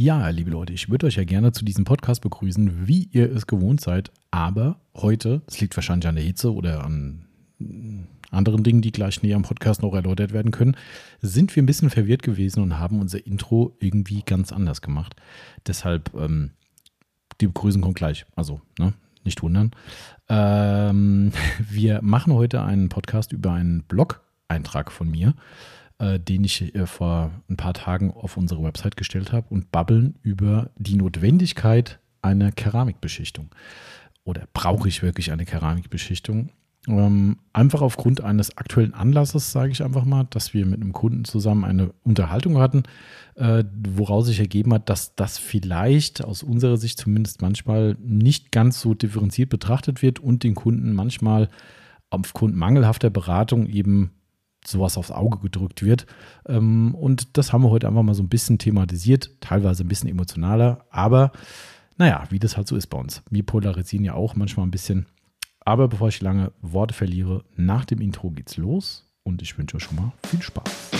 [0.00, 3.48] Ja, liebe Leute, ich würde euch ja gerne zu diesem Podcast begrüßen, wie ihr es
[3.48, 4.12] gewohnt seid.
[4.30, 7.26] Aber heute, es liegt wahrscheinlich an der Hitze oder an
[8.30, 10.76] anderen Dingen, die gleich näher im Podcast noch erläutert werden können,
[11.20, 15.16] sind wir ein bisschen verwirrt gewesen und haben unser Intro irgendwie ganz anders gemacht.
[15.66, 16.52] Deshalb, ähm,
[17.40, 18.24] die Begrüßung kommt gleich.
[18.36, 18.94] Also, ne,
[19.24, 19.72] nicht wundern.
[20.28, 21.32] Ähm,
[21.68, 25.34] wir machen heute einen Podcast über einen Blog-Eintrag von mir,
[25.98, 30.16] äh, den ich äh, vor ein paar Tagen auf unsere Website gestellt habe und babbeln
[30.22, 33.50] über die Notwendigkeit einer Keramikbeschichtung.
[34.24, 36.50] Oder brauche ich wirklich eine Keramikbeschichtung?
[36.86, 41.24] Ähm, einfach aufgrund eines aktuellen Anlasses, sage ich einfach mal, dass wir mit einem Kunden
[41.24, 42.84] zusammen eine Unterhaltung hatten,
[43.34, 48.80] äh, woraus sich ergeben hat, dass das vielleicht aus unserer Sicht zumindest manchmal nicht ganz
[48.80, 51.48] so differenziert betrachtet wird und den Kunden manchmal
[52.10, 54.12] aufgrund mangelhafter Beratung eben
[54.64, 56.06] sowas aufs Auge gedrückt wird.
[56.46, 60.10] Ähm, und das haben wir heute einfach mal so ein bisschen thematisiert, teilweise ein bisschen
[60.10, 61.32] emotionaler, aber
[61.96, 63.22] naja, wie das halt so ist bei uns.
[63.28, 65.06] Wir polarisieren ja auch manchmal ein bisschen.
[65.60, 69.82] Aber bevor ich lange Worte verliere, nach dem Intro geht's los und ich wünsche euch
[69.82, 70.90] schon mal viel Spaß.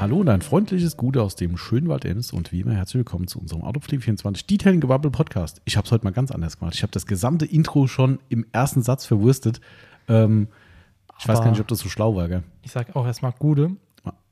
[0.00, 3.26] Hallo und ein freundliches Gute aus dem schönen Wald Ems und wie immer herzlich willkommen
[3.28, 5.60] zu unserem Autopflege24 Detailing Gewabbel Podcast.
[5.66, 6.74] Ich habe es heute mal ganz anders gemacht.
[6.74, 9.60] Ich habe das gesamte Intro schon im ersten Satz verwurstet.
[10.08, 10.48] Ähm,
[11.18, 12.42] ich weiß gar nicht, ob das so schlau war, gell?
[12.62, 13.72] Ich sag auch erstmal Gude.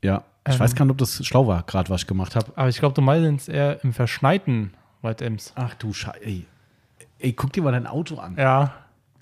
[0.02, 0.60] Ja, ich Ähm.
[0.60, 2.50] weiß gar nicht, ob das schlau war, gerade was ich gemacht habe.
[2.56, 5.52] Aber ich glaube, du meinst eher im verschneiten White Ems.
[5.54, 6.24] Ach du Scheiße.
[6.24, 6.46] Ey.
[7.18, 8.36] ey, guck dir mal dein Auto an.
[8.38, 8.72] Ja,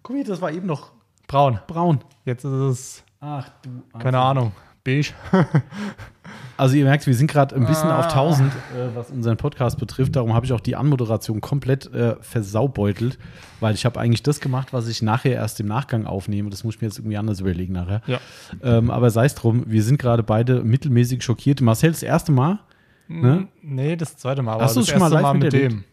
[0.05, 0.93] Guck mal, das war eben noch
[1.27, 1.59] braun.
[1.67, 1.99] braun.
[2.25, 3.83] Jetzt ist es, Ach du.
[3.99, 4.53] keine Ahnung,
[4.85, 5.13] beige.
[6.57, 7.99] Also ihr merkt, wir sind gerade ein bisschen Ah.
[8.01, 8.57] auf 1000, äh,
[8.95, 10.17] was unseren Podcast betrifft.
[10.17, 13.19] Darum habe ich auch die Anmoderation komplett äh, versaubeutelt,
[13.61, 16.49] weil ich habe eigentlich das gemacht, was ich nachher erst im Nachgang aufnehme.
[16.51, 18.01] Das muss ich mir jetzt irgendwie anders überlegen nachher.
[18.07, 18.19] Ja.
[18.63, 21.61] Ähm, aber sei es drum, wir sind gerade beide mittelmäßig schockiert.
[21.61, 22.59] Marcel, das erste Mal.
[23.09, 23.49] Ne?
[23.63, 24.55] Nee, das zweite Mal.
[24.55, 25.73] Aber Hast du das es schon mal live mit miterlebt?
[25.73, 25.85] dem.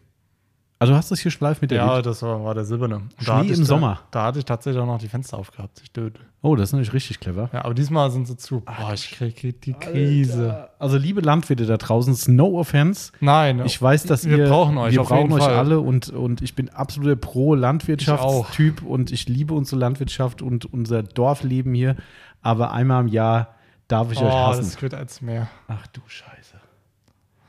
[0.84, 2.06] Also du hast das hier schon live Ja, miterlebt.
[2.06, 2.96] das war, war der silberne.
[2.96, 4.00] Und Schnee ich im da, Sommer.
[4.10, 5.80] Da hatte ich tatsächlich auch noch die Fenster aufgehabt.
[5.82, 6.20] Ich döde.
[6.42, 7.48] Oh, das ist natürlich richtig clever.
[7.52, 8.60] Ja, aber diesmal sind sie zu.
[8.60, 10.68] Boah, ich kriege die Krise.
[10.78, 13.12] Also liebe Landwirte da draußen, no offense.
[13.20, 15.56] Nein, Ich weiß, dass wir ihr, brauchen euch wir brauchen euch Fall.
[15.56, 21.74] alle und, und ich bin absoluter Pro-Landwirtschaftstyp und ich liebe unsere Landwirtschaft und unser Dorfleben
[21.74, 21.96] hier.
[22.42, 23.54] Aber einmal im Jahr
[23.88, 24.64] darf ich euch oh, hassen.
[24.64, 25.48] das wird als mehr.
[25.68, 26.33] Ach du Scheiße.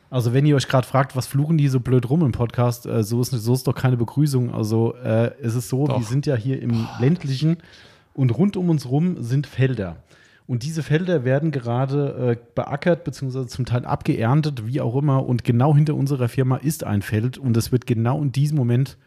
[0.10, 3.04] Also wenn ihr euch gerade fragt, was fluchen die so blöd rum im Podcast, äh,
[3.04, 4.54] so, ist, so ist doch keine Begrüßung.
[4.54, 6.00] Also äh, es ist so, Doch.
[6.00, 7.58] wir sind ja hier im ländlichen
[8.14, 9.98] und rund um uns rum sind Felder.
[10.48, 15.26] Und diese Felder werden gerade äh, beackert, beziehungsweise zum Teil abgeerntet, wie auch immer.
[15.26, 18.98] Und genau hinter unserer Firma ist ein Feld und es wird genau in diesem Moment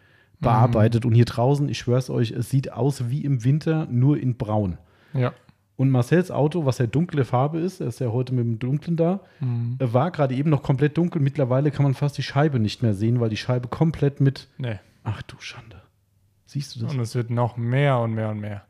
[0.40, 1.04] bearbeitet.
[1.04, 4.78] Und hier draußen, ich schwör's euch, es sieht aus wie im Winter, nur in braun.
[5.14, 5.32] Ja.
[5.78, 8.96] Und Marcells Auto, was ja dunkle Farbe ist, er ist ja heute mit dem Dunklen
[8.96, 9.76] da, Mhm.
[9.78, 11.22] äh, war gerade eben noch komplett dunkel.
[11.22, 14.48] Mittlerweile kann man fast die Scheibe nicht mehr sehen, weil die Scheibe komplett mit.
[14.58, 14.80] Nee.
[15.04, 15.80] Ach du Schande.
[16.46, 16.92] Siehst du das?
[16.92, 18.64] Und es wird noch mehr und mehr und mehr.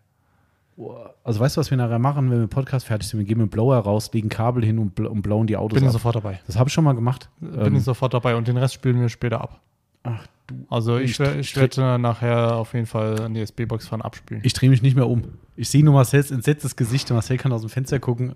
[1.24, 3.18] Also weißt du, was wir nachher machen, wenn wir Podcast fertig sind?
[3.18, 5.78] Wir gehen mit dem Blower raus, legen Kabel hin und, bl und blauen die Autos
[5.78, 5.92] Bin ab.
[5.92, 6.38] sofort dabei.
[6.46, 7.30] Das habe ich schon mal gemacht.
[7.40, 9.60] Bin Ähm, ich sofort dabei und den Rest spielen wir später ab.
[10.04, 10.66] ach du.
[10.68, 14.42] Also ich, Ich- wer- ich werde nachher auf jeden Fall an die SB-Box fahren abspielen.
[14.44, 15.24] Ich drehe mich nicht mehr um.
[15.56, 17.10] Ich sehe nur Marcells entsetztes Gesicht.
[17.10, 18.34] Marcel kann aus dem Fenster gucken.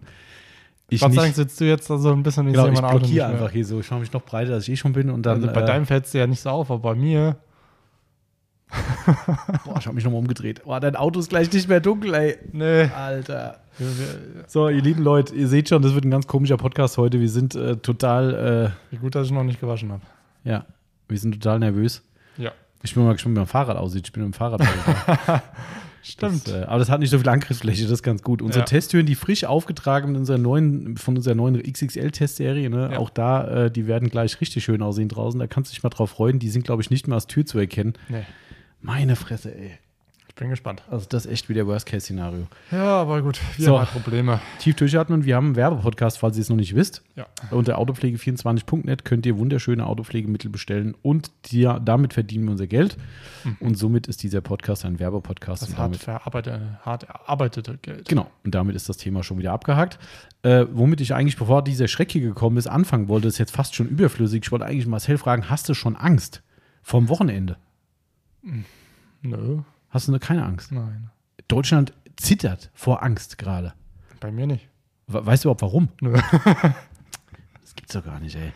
[0.89, 3.07] Ich Gott sei Dank sitzt du jetzt also ein bisschen Genau, ich mein Auto nicht
[3.15, 3.81] blockiere einfach hier so.
[3.81, 5.09] Ich mache mich noch breiter, als ich eh schon bin.
[5.11, 6.95] Und dann, Also bei äh, deinem fällt es dir ja nicht so auf, aber bei
[6.95, 7.37] mir.
[9.65, 10.63] boah, ich habe mich nochmal umgedreht.
[10.65, 12.39] Boah, dein Auto ist gleich nicht mehr dunkel, ey.
[12.53, 12.85] Nee.
[12.95, 13.59] Alter.
[14.49, 17.21] So, ihr lieben Leute, ihr seht schon, das wird ein ganz komischer Podcast heute.
[17.21, 20.03] Wir sind äh, total, Wie gut, dass ich noch nicht gewaschen habe.
[20.45, 20.67] äh, ja,
[21.13, 22.03] wir sind total nervös.
[22.39, 22.51] Ja.
[22.83, 24.07] Ich bin mal gespannt, wie mein Fahrrad aussieht.
[24.09, 24.61] Ich bin mit dem Fahrrad.
[25.27, 25.41] das,
[26.03, 26.49] Stimmt.
[26.49, 28.43] äh, aber das hat nicht so viel Angriffsfläche, das ist ganz gut.
[28.43, 28.65] Unsere Ja.
[28.67, 32.99] Testtüren, die frisch aufgetragen mit unserer neuen, von unserer neuen XXL-Testserie, ne, Ja.
[32.99, 35.39] auch da, äh, die werden gleich richtig schön aussehen draußen.
[35.39, 36.41] Da kannst du dich mal drauf freuen.
[36.41, 37.93] Die sind, glaube ich, nicht mehr als Tür zu erkennen.
[38.09, 38.23] nee.
[38.85, 39.79] Meine Fresse, ey.
[40.35, 40.83] Ich bin gespannt.
[40.91, 42.47] Also, das ist echt wieder Worst-Case-Szenario.
[42.71, 43.39] Ja, aber gut.
[43.59, 43.73] Wir So.
[43.79, 44.41] haben halt Probleme.
[44.61, 47.03] Tief durchatmen, wir haben einen Werbepodcast, falls ihr es noch nicht wisst.
[47.17, 47.27] Ja.
[47.51, 52.97] Unter autopflege24.net könnt ihr wunderschöne Autopflegemittel bestellen und die, damit verdienen wir unser Geld.
[53.61, 55.63] Und somit ist dieser Podcast ein Werbepodcast.
[55.65, 55.67] Mhm.
[55.67, 58.09] Das hart, verarbeitete, hart erarbeitete Geld.
[58.09, 59.99] genau, und damit ist das Thema schon wieder abgehakt.
[60.43, 63.75] Äh, womit ich eigentlich, bevor dieser Schreck hier gekommen ist, anfangen wollte, ist jetzt fast
[63.75, 64.41] schon überflüssig.
[64.45, 66.43] Ich wollte eigentlich Marcel fragen, hast du schon Angst
[66.83, 67.59] vom Wochenende?
[69.23, 69.59] Nö,
[69.93, 70.73] Hast du nur keine Angst?
[70.73, 71.11] nein.
[71.49, 73.73] Deutschland zittert vor Angst gerade.
[74.21, 74.69] Bei mir nicht.
[75.07, 75.89] We- Weißt du überhaupt warum?
[76.01, 76.19] Nö.
[77.61, 78.53] Das gibt's doch gar nicht, ey.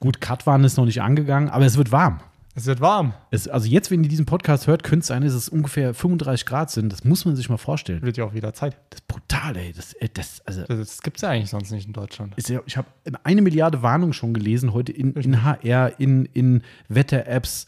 [0.00, 2.20] Gut, Katwan ist noch nicht angegangen, aber es wird warm.
[2.54, 3.12] Es wird warm.
[3.30, 6.46] Es, also jetzt, wenn ihr diesen Podcast hört, könnte es sein, dass es ungefähr 35
[6.46, 6.90] Grad sind.
[6.90, 8.00] Das muss man sich mal vorstellen.
[8.00, 8.76] Wird ja auch wieder Zeit.
[8.90, 9.56] Das ist brutal.
[9.58, 9.72] ey.
[9.74, 12.32] Das, äh, das, also, Das, das gibt es ja eigentlich sonst nicht in Deutschland.
[12.36, 12.88] ist ich habe
[13.24, 17.66] eine Milliarde Warnungen schon gelesen heute in, in HR, in, in Wetter-Apps,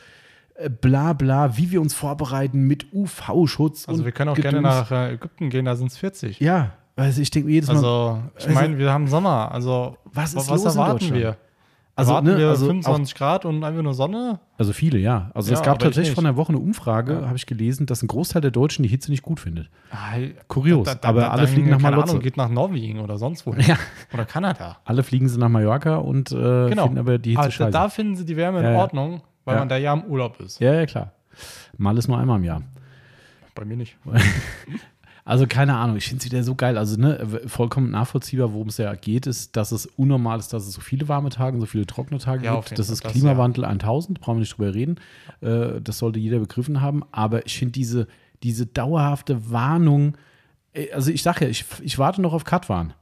[0.81, 3.89] bla bla, wie wir uns vorbereiten mit UV-Schutz.
[3.89, 4.65] Also und wir können auch gerne Gedöns.
[4.75, 6.41] nach äh, Ägypten gehen, da sind es 40.
[6.41, 9.53] Ja, also ich denke mir jedes Mal, Also, ich meine, wir haben Sommer.
[9.53, 11.37] Also, Was ist wa- los erwarten wir?
[11.95, 14.39] Also, erwarten ne, wir also 25 Grad und einfach nur Sonne?
[14.57, 15.31] also viele, ja.
[15.35, 17.27] Also Ja, es gab tatsächlich von der Woche eine Umfrage, Ja.
[17.27, 19.69] habe ich gelesen, dass ein Großteil der Deutschen die Hitze nicht gut findet.
[20.49, 22.11] Kurios, aber alle fliegen nach Malotze.
[22.13, 23.55] Ahnung, geht nach Norwegen oder sonst wo.
[23.55, 23.77] Ja.
[24.15, 24.79] Oder Kanada.
[24.85, 26.85] Alle fliegen sie nach Mallorca und äh, Genau.
[26.85, 27.71] finden aber die Hitze Also, scheiße.
[27.73, 28.77] da finden sie die Wärme in.
[28.77, 29.61] Ordnung, weil Ja.
[29.61, 30.61] man da ja im Urlaub ist.
[30.61, 31.13] ja, ja, klar.
[31.77, 32.63] Mal ist nur einmal im Jahr.
[33.55, 33.97] Bei mir nicht.
[35.25, 36.79] Also keine Ahnung, ich finde es wieder so geil.
[36.79, 40.73] Also ne, vollkommen nachvollziehbar, worum es ja geht, ist, dass es unnormal ist, dass es
[40.73, 42.79] so viele warme Tage und so viele trockene Tage Ja, gibt.
[42.79, 44.97] Das ist das, Klimawandel 1000, brauchen wir nicht drüber reden.
[45.43, 47.03] Äh, das sollte jeder begriffen haben.
[47.13, 48.07] Aber ich finde diese,
[48.43, 50.17] diese dauerhafte Warnung,
[50.73, 52.95] äh, also ich sage ja, ich, ich warte noch auf Katwan.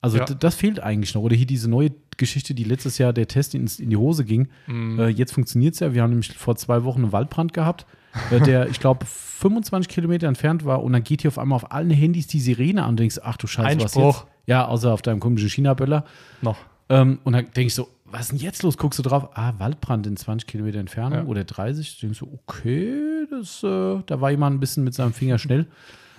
[0.00, 0.24] Also Ja.
[0.26, 1.22] das fehlt eigentlich noch.
[1.22, 4.48] Oder hier diese neue Geschichte, die letztes Jahr der Test ins, in die Hose ging.
[4.66, 4.98] Mhm.
[5.00, 5.92] Äh, jetzt funktioniert es ja.
[5.94, 7.86] Wir haben nämlich vor zwei Wochen einen Waldbrand gehabt,
[8.30, 10.82] äh, der, ich glaube, 25 Kilometer entfernt war.
[10.82, 13.36] Und dann geht hier auf einmal auf allen Handys die Sirene an und denkst, ach
[13.36, 14.22] du Scheiße, was Einspruch.
[14.24, 14.26] jetzt?
[14.46, 16.04] Ja, außer auf deinem komischen China-Böller.
[16.42, 16.58] Noch.
[16.88, 18.78] Ähm, und dann denke ich so, was ist denn jetzt los?
[18.78, 21.24] Guckst du drauf, ah, Waldbrand in 20 Kilometer Entfernung Ja.
[21.26, 22.00] oder 30.
[22.00, 25.66] Denkst du, okay, das, äh, da war jemand ein bisschen mit seinem Finger schnell.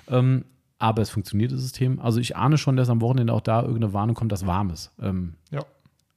[0.07, 0.45] ähm,
[0.79, 1.99] aber es funktioniert, das System.
[1.99, 4.91] Also ich ahne schon, dass am Wochenende auch da irgendeine Warnung kommt, dass warm ist.
[5.01, 5.61] Ähm, Ja.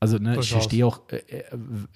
[0.00, 1.16] also ne, ich verstehe auch äh,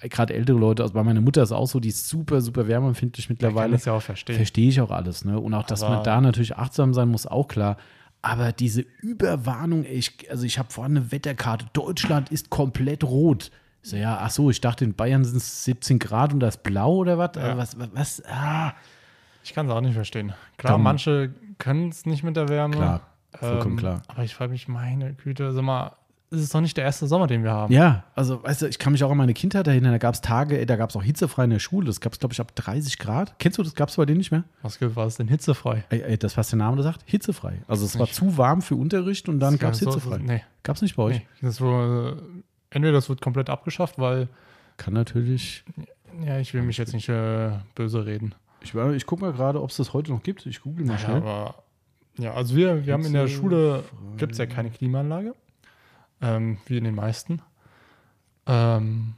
[0.03, 2.67] äh, gerade ältere Leute, also bei meiner Mutter ist auch so, die ist super, super
[2.67, 3.71] wärmeempfindlich Ich kann mittlerweile.
[3.73, 4.35] das ja auch verstehen.
[4.35, 5.39] Verstehe ich auch alles, ne?
[5.39, 7.77] Und auch, dass Aber- man da natürlich achtsam sein muss, auch klar.
[8.21, 13.51] Aber diese Überwarnung, ich, also ich habe vorhin eine Wetterkarte, Deutschland ist komplett rot.
[13.83, 16.57] Ich so, ja, ach so, ich dachte, in Bayern sind es 17 Grad und das
[16.61, 17.31] blau oder was?
[17.37, 17.55] Ja.
[17.57, 18.23] Was, was, was?
[18.29, 18.73] Ah,
[19.47, 20.33] Ich kann es auch nicht verstehen.
[20.57, 22.75] Klar, Dann- manche können es nicht mit der Wärme.
[22.75, 23.01] klar,
[23.33, 24.01] vollkommen Ähm, klar.
[24.07, 25.93] Aber ich frage mich, meine Güte, sag mal,
[26.29, 27.71] es ist doch nicht der erste Sommer, den wir haben.
[27.73, 30.19] Ja, also, weißt du, ich kann mich auch an meine Kindheit erinnern, da gab es
[30.19, 32.53] Tage, da gab es auch hitzefrei in der Schule, das gab es, glaube ich, ab
[32.53, 33.39] 30 Grad.
[33.39, 33.73] Kennst du das?
[33.75, 34.43] Gab es bei denen nicht mehr?
[34.61, 35.85] Was war es denn hitzefrei?
[35.89, 37.61] Ey, ey, das, was der Name da sagt, hitzefrei.
[37.69, 38.15] Also es war Nicht.
[38.15, 40.17] zu warm für Unterricht und dann gab es kann- so- hitzefrei.
[40.17, 41.19] Nee, Gab es nicht bei euch?
[41.19, 41.25] nee.
[41.41, 42.21] Das wurde,
[42.71, 44.27] entweder das wird komplett abgeschafft, weil,
[44.75, 45.63] Kann natürlich.
[46.25, 48.35] ja, ich will mich jetzt nicht äh, böse reden.
[48.61, 50.45] Ich, ich gucke mal gerade, ob es das heute noch gibt.
[50.45, 51.15] Ich google mal Ja, schnell.
[51.17, 51.63] aber,
[52.17, 53.83] ja, also wir, wir haben in der Schule,
[54.17, 55.35] gibt es ja keine Klimaanlage,
[56.21, 57.41] ähm, wie in den meisten.
[58.45, 59.13] Ähm,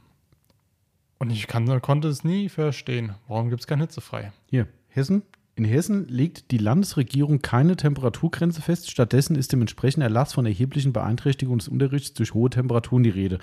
[1.18, 4.32] und ich kann, konnte es nie verstehen, warum gibt es kein hitzefrei?
[4.46, 5.22] Hier, Hessen.
[5.54, 8.90] In Hessen legt die Landesregierung keine Temperaturgrenze fest.
[8.90, 13.38] Stattdessen ist dem entsprechenden Erlass von erheblichen Beeinträchtigungen des Unterrichts durch hohe Temperaturen die Rede.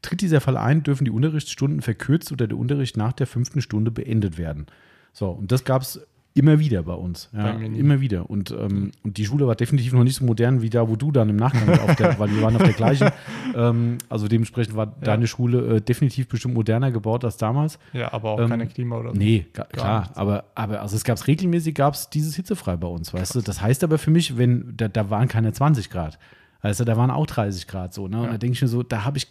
[0.00, 3.90] Tritt dieser Fall ein, dürfen die Unterrichtsstunden verkürzt oder der Unterricht nach der fünften Stunde
[3.90, 4.66] beendet werden.
[5.12, 6.00] So, und das gab es
[6.34, 7.28] immer wieder bei uns.
[7.34, 8.30] Ja, Bei immer wieder.
[8.30, 11.12] Und, ähm, und die Schule war definitiv noch nicht so modern wie da, wo du
[11.12, 13.10] dann im Nachgang auf der, weil wir waren auf der gleichen.
[13.54, 17.78] Ähm, also dementsprechend war deine Schule äh, definitiv bestimmt moderner gebaut als damals.
[17.92, 19.18] Ja, aber auch Ähm, keine Klima oder so.
[19.18, 20.16] Nee, ga, klar, nichts.
[20.16, 23.42] aber, aber also es gab es regelmäßig, gab es dieses hitzefrei bei uns, weißt du.
[23.42, 26.18] Das heißt aber für mich, wenn, da, da waren keine 20 Grad.
[26.62, 28.16] Also da waren auch 30 Grad so, ne?
[28.20, 28.30] Und Ja.
[28.32, 29.26] da denke ich mir so, da habe ich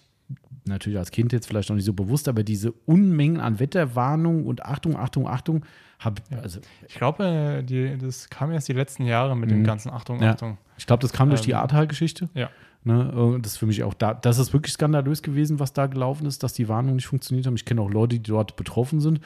[0.66, 4.64] natürlich als Kind jetzt vielleicht noch nicht so bewusst, aber diese Unmengen an Wetterwarnung und
[4.66, 5.66] Achtung, Achtung, Achtung,
[6.00, 9.90] habe, also Ich glaube, äh, die, das kam erst die letzten Jahre mit dem ganzen
[9.92, 10.24] Achtung, Mhm.
[10.24, 10.32] Ja.
[10.32, 10.58] Achtung.
[10.78, 12.30] ich glaube, das kam durch die Ähm, Ahrtal-Geschichte.
[12.34, 12.50] Ja.
[12.84, 16.26] Ne, das ist für mich auch da, das ist wirklich skandalös gewesen, was da gelaufen
[16.26, 17.56] ist, dass die Warnungen nicht funktioniert haben.
[17.56, 19.20] Ich kenne auch Leute, die dort betroffen sind.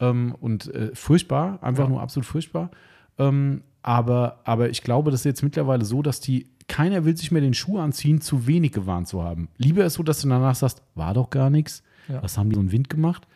[0.00, 1.90] Ähm, und äh, furchtbar, einfach Ja.
[1.90, 2.70] nur absolut furchtbar.
[3.18, 7.30] Ähm, aber, aber ich glaube, das ist jetzt mittlerweile so, dass die, keiner will sich
[7.32, 9.48] mehr den Schuh anziehen, zu wenig gewarnt zu haben.
[9.58, 11.82] Lieber ist so, dass du danach sagst, war doch gar nichts.
[12.08, 12.22] Ja.
[12.22, 13.26] Was haben die so einen Wind gemacht?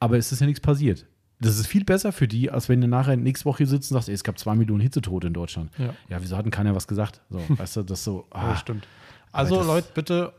[0.00, 1.06] Aber es ist ja nichts passiert.
[1.40, 3.96] Das ist viel besser für die, als wenn du nachher nächste Woche hier sitzt und
[3.96, 5.70] sagst, ey, es gab zwei Millionen Hitzetote in Deutschland.
[5.78, 5.94] Ja.
[6.08, 7.20] Ja, wieso hat denn keiner was gesagt?
[7.30, 8.86] So, weißt du, das so, Ja, ah, das stimmt.
[9.32, 10.32] Also Leute, bitte,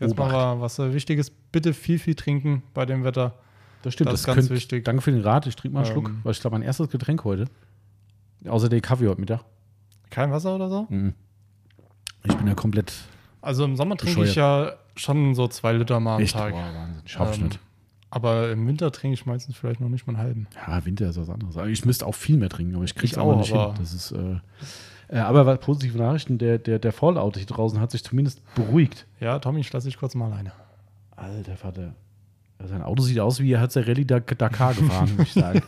[0.00, 0.32] jetzt Obacht.
[0.32, 3.34] mal was äh, Wichtiges, bitte viel, viel trinken bei dem Wetter.
[3.82, 4.84] Das stimmt, Das das, ist ganz könnt, wichtig.
[4.84, 5.46] Danke für den Rat.
[5.46, 5.92] Ich trinke mal einen Ähm.
[6.04, 7.46] Schluck, weil ich glaube, mein erstes Getränk heute.
[8.48, 9.44] Außer der Kaffee heute Mittag.
[10.10, 10.86] Kein Wasser oder so?
[10.88, 11.14] Mhm.
[12.24, 12.92] Ich bin ja komplett
[13.40, 16.34] Also im Sommer trinke ich ja schon so zwei Liter mal am echt.
[16.34, 16.52] Tag.
[16.52, 17.02] Boah, Wahnsinn.
[17.06, 17.58] Schaff ich Ähm, nicht.
[18.10, 20.46] Aber im Winter trinke ich meistens vielleicht noch nicht mal einen halben.
[20.66, 21.56] Ja, Winter ist was anderes.
[21.68, 23.74] Ich müsste auch viel mehr trinken, aber ich kriege es auch nicht aber- hin.
[23.80, 24.36] Das ist, äh,
[25.08, 29.06] äh, aber was positive Nachrichten, der, der, der Fallout hier draußen hat sich zumindest beruhigt.
[29.18, 30.52] Ja, Tommy, ich lasse dich kurz mal alleine.
[31.16, 31.94] Alter Vater.
[32.64, 35.62] Sein Auto sieht aus, wie er hat der Rallye Dak- Dakar gefahren, muss ich sagen.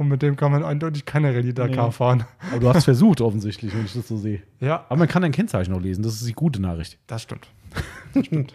[0.00, 1.92] Und mit dem kann man eindeutig keine Rallye Dakar Nee.
[1.92, 2.24] fahren.
[2.50, 4.40] Aber du hast es versucht, offensichtlich, wenn ich das so sehe.
[4.58, 6.02] Ja, Aber man kann dein Kennzeichen noch lesen.
[6.02, 6.96] Das ist die gute Nachricht.
[7.06, 7.46] das stimmt.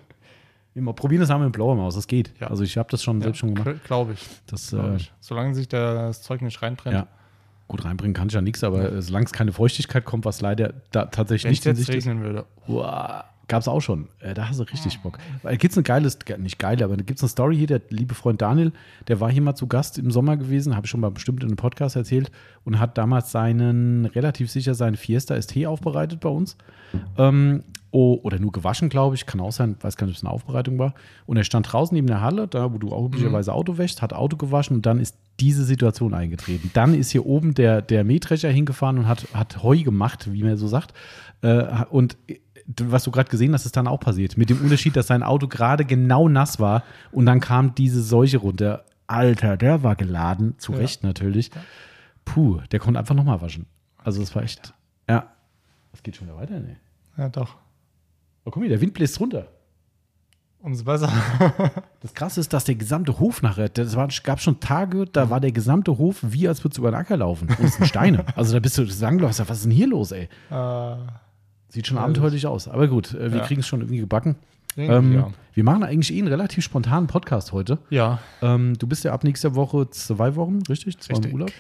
[0.73, 2.33] Immer probieren das einmal mit blauer Maus, das geht.
[2.39, 2.47] Ja.
[2.47, 3.83] Also ich habe das schon selbst schon gemacht.
[3.83, 4.25] Glaube ich.
[4.47, 5.13] Das, Glaub äh, ich.
[5.19, 6.95] Solange sich das Zeug nicht reinbrennt.
[6.95, 7.07] ja.
[7.67, 11.05] Gut, reinbringen kann ich ja nichts, aber solange es keine Feuchtigkeit kommt, was leider da
[11.05, 12.07] tatsächlich Wenn nicht es in jetzt Sicht ist.
[12.07, 12.45] regnen würde.
[12.67, 14.07] Gab es auch schon.
[14.19, 15.17] Äh, da hast du richtig Bock.
[15.43, 17.81] Weil gibt's ein geiles, ge- nicht geil, aber da gibt es eine Story hier, der
[17.89, 18.71] liebe Freund Daniel,
[19.07, 21.49] der war hier mal zu Gast im Sommer gewesen, habe ich schon mal bestimmt in
[21.49, 22.31] einem Podcast erzählt
[22.63, 26.57] und hat damals seinen, relativ sicher seinen Fiesta ST aufbereitet bei uns.
[27.17, 29.25] Ähm, oh, oder nur gewaschen, glaube ich.
[29.25, 30.93] Kann auch sein, weiß gar nicht, ob es eine Aufbereitung war.
[31.25, 34.13] Und er stand draußen neben der Halle, da wo du auch üblicherweise Auto wäschst, hat
[34.13, 36.71] Auto gewaschen und dann ist diese Situation eingetreten.
[36.73, 40.55] Dann ist hier oben der, der Mähdrescher hingefahren und hat, hat Heu gemacht, wie man
[40.57, 40.93] so sagt.
[41.41, 42.15] Äh, und
[42.67, 44.37] was du gerade gesehen hast, ist dann auch passiert.
[44.37, 48.37] Mit dem Unterschied, dass sein Auto gerade genau nass war und dann kam diese Seuche
[48.37, 48.85] runter.
[49.07, 50.79] Alter, der war geladen, zu Ja.
[50.79, 51.51] Recht natürlich.
[52.25, 53.67] Puh, der konnte einfach nochmal waschen.
[54.03, 54.73] Also das war echt,
[55.07, 55.31] ja.
[55.91, 56.77] Das geht schon wieder weiter, ne?
[57.17, 57.55] Ja, doch.
[58.45, 59.47] Oh, guck mal, der Wind bläst runter.
[60.59, 61.11] Umso besser.
[62.01, 65.39] Das Krasse ist, dass der gesamte Hof nachher, das war, gab schon Tage, da war
[65.39, 67.47] der gesamte Hof wie als würdest du über den Acker laufen.
[67.47, 68.25] Und es sind Steine.
[68.35, 70.29] Also da bist du zusammengelaufen, was ist denn hier los, ey?
[70.51, 70.95] äh,
[71.69, 72.67] Sieht schon Ja, abenteuerlich aus.
[72.67, 73.45] Aber gut, äh, wir Ja.
[73.45, 74.35] kriegen es schon irgendwie gebacken.
[74.77, 75.29] Ähm, ja.
[75.53, 77.77] Wir machen eigentlich eh einen relativ spontanen Podcast heute.
[77.89, 80.99] ja, Ähm, du bist ja ab nächster Woche zwei Wochen, richtig?
[80.99, 81.33] Zwei im Richtig.
[81.33, 81.51] Urlaub.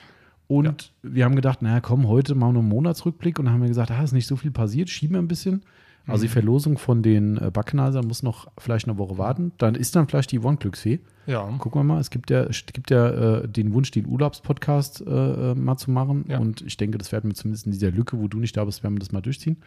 [0.47, 3.67] Und wir haben gedacht, naja, komm, heute machen wir einen Monatsrückblick und dann haben wir
[3.69, 5.63] gesagt, ah, ist nicht so viel passiert, schieben wir ein bisschen.
[6.07, 6.27] Also Mhm.
[6.27, 9.51] die Verlosung von den äh, Backnasern muss noch vielleicht eine Woche warten.
[9.57, 10.99] Dann ist dann vielleicht die Yvonne Glücksfee.
[11.25, 11.43] ja.
[11.57, 15.51] Gucken wir mal, es gibt ja, es gibt ja äh, den Wunsch, den Urlaubspodcast äh,
[15.51, 16.25] äh, mal zu machen.
[16.27, 16.37] Ja.
[16.39, 18.83] Und ich denke, das werden wir zumindest in dieser Lücke, wo du nicht da bist,
[18.83, 19.57] werden wir das mal durchziehen.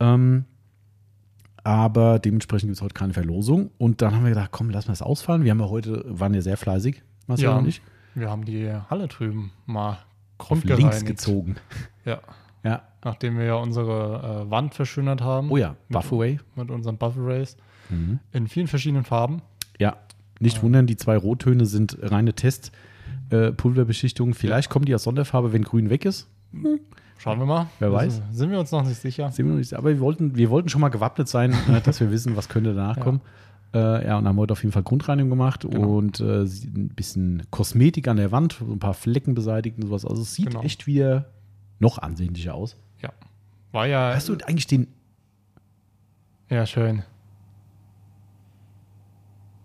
[0.00, 0.44] Ähm,
[1.62, 3.70] aber dementsprechend gibt es heute keine Verlosung.
[3.78, 5.44] Und dann haben wir gedacht, komm, lass mal das ausfallen.
[5.44, 7.56] Wir haben ja heute, waren ja sehr fleißig, Marcel Ja.
[7.58, 7.82] und ich,
[8.14, 9.98] Wir haben die Halle drüben mal auf
[10.48, 10.92] grundgereinigt.
[10.92, 11.56] links gezogen.
[12.04, 12.20] Ja.
[12.62, 12.82] Ja.
[13.04, 15.50] Nachdem wir ja unsere äh, Wand verschönert haben.
[15.50, 16.38] Oh ja, Mit- Buffaway.
[16.56, 17.56] Mit unseren Buffer Rays.
[17.88, 18.18] Mhm.
[18.32, 19.42] In vielen verschiedenen Farben.
[19.78, 19.96] Ja,
[20.38, 24.34] nicht wundern, die zwei Rottöne sind reine Testpulverbeschichtungen.
[24.34, 26.28] Vielleicht kommen die aus Sonderfarbe, wenn grün weg ist.
[27.18, 27.66] Schauen wir mal.
[27.78, 28.14] Wer weiß.
[28.16, 29.30] Sind, sind wir uns noch nicht sicher.
[29.30, 32.00] Sind wir noch nicht, aber wir wollten, wir wollten schon mal gewappnet sein, äh, dass
[32.00, 33.02] wir wissen, was könnte danach Ja.
[33.02, 33.20] kommen.
[33.72, 35.96] Äh, ja, und haben heute auf jeden Fall Grundreinigung gemacht Genau.
[35.98, 40.04] und äh, ein bisschen Kosmetik an der Wand, ein paar Flecken beseitigt und sowas.
[40.04, 40.62] Also es sieht Genau.
[40.62, 41.26] echt wieder
[41.80, 42.76] noch ansehnlicher aus.
[43.02, 43.12] Ja.
[43.72, 44.12] War ja.
[44.14, 44.86] Hast du eigentlich den,
[46.48, 47.02] Ja, schön.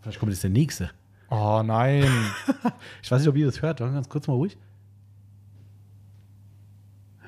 [0.01, 0.89] vielleicht kommt jetzt der nächste.
[1.29, 2.05] Oh nein.
[3.03, 3.79] Ich weiß nicht, ob ihr das hört.
[3.79, 4.57] Ganz kurz mal ruhig.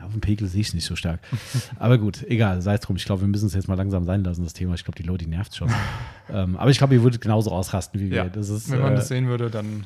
[0.03, 1.19] Auf dem Pegel sehe ich es nicht so stark.
[1.79, 2.95] aber gut, egal, sei es drum.
[2.95, 4.73] Ich glaube, wir müssen es jetzt mal langsam sein lassen, das Thema.
[4.75, 5.69] Ich glaube, die Leute nervt schon.
[6.29, 8.17] ähm, aber ich glaube, ihr würdet genauso ausrasten wie wir.
[8.17, 8.23] ja.
[8.25, 9.85] Ist, Wenn man äh, das sehen würde, dann.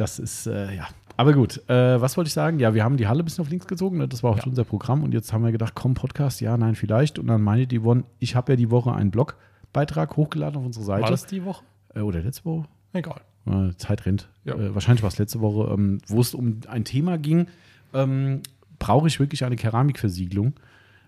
[0.00, 0.88] Das ist, äh, ja.
[1.18, 2.58] Aber gut, äh, was wollte ich sagen?
[2.58, 4.08] Ja, wir haben die Halle ein bisschen auf links gezogen, ne?
[4.08, 4.44] das war auch Ja.
[4.46, 5.02] unser Programm.
[5.02, 7.18] Und jetzt haben wir gedacht, komm, Podcast, ja, nein, vielleicht.
[7.18, 10.84] Und dann meinte die Yvonne, ich habe ja die Woche einen Blogbeitrag hochgeladen auf unsere
[10.86, 11.02] Seite.
[11.02, 11.62] War das die Woche?
[11.94, 12.66] Äh, oder letzte Woche?
[12.94, 13.20] Egal.
[13.46, 14.30] Äh, Zeit rennt.
[14.44, 14.54] Ja.
[14.54, 17.48] Äh, wahrscheinlich war es letzte Woche, ähm, wo es um ein Thema ging.
[17.92, 18.40] Ähm,
[18.78, 20.54] brauche ich wirklich eine Keramikversiegelung?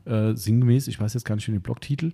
[0.04, 2.12] Äh, sinngemäß, ich weiß jetzt gar nicht den Blogtitel.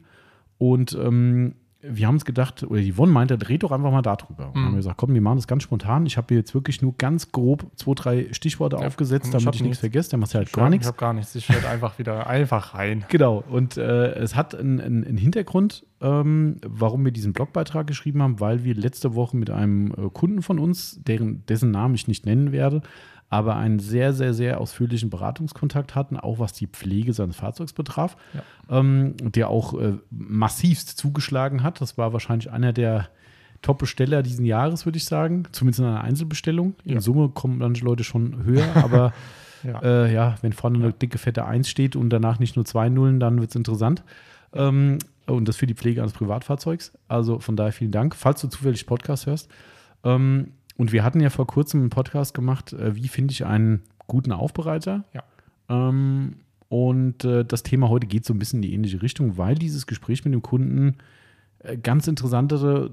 [0.58, 4.48] Und ähm, wir haben uns gedacht, oder die Yvonne meinte, red doch einfach mal darüber.
[4.48, 4.64] Und Mhm.
[4.64, 6.06] haben wir gesagt, komm, wir machen das ganz spontan.
[6.06, 9.46] Ich habe hier jetzt wirklich nur ganz grob zwei, drei Stichworte Ja, aufgesetzt, ich damit
[9.46, 10.10] hab ich nichts vergesse.
[10.10, 10.86] Der macht ja halt Ich gar nichts.
[10.86, 11.34] Ich habe gar nichts.
[11.36, 13.04] Ich werde einfach wieder einfach rein.
[13.10, 18.22] Genau, und äh, es hat einen, einen, einen Hintergrund, ähm, warum wir diesen Blogbeitrag geschrieben
[18.22, 22.08] haben, weil wir letzte Woche mit einem äh, Kunden von uns, deren, dessen Namen ich
[22.08, 22.82] nicht nennen werde,
[23.30, 28.16] aber einen sehr, sehr, sehr ausführlichen Beratungskontakt hatten, auch was die Pflege seines Fahrzeugs betraf,
[28.70, 31.80] ähm, der auch äh, massivst zugeschlagen hat.
[31.80, 33.08] Das war wahrscheinlich einer der
[33.60, 36.74] Top-Besteller diesen Jahres, würde ich sagen, zumindest in einer Einzelbestellung.
[36.84, 37.00] In Ja.
[37.00, 39.12] Summe kommen manche Leute schon höher, aber
[39.64, 39.80] Ja.
[39.82, 43.18] äh, ja, wenn vorne eine dicke, fette 1 steht und danach nicht nur zwei Nullen,
[43.18, 44.04] dann wird es interessant.
[44.52, 46.92] Ähm, und das für die Pflege eines Privatfahrzeugs.
[47.08, 49.50] Also von daher vielen Dank, falls du zufällig Podcast hörst.
[50.04, 53.82] Ähm, und wir hatten ja vor kurzem einen Podcast gemacht, äh, wie finde ich einen
[54.06, 55.04] guten Aufbereiter.
[55.12, 55.24] Ja.
[55.68, 56.36] Ähm,
[56.68, 59.86] und äh, das Thema heute geht so ein bisschen in die ähnliche Richtung, weil dieses
[59.86, 60.96] Gespräch mit dem Kunden
[61.58, 62.90] äh, ganz interessante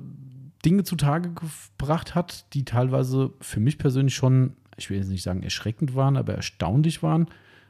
[0.66, 5.44] Dinge zutage gebracht hat, die teilweise für mich persönlich schon, ich will jetzt nicht sagen
[5.44, 7.28] erschreckend waren, aber erstaunlich waren.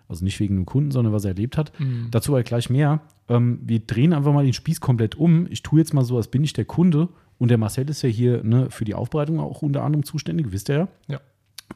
[0.08, 1.78] Also nicht wegen dem Kunden, sondern was er erlebt hat.
[1.80, 2.08] Mhm.
[2.12, 3.02] Dazu aber gleich mehr.
[3.28, 5.48] Ähm, wir drehen einfach mal den Spieß komplett um.
[5.50, 7.10] Ich tue jetzt mal so, als bin ich der Kunde.
[7.38, 10.70] Und der Marcel ist ja hier ne, für die Aufbereitung auch unter anderem zuständig, wisst
[10.70, 10.88] ihr ja.
[11.08, 11.20] Ja.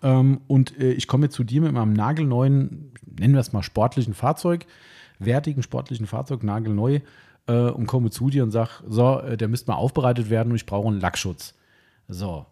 [0.02, 3.64] Ähm, und äh, ich komme jetzt zu dir mit meinem nagelneuen, nennen wir es mal
[3.64, 4.66] sportlichen Fahrzeug,
[5.18, 7.00] wertigen sportlichen Fahrzeug, nagelneu,
[7.50, 10.56] äh, und komme zu dir und sage, so, äh, der müsste mal aufbereitet werden und
[10.56, 11.54] ich brauche einen Lackschutz.
[12.08, 12.46] So.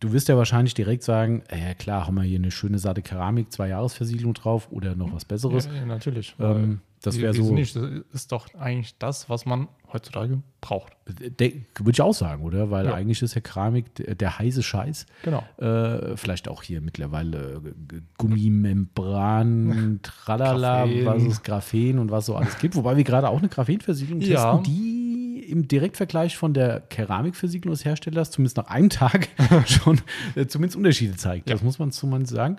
[0.00, 3.02] Du wirst ja wahrscheinlich direkt sagen, äh, ja klar, haben wir hier eine schöne Satte
[3.02, 5.66] Keramik, zwei Jahresversiegelung drauf oder noch was Besseres.
[5.66, 6.34] Ja, ja, natürlich.
[6.40, 7.52] Ähm, Das wäre so.
[7.52, 7.76] nicht?
[7.76, 10.92] Das ist doch eigentlich das, was man heutzutage braucht.
[11.08, 12.70] De- Würde ich auch sagen, oder?
[12.70, 12.94] Weil Ja.
[12.94, 15.06] eigentlich ist ja Keramik der, der heiße Scheiß.
[15.22, 15.42] Genau.
[15.58, 21.06] Äh, vielleicht auch hier mittlerweile äh, Gummimembran, Tralala, Graphen.
[21.06, 22.74] was es Graphen und was so alles gibt.
[22.76, 24.56] Wobei wir gerade auch eine Graphenversiegelung Ja.
[24.58, 29.28] testen, die im Direktvergleich von der Keramikversiegelung des Herstellers zumindest nach einem Tag
[29.66, 30.00] schon
[30.34, 31.50] äh, zumindest Unterschiede zeigt.
[31.50, 32.56] Das muss man zumindest sagen.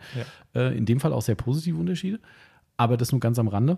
[0.54, 2.20] Äh, in dem Fall auch sehr positive Unterschiede.
[2.78, 3.78] Aber das nur ganz am Rande.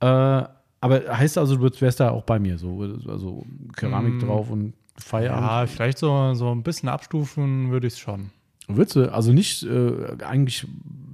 [0.00, 0.44] Äh,
[0.80, 5.46] aber heißt also, du wärst da auch bei mir so, also Keramik drauf und Feierabend.
[5.46, 8.30] Ja, vielleicht so, so ein bisschen abstufen würde ich es schon.
[8.68, 10.66] Würdest du, also nicht äh, eigentlich,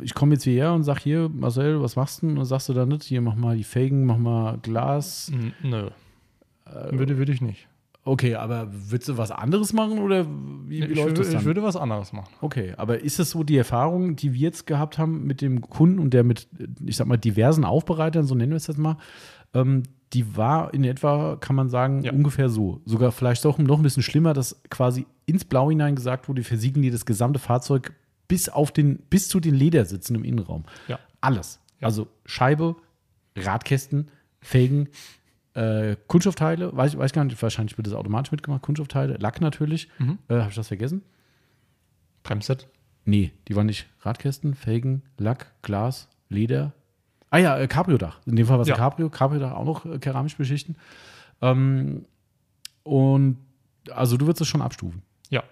[0.02, 2.26] ich komme jetzt hierher und sag hier, Marcel, was machst du?
[2.26, 2.30] denn?
[2.30, 5.32] Und dann sagst du da nicht, hier mach mal die Felgen, mach mal Glas.
[5.62, 5.90] Nö.
[6.90, 7.66] würde, würde ich nicht.
[8.04, 11.40] Okay, aber würdest du was anderes machen oder wie, wie Ich, läuft das dann?
[11.40, 12.32] ich würde was anderes machen.
[12.40, 15.98] okay, aber ist es so die Erfahrung, die wir jetzt gehabt haben mit dem Kunden
[15.98, 16.48] und der mit,
[16.84, 18.96] ich sag mal, diversen Aufbereitern, so nennen wir es jetzt mal,
[19.52, 19.82] ähm,
[20.14, 22.12] die war in etwa, kann man sagen, Ja.
[22.12, 22.80] ungefähr so.
[22.84, 26.82] Sogar vielleicht doch noch ein bisschen schlimmer, dass quasi ins Blau hinein gesagt wurde, versiegeln
[26.82, 27.92] dir das gesamte Fahrzeug
[28.26, 30.64] bis auf den, bis zu den Ledersitzen im Innenraum.
[30.88, 30.98] Ja.
[31.20, 31.60] Alles.
[31.80, 32.76] Also Scheibe,
[33.36, 34.08] Radkästen,
[34.40, 34.88] Felgen,
[35.60, 39.88] äh, Kunststoffteile, weiß, weiß gar nicht, wahrscheinlich wird das automatisch mitgemacht, Kunststoffteile, Lack natürlich.
[40.28, 41.02] Äh, Habe ich das vergessen?
[42.22, 42.68] Bremsset?
[43.04, 46.72] Nee, die waren nicht Radkästen, Felgen, Lack, Glas, Leder.
[47.30, 48.20] Ah ja, äh, Cabrio-Dach.
[48.26, 48.74] In dem Fall war es Ja.
[48.74, 49.08] ein Cabrio.
[49.08, 50.76] Cabrio-Dach auch noch äh, keramisch beschichten.
[51.40, 52.04] Ähm,
[52.82, 53.38] und
[53.90, 55.02] also du würdest es schon abstufen.
[55.30, 55.42] Ja,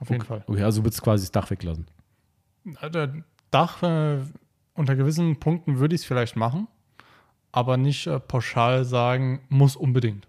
[0.00, 0.44] auf jeden Fall.
[0.46, 1.86] Okay, also du würdest quasi das Dach weglassen.
[2.64, 3.12] Der
[3.50, 4.18] Dach, äh,
[4.74, 6.68] unter gewissen Punkten würde ich es vielleicht machen,
[7.52, 10.26] aber nicht äh, pauschal sagen, muss unbedingt.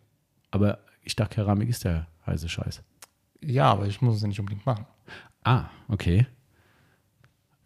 [0.52, 2.82] Aber ich dachte, Keramik ist der heiße Scheiß.
[3.42, 4.86] Ja, aber ich muss es ja nicht unbedingt machen.
[5.44, 6.28] Ah, okay.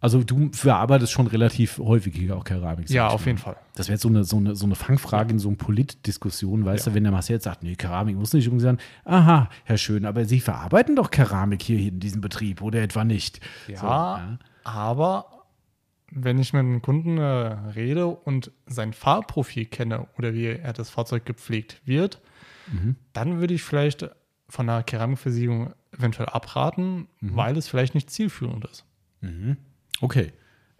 [0.00, 2.90] Also du verarbeitest schon relativ häufig hier auch Keramik.
[2.90, 3.26] Ja, auf mal.
[3.28, 3.56] jeden Fall.
[3.74, 6.84] Das wäre jetzt so eine, so, eine, so eine Fangfrage in so einer Politdiskussion, weißt
[6.86, 6.90] Ja.
[6.90, 10.04] du, wenn der Marcel jetzt sagt, nee, Keramik muss nicht, und sagen, aha, Herr Schön,
[10.04, 13.40] aber Sie verarbeiten doch Keramik hier in diesem Betrieb oder etwa nicht?
[13.66, 14.38] Ja, So, ja.
[14.64, 15.26] aber
[16.10, 20.90] wenn ich mit einem Kunden äh, rede und sein Fahrprofil kenne oder wie er das
[20.90, 22.20] Fahrzeug gepflegt wird,
[22.72, 22.96] Mhm.
[23.12, 24.08] dann würde ich vielleicht
[24.48, 27.36] von einer Keramikversiegelung eventuell abraten, Mhm.
[27.36, 28.84] weil es vielleicht nicht zielführend ist.
[30.00, 30.32] Okay.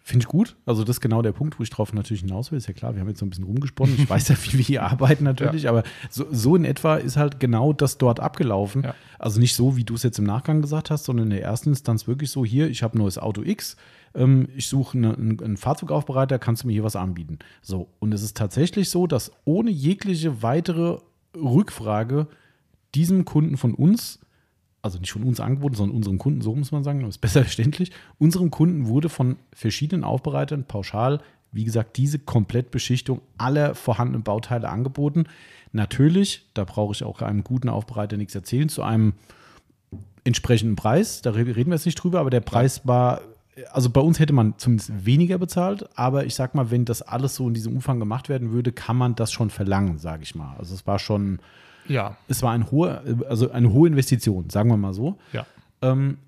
[0.07, 0.55] Finde ich gut.
[0.67, 2.59] Also das ist genau der Punkt, wo ich drauf natürlich hinaus will.
[2.59, 3.95] Ist ja klar, wir haben jetzt so ein bisschen rumgesponnen.
[3.97, 7.40] Ich weiß ja, wie wir hier arbeiten natürlich, aber so, so in etwa ist halt
[7.40, 8.83] genau das dort abgelaufen.
[8.83, 8.95] Ja.
[9.19, 11.71] Also nicht so, wie du es jetzt im Nachgang gesagt hast, sondern in der ersten
[11.71, 13.77] Instanz wirklich so, hier, ich habe ein neues Auto X,
[14.14, 17.38] ähm, ich suche eine, einen, einen Fahrzeugaufbereiter, kannst du mir hier was anbieten?
[17.62, 20.99] So, und es ist tatsächlich so, dass ohne jegliche weitere
[21.35, 22.27] Rückfrage
[22.95, 24.21] diesem Kunden von uns
[24.85, 27.90] also nicht von uns angeboten, sondern unserem Kunden, so muss man sagen, ist besser verständlich.
[28.18, 31.20] Unserem Kunden wurde von verschiedenen Aufbereitern pauschal,
[31.53, 35.25] wie gesagt, diese Komplettbeschichtung aller vorhandenen Bauteile angeboten.
[35.73, 39.14] Natürlich, da brauche ich auch einem guten Aufbereiter nichts erzählen, zu einem
[40.25, 41.23] entsprechenden Preis.
[41.23, 43.20] Da re- reden wir jetzt nicht drüber, aber der Preis war,
[43.73, 47.37] also bei uns hätte man zumindest weniger bezahlt, aber ich sag mal, wenn das alles
[47.37, 50.57] so in diesem Umfang gemacht werden würde, kann man das schon verlangen, sage ich mal.
[50.59, 51.38] Also es war schon,
[51.88, 55.18] Ja, es war ein hoher, also eine hohe Investition, sagen wir mal so.
[55.33, 55.47] ja.
[55.83, 56.18] Ähm,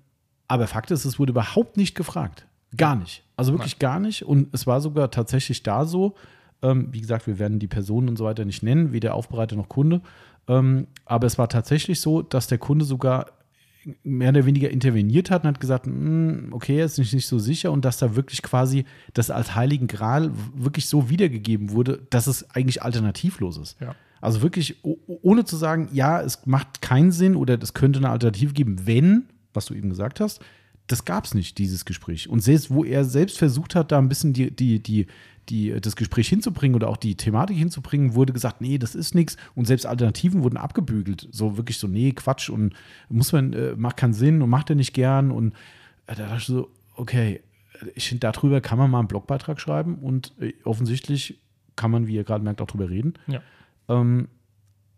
[0.47, 2.45] aber Fakt ist, es wurde überhaupt nicht gefragt.
[2.75, 3.23] Gar nicht.
[3.35, 4.23] Also wirklich gar nicht.
[4.23, 6.15] Und es war sogar tatsächlich da so,
[6.61, 9.69] ähm, wie gesagt, wir werden die Personen und so weiter nicht nennen, weder Aufbereiter noch
[9.69, 10.01] Kunde.
[10.47, 13.27] Ähm, aber es war tatsächlich so, dass der Kunde sogar
[14.03, 17.71] mehr oder weniger interveniert hat und hat gesagt, "Hm, okay, ist nicht, nicht so sicher
[17.71, 22.49] und dass da wirklich quasi das als Heiligen Gral wirklich so wiedergegeben wurde, dass es
[22.51, 23.79] eigentlich alternativlos ist.
[23.79, 23.95] Ja.
[24.19, 28.53] Also wirklich, ohne zu sagen, ja, es macht keinen Sinn oder es könnte eine Alternative
[28.53, 30.41] geben, wenn, was du eben gesagt hast,
[30.87, 32.29] das gab es nicht, dieses Gespräch.
[32.29, 35.07] Und selbst, wo er selbst versucht hat, da ein bisschen die, die, die,
[35.49, 39.37] die, das Gespräch hinzubringen oder auch die Thematik hinzubringen, wurde gesagt, nee, das ist nichts.
[39.55, 41.27] Und selbst Alternativen wurden abgebügelt.
[41.31, 42.73] So wirklich so, nee, Quatsch und
[43.09, 45.31] muss man, äh, macht keinen Sinn und macht er nicht gern.
[45.31, 45.53] Und
[46.07, 47.41] äh, da dachte ich so, okay,
[47.95, 51.39] ich finde, darüber kann man mal einen Blogbeitrag schreiben und äh, offensichtlich
[51.75, 53.13] kann man, wie ihr gerade merkt, auch drüber reden.
[53.27, 53.41] Ja.
[53.87, 54.27] Ähm,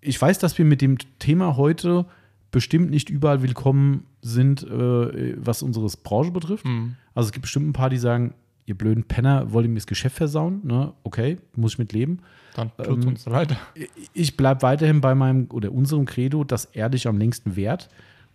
[0.02, 2.06] ich weiß, dass wir mit dem Thema heute
[2.52, 6.66] bestimmt nicht überall willkommen sind, äh, was unsere Branche betrifft.
[6.66, 6.96] Mhm.
[7.14, 8.34] Also es gibt bestimmt ein paar, die sagen,
[8.70, 10.62] ihr blöden Penner, wollt ihr mir das Geschäft versauen?
[10.64, 10.94] Ne?
[11.04, 12.20] Okay, muss ich mit leben.
[12.56, 13.56] Dann tut es Ähm, uns leid.
[14.14, 17.90] Ich bleibe weiterhin bei meinem oder unserem Credo, das ehrlich am längsten wert.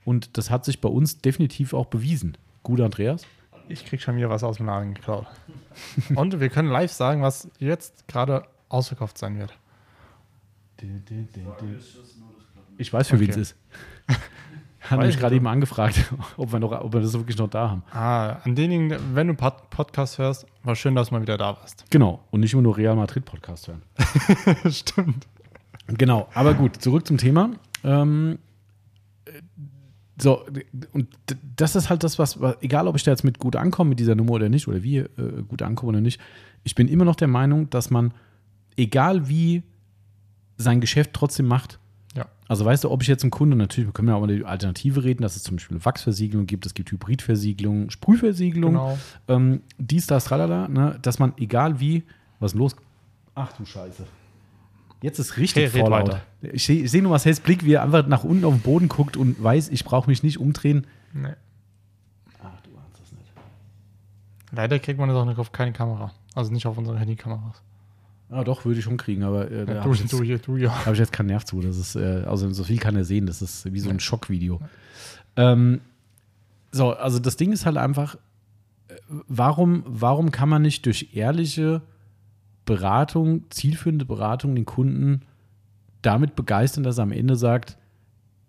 [0.04, 2.36] Und das hat sich bei uns definitiv auch bewiesen.
[2.62, 3.24] Gut, Andreas?
[3.68, 5.26] Ich krieg schon wieder was aus dem Laden geklaut.
[6.14, 9.56] Und wir können live sagen, was jetzt gerade ausverkauft sein wird.
[12.76, 13.42] Ich weiß, für wen es Okay.
[13.42, 13.56] ist.
[14.84, 17.48] Hat Weiß mich ich gerade eben angefragt, ob wir, noch, ob wir das wirklich noch
[17.48, 17.82] da haben.
[17.90, 21.56] Ah, an denjenigen, wenn du Pod Podcast hörst, war schön, dass du mal wieder da
[21.56, 21.86] warst.
[21.90, 22.20] Genau.
[22.30, 23.82] Und nicht immer nur Real Madrid Podcast hören.
[24.70, 25.26] Stimmt.
[25.86, 27.50] Genau, aber gut, zurück zum Thema.
[27.82, 28.38] Ähm,
[29.24, 29.30] äh,
[30.20, 30.44] so,
[30.92, 31.08] und
[31.56, 34.14] das ist halt das, was, egal ob ich da jetzt mit gut ankomme mit dieser
[34.14, 36.20] Nummer oder nicht, oder wir äh, gut ankommen oder nicht,
[36.62, 38.12] ich bin immer noch der Meinung, dass man,
[38.76, 39.62] egal wie,
[40.56, 41.78] sein Geschäft trotzdem macht.
[42.46, 44.44] Also weißt du, ob ich jetzt einen Kunde, natürlich, wir können ja auch über die
[44.44, 48.98] Alternative reden, dass es zum Beispiel Wachsversiegelung gibt, es gibt Hybridversiegelung, Sprühversiegelung, Genau.
[49.28, 52.02] ähm, dies, das, tralala, ne, dass man, egal wie,
[52.40, 52.76] was ist los?
[53.34, 54.04] Ach du Scheiße.
[55.02, 56.08] Jetzt ist richtig red vorlaut.
[56.08, 56.20] weiter.
[56.52, 59.16] Ich sehe seh nur Marcells Blick, wie er einfach nach unten auf den Boden guckt
[59.16, 60.86] und weiß, ich brauche mich nicht umdrehen.
[61.12, 61.28] Nee.
[62.42, 63.32] Ach, du ahnst das nicht.
[64.52, 66.12] Leider kriegt man das auch nicht auf keine Kamera.
[66.34, 67.60] Also nicht auf unsere Handykameras.
[68.34, 70.12] Ah, doch, würde ich schon kriegen, aber äh, da Ja, habe ich, jetzt-
[70.58, 71.60] ja, hab ich jetzt keinen Nerv zu.
[71.60, 74.60] Das ist, äh, also so viel kann er sehen, das ist wie so ein Schockvideo.
[75.36, 75.80] Ähm,
[76.72, 78.16] so, also das Ding ist halt einfach,
[78.88, 78.94] äh,
[79.28, 81.82] warum, warum kann man nicht durch ehrliche
[82.64, 85.22] Beratung, zielführende Beratung den Kunden
[86.02, 87.76] damit begeistern, dass er am Ende sagt,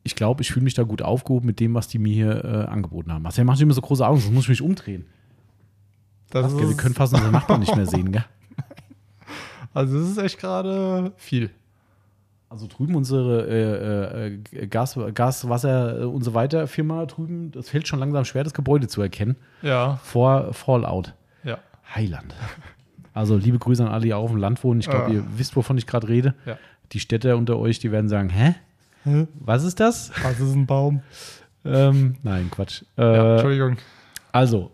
[0.03, 2.47] ich glaube, ich fühle mich da gut aufgehoben mit dem, was die mir hier äh,
[2.65, 3.23] angeboten haben.
[3.23, 5.05] Marcel macht immer so große Augen, sonst muss ich mich umdrehen.
[6.29, 8.25] Das Gell, wir können fast unsere Nachbarn nicht mehr sehen, gell?
[9.75, 11.51] Also das ist echt gerade viel.
[12.49, 17.69] Also drüben unsere äh, äh, Gas, Gas, Wasser äh, und so weiter Firma drüben, das
[17.69, 19.35] fällt schon langsam schwer, das Gebäude zu erkennen.
[19.61, 21.13] Ja, Vor Fallout.
[21.43, 21.57] ja.
[21.93, 22.33] Heiland.
[23.13, 24.79] Also liebe Grüße an alle, die auf dem Land wohnen.
[24.79, 25.13] Ich glaube, Ah.
[25.13, 26.33] ihr wisst, wovon ich gerade rede.
[26.45, 26.57] Ja.
[26.91, 28.55] Die Städter unter euch, die werden sagen, hä?
[29.03, 29.27] Hä?
[29.39, 30.11] Was ist das?
[30.23, 31.01] Was ist ein Baum?
[31.65, 32.83] ähm, nein, Quatsch.
[32.97, 33.77] Ja, Äh, Entschuldigung.
[34.31, 34.71] also,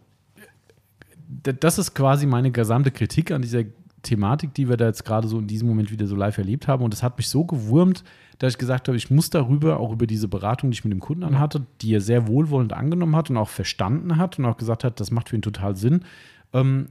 [1.59, 3.63] das ist quasi meine gesamte Kritik an dieser
[4.03, 6.83] Thematik, die wir da jetzt gerade so in diesem Moment wieder so live erlebt haben.
[6.83, 8.03] Und es hat mich so gewurmt,
[8.39, 10.99] dass ich gesagt habe, ich muss darüber, auch über diese Beratung, die ich mit dem
[10.99, 14.83] Kunden anhatte, die er sehr wohlwollend angenommen hat und auch verstanden hat und auch gesagt
[14.83, 16.03] hat, das macht für ihn total Sinn,
[16.53, 16.87] ähm,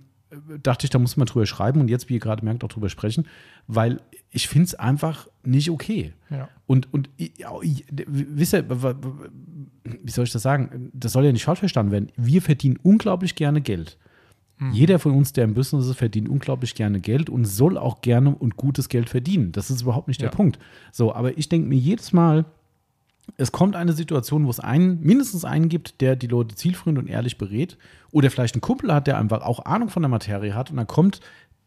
[0.62, 2.88] dachte ich, da muss man drüber schreiben und jetzt, wie ihr gerade merkt, auch drüber
[2.88, 3.27] sprechen,
[3.66, 6.12] weil ich finde es einfach nicht okay.
[6.31, 6.49] Ja.
[6.66, 8.64] Und, und wisst ihr,
[9.85, 10.90] wie soll ich das sagen?
[10.92, 12.12] Das soll ja nicht falsch verstanden werden.
[12.16, 13.99] Wir verdienen unglaublich gerne Geld.
[14.73, 18.35] Jeder von uns, der im Business ist, verdient unglaublich gerne Geld und soll auch gerne
[18.35, 19.53] und gutes Geld verdienen.
[19.53, 20.29] Das ist überhaupt nicht Ja.
[20.29, 20.59] der Punkt.
[20.92, 22.44] So, aber ich denke mir jedes Mal,
[23.37, 27.07] es kommt eine Situation, wo es einen, mindestens einen gibt, der die Leute zielführend und
[27.09, 27.79] ehrlich berät.
[28.12, 30.70] Oder vielleicht einen Kumpel hat, der einfach auch Ahnung von der Materie hat.
[30.70, 31.20] Und dann kommt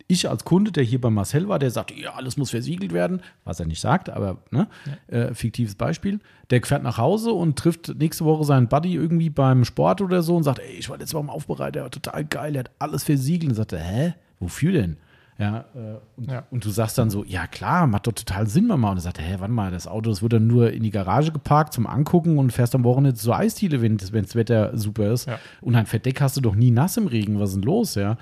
[0.07, 3.21] ich als Kunde, der hier bei Marcel war, der sagt, ja, alles muss versiegelt werden,
[3.45, 4.67] was er nicht sagt, aber ne,
[5.07, 6.19] äh, fiktives Beispiel.
[6.49, 10.35] Der fährt nach Hause und trifft nächste Woche seinen Buddy irgendwie beim Sport oder so
[10.35, 13.51] und sagt, ey, ich war letztes Mal im Aufbereiter, total geil, der hat alles versiegelt.
[13.51, 14.97] Und sagt er, hä, wofür denn?
[15.39, 16.43] Ja, äh, und, Ja.
[16.51, 18.91] und du sagst dann so, ja klar, macht doch total Sinn, Mama.
[18.91, 21.31] Und er sagt, hä, warte mal, das Auto, das wird dann nur in die Garage
[21.31, 25.27] geparkt zum Angucken und fährst am Wochenende zur Eisdiele, wenn das wenn's Wetter super ist.
[25.27, 25.39] Ja.
[25.61, 28.17] Und ein Verdeck hast du doch nie nass im Regen, was ist denn los, ja?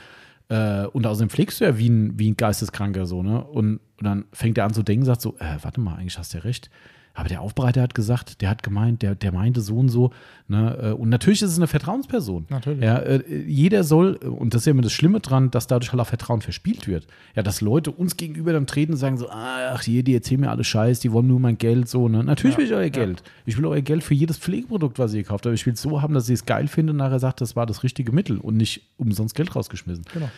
[0.51, 3.41] Äh, und außerdem pflegst du ja wie ein, wie ein Geisteskranker so, ne?
[3.41, 6.33] Und, und dann fängt er an zu denken, sagt so, äh, warte mal, eigentlich hast
[6.33, 6.69] du ja recht.
[7.13, 10.11] Aber der Aufbereiter hat gesagt, der hat gemeint, der, der meinte so und so.
[10.47, 10.77] Ne?
[10.81, 12.45] Äh, Und natürlich ist es eine Vertrauensperson.
[12.49, 12.81] Natürlich.
[12.83, 16.01] Ja, äh, jeder soll, und das ist ja immer das Schlimme dran, dass dadurch halt
[16.01, 17.07] auch Vertrauen verspielt wird.
[17.35, 20.49] Ja, dass Leute uns gegenüber dann treten und sagen so, ach, hier, die erzählen mir
[20.51, 22.23] alles Scheiß, die wollen nur mein Geld, so, ne?
[22.23, 22.89] Natürlich Ja, will ich euer ja.
[22.89, 23.23] Geld.
[23.45, 25.45] Ich will euer Geld für jedes Pflegeprodukt, was ihr kauft.
[25.45, 27.55] Aber ich will es so haben, dass ihr es geil findet und nachher sagt, das
[27.55, 30.05] war das richtige Mittel und nicht umsonst Geld rausgeschmissen.
[30.13, 30.29] Genau.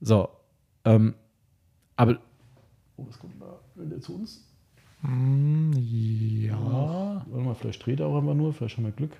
[0.00, 0.28] So,
[0.84, 1.14] ähm,
[1.96, 2.18] aber,
[2.96, 3.58] oh, was kommt da?
[3.74, 4.48] Will der zu uns?
[5.02, 7.24] Mm, ja.
[7.28, 9.12] Warte mal, vielleicht dreht er auch einfach nur, vielleicht haben wir Glück.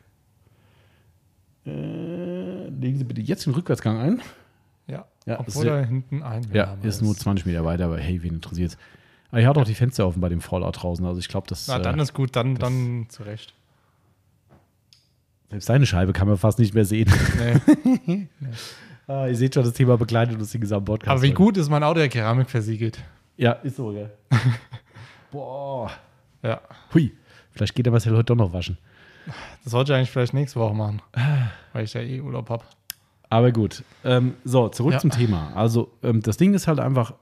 [1.66, 4.20] Äh, legen Sie bitte jetzt den Rückwärtsgang ein.
[4.88, 5.04] Ja.
[5.26, 8.22] Ja, Obwohl ist- da hinten ein Ja, Name ist nur 20 Meter weiter, aber hey,
[8.22, 8.76] wen interessiert's?
[9.30, 11.68] Aber ich hatte auch die Fenster offen bei dem Fallout draußen, also ich glaube, dass
[11.68, 13.54] Na, dann äh, ist gut, dann, das- dann zurecht.
[15.50, 17.10] selbst seine Scheibe kann man fast nicht mehr sehen.
[18.06, 18.28] Nee.
[19.06, 21.10] ah, ihr seht schon, das Thema begleitet uns den gesamten Podcast.
[21.10, 21.34] Aber wie heute.
[21.36, 22.98] gut ist mein Auto der Keramik versiegelt?
[23.36, 24.10] Ja, ist so, gell?
[25.32, 25.90] Boah.
[26.42, 26.60] Ja.
[26.94, 27.12] Hui.
[27.50, 28.78] Vielleicht geht der Marcel heute doch noch waschen.
[29.64, 31.02] Das sollte ich eigentlich vielleicht nächste Woche machen.
[31.72, 32.64] Weil ich ja eh Urlaub habe.
[33.30, 33.82] Aber gut.
[34.04, 34.98] Ähm, so, zurück Ja.
[35.00, 35.52] zum Thema.
[35.54, 37.14] Also, ähm, das Ding ist halt einfach,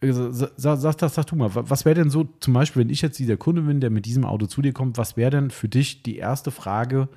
[0.00, 2.80] äh, sa- sa- sag, das, sag du mal, wa- was wäre denn so, zum Beispiel,
[2.82, 5.30] wenn ich jetzt dieser Kunde bin, der mit diesem Auto zu dir kommt, was wäre
[5.30, 7.08] denn für dich die erste Frage,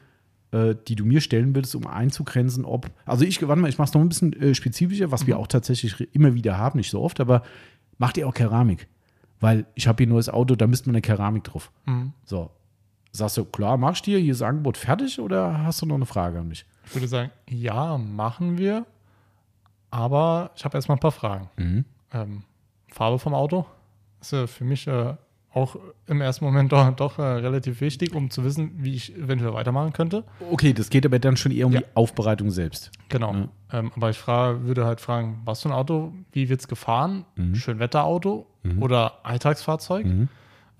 [0.51, 3.89] äh, die du mir stellen würdest, um einzugrenzen, ob, also ich, warte mal, ich mache
[3.89, 7.01] es noch ein bisschen äh, spezifischer, was wir auch tatsächlich immer wieder haben, nicht so
[7.01, 7.43] oft, aber
[7.97, 8.87] macht ihr auch Keramik?
[9.39, 11.71] Weil ich habe hier ein neues Auto, da müsste man eine Keramik drauf.
[11.85, 12.13] Mhm.
[12.25, 12.51] So.
[13.11, 15.95] Sagst du, klar, machst du dir, hier ist das Angebot fertig oder hast du noch
[15.95, 16.65] eine Frage an mich?
[16.85, 18.85] Ich würde sagen, ja, machen wir.
[19.89, 21.49] Aber ich habe erstmal ein paar Fragen.
[21.57, 21.85] Mhm.
[22.11, 22.43] Ähm,
[22.89, 23.65] Farbe vom Auto
[24.21, 25.15] ist ja für mich äh,
[25.57, 29.53] auch im ersten Moment doch, doch äh, relativ wichtig, um zu wissen, wie ich eventuell
[29.53, 30.23] weitermachen könnte.
[30.51, 31.79] Okay, das geht aber dann schon eher um Ja.
[31.81, 32.91] die Aufbereitung selbst.
[33.09, 33.33] Genau.
[33.33, 33.47] Ja.
[33.73, 37.25] Ähm, aber ich frage, würde halt fragen, was für ein Auto, wie wird es gefahren?
[37.53, 38.45] Schönwetterauto
[38.79, 40.05] oder Alltagsfahrzeug?
[40.05, 40.29] Mhm.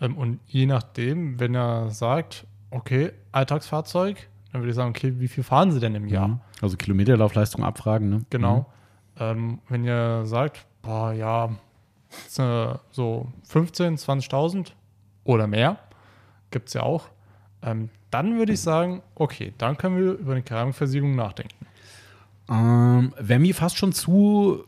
[0.01, 5.27] Ähm, und je nachdem, wenn er sagt, okay, Alltagsfahrzeug, dann würde ich sagen, okay, wie
[5.27, 6.27] viel fahren Sie denn im Jahr?
[6.27, 6.39] Mhm.
[6.61, 8.21] Also Kilometerlaufleistung abfragen, ne?
[8.29, 8.65] Genau.
[9.19, 11.49] Ähm, wenn ihr sagt, boah, ja,
[12.27, 14.67] so 15.000, 20.000
[15.23, 15.79] oder mehr,
[16.51, 17.07] gibt es ja auch,
[17.61, 21.65] ähm, dann würde ich sagen, okay, dann können wir über eine Keramikversiegelung nachdenken.
[22.49, 24.63] Ähm, Wäre mir fast schon zu,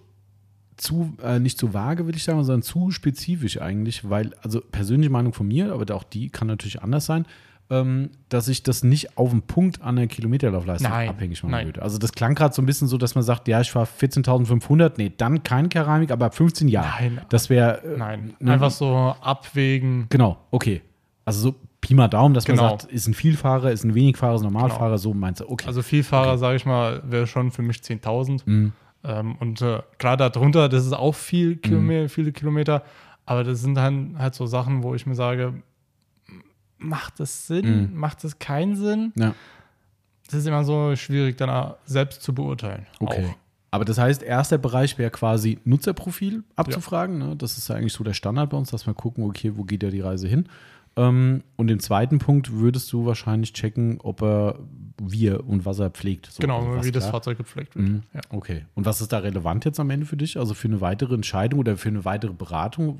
[0.76, 5.12] zu äh, nicht zu vage, würde ich sagen, sondern zu spezifisch eigentlich, weil, also persönliche
[5.12, 7.26] Meinung von mir, aber auch die kann natürlich anders sein,
[7.72, 11.66] ähm, dass ich das nicht auf den Punkt an der Kilometerlaufleistung Nein, abhängig machen nein.
[11.68, 11.82] würde.
[11.84, 14.94] Also das klang gerade so ein bisschen so, dass man sagt, ja, ich fahre 14.500,
[14.98, 16.88] nee, dann kein Keramik, aber ab 15 Jahre.
[17.00, 17.22] Nein.
[17.30, 18.54] Das wäre, äh, Nein, ne?
[18.54, 20.08] einfach so abwägen.
[20.10, 20.82] genau, okay.
[21.26, 22.64] Also so Pi mal Daumen, dass Genau.
[22.64, 25.68] man sagt, ist ein Vielfahrer, ist ein Wenigfahrer, ist ein Normalfahrer, so meinst du, okay.
[25.68, 28.42] Also Vielfahrer, sage ich mal, wäre schon für mich 10.000.
[28.46, 28.74] Mhm.
[29.06, 31.62] Ähm, und äh, klar darunter, das ist auch viel Mhm.
[31.62, 32.84] Kilometer, viele Kilometer,
[33.26, 35.54] aber das sind dann halt so Sachen, wo ich mir sage,
[36.80, 39.14] macht es Sinn, macht es keinen Sinn?
[39.16, 39.36] ja.
[40.32, 42.86] Das ist immer so schwierig, dann selbst zu beurteilen.
[43.00, 43.26] Okay.
[43.26, 43.36] Auch.
[43.72, 47.18] Aber das heißt, erster Bereich wäre quasi Nutzerprofil abzufragen.
[47.18, 47.36] Ne?
[47.36, 49.82] Das ist ja eigentlich so der Standard bei uns, dass wir gucken, okay, wo geht
[49.82, 50.48] ja die Reise hin?
[50.96, 54.60] Ähm, und im zweiten Punkt würdest du wahrscheinlich checken, ob er,
[55.02, 56.28] wie er und was er pflegt.
[56.28, 57.14] So, Genau, also wie das klar.
[57.14, 57.88] Fahrzeug gepflegt wird.
[57.88, 58.04] Mhm.
[58.14, 58.22] Ja.
[58.30, 58.66] Okay.
[58.76, 60.38] Und was ist da relevant jetzt am Ende für dich?
[60.38, 62.98] Also für eine weitere Entscheidung oder für eine weitere Beratung,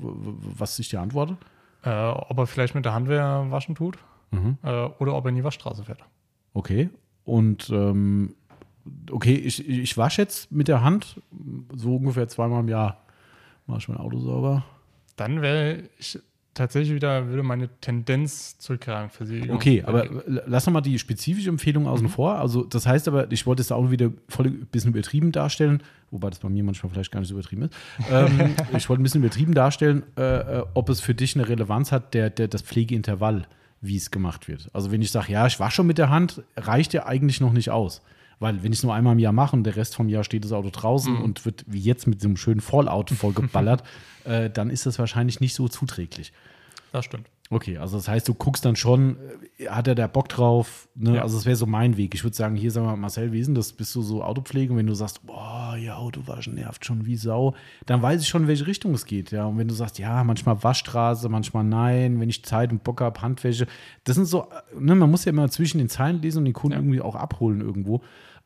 [0.56, 1.36] was ich dir antworte?
[1.82, 3.98] Äh, ob er vielleicht mit der Hand waschen tut
[4.32, 4.58] Mhm.
[4.62, 6.04] äh, oder ob er in die Waschstraße fährt.
[6.54, 6.88] Okay.
[7.24, 8.34] Und ähm,
[9.10, 11.20] okay, ich, ich wasche jetzt mit der Hand
[11.74, 13.02] so ungefähr zweimal im Jahr.
[13.66, 14.64] Mache ich mein Auto sauber.
[15.16, 16.18] Dann wäre ich
[16.54, 19.56] tatsächlich wieder, würde meine Tendenz zur Keramikversiegelung.
[19.56, 22.36] Okay, aber lass noch mal die spezifische Empfehlung außen vor.
[22.36, 26.30] Also, das heißt aber, ich wollte es auch wieder voll ein bisschen übertrieben darstellen, wobei
[26.30, 27.74] das bei mir manchmal vielleicht gar nicht so übertrieben ist.
[28.10, 31.92] Ähm, ich wollte ein bisschen übertrieben darstellen, äh, äh, ob es für dich eine Relevanz
[31.92, 33.46] hat, der, der, das Pflegeintervall,
[33.80, 34.68] wie es gemacht wird.
[34.72, 37.52] Also, wenn ich sage, ja, ich wasche schon mit der Hand, reicht ja eigentlich noch
[37.52, 38.02] nicht aus.
[38.40, 40.44] Weil, wenn ich es nur einmal im Jahr mache und der Rest vom Jahr steht
[40.44, 43.84] das Auto draußen und wird wie jetzt mit so einem schönen Fallout vollgeballert,
[44.24, 46.32] äh, dann ist das wahrscheinlich nicht so zuträglich.
[46.92, 47.28] Das stimmt.
[47.52, 49.16] Okay, also das heißt, du guckst dann schon,
[49.58, 50.88] äh, hat er da Bock drauf?
[50.94, 51.16] Ne?
[51.16, 51.22] Ja.
[51.22, 52.14] Also das wäre so mein Weg.
[52.14, 53.72] Ich würde sagen, hier, sag mal, Marcel, wie ist denn das?
[53.72, 54.72] Bist du so Autopflege?
[54.72, 57.54] Und wenn du sagst, boah, ja, Autowaschen nervt schon wie Sau,
[57.86, 59.32] dann weiß ich schon, in welche Richtung es geht.
[59.32, 63.00] Ja, und wenn du sagst, ja, manchmal Waschstraße, manchmal nein, wenn ich Zeit und Bock
[63.00, 63.66] habe, Handwäsche,
[64.04, 66.54] das sind so, äh, ne, man muss ja immer zwischen den Zeilen lesen und den
[66.54, 66.78] Kunden Ja.
[66.78, 68.00] irgendwie auch abholen irgendwo.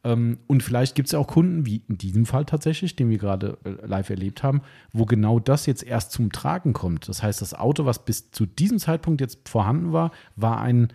[0.05, 3.19] Ähm, und vielleicht gibt es ja auch Kunden, wie in diesem Fall tatsächlich, den wir
[3.19, 4.61] gerade äh, live erlebt haben,
[4.93, 7.09] wo genau das jetzt erst zum Tragen kommt.
[7.09, 10.93] Das heißt, das Auto, was bis zu diesem Zeitpunkt jetzt vorhanden war, war ein,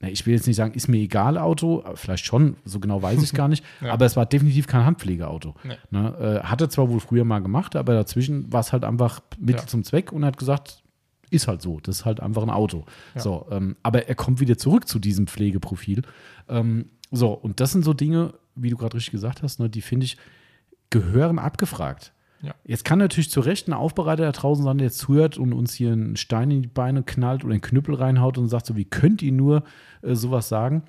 [0.00, 3.22] ich will jetzt nicht sagen, ist mir egal Auto, aber vielleicht schon, so genau weiß
[3.22, 3.92] ich gar nicht, Ja.
[3.92, 5.54] aber es war definitiv kein Handpflegeauto.
[5.64, 5.74] Nee.
[5.90, 6.40] Ne?
[6.42, 9.66] Äh, hatte zwar wohl früher mal gemacht, aber dazwischen war es halt einfach Mittel Ja.
[9.66, 10.82] zum Zweck und hat gesagt,
[11.30, 12.86] ist halt so, das ist halt einfach ein Auto.
[13.14, 13.20] Ja.
[13.20, 16.02] So, ähm, aber er kommt wieder zurück zu diesem Pflegeprofil.
[16.48, 19.82] Ähm, so, und das sind so Dinge, wie du gerade richtig gesagt hast, ne, die
[19.82, 20.16] finde ich,
[20.90, 22.12] gehören abgefragt.
[22.42, 22.54] Ja.
[22.64, 25.74] Jetzt kann natürlich zu Recht ein Aufbereiter da draußen sein, der jetzt zuhört und uns
[25.74, 28.84] hier einen Stein in die Beine knallt oder einen Knüppel reinhaut und sagt so, wie
[28.84, 29.64] könnt ihr nur
[30.02, 30.82] äh, sowas sagen?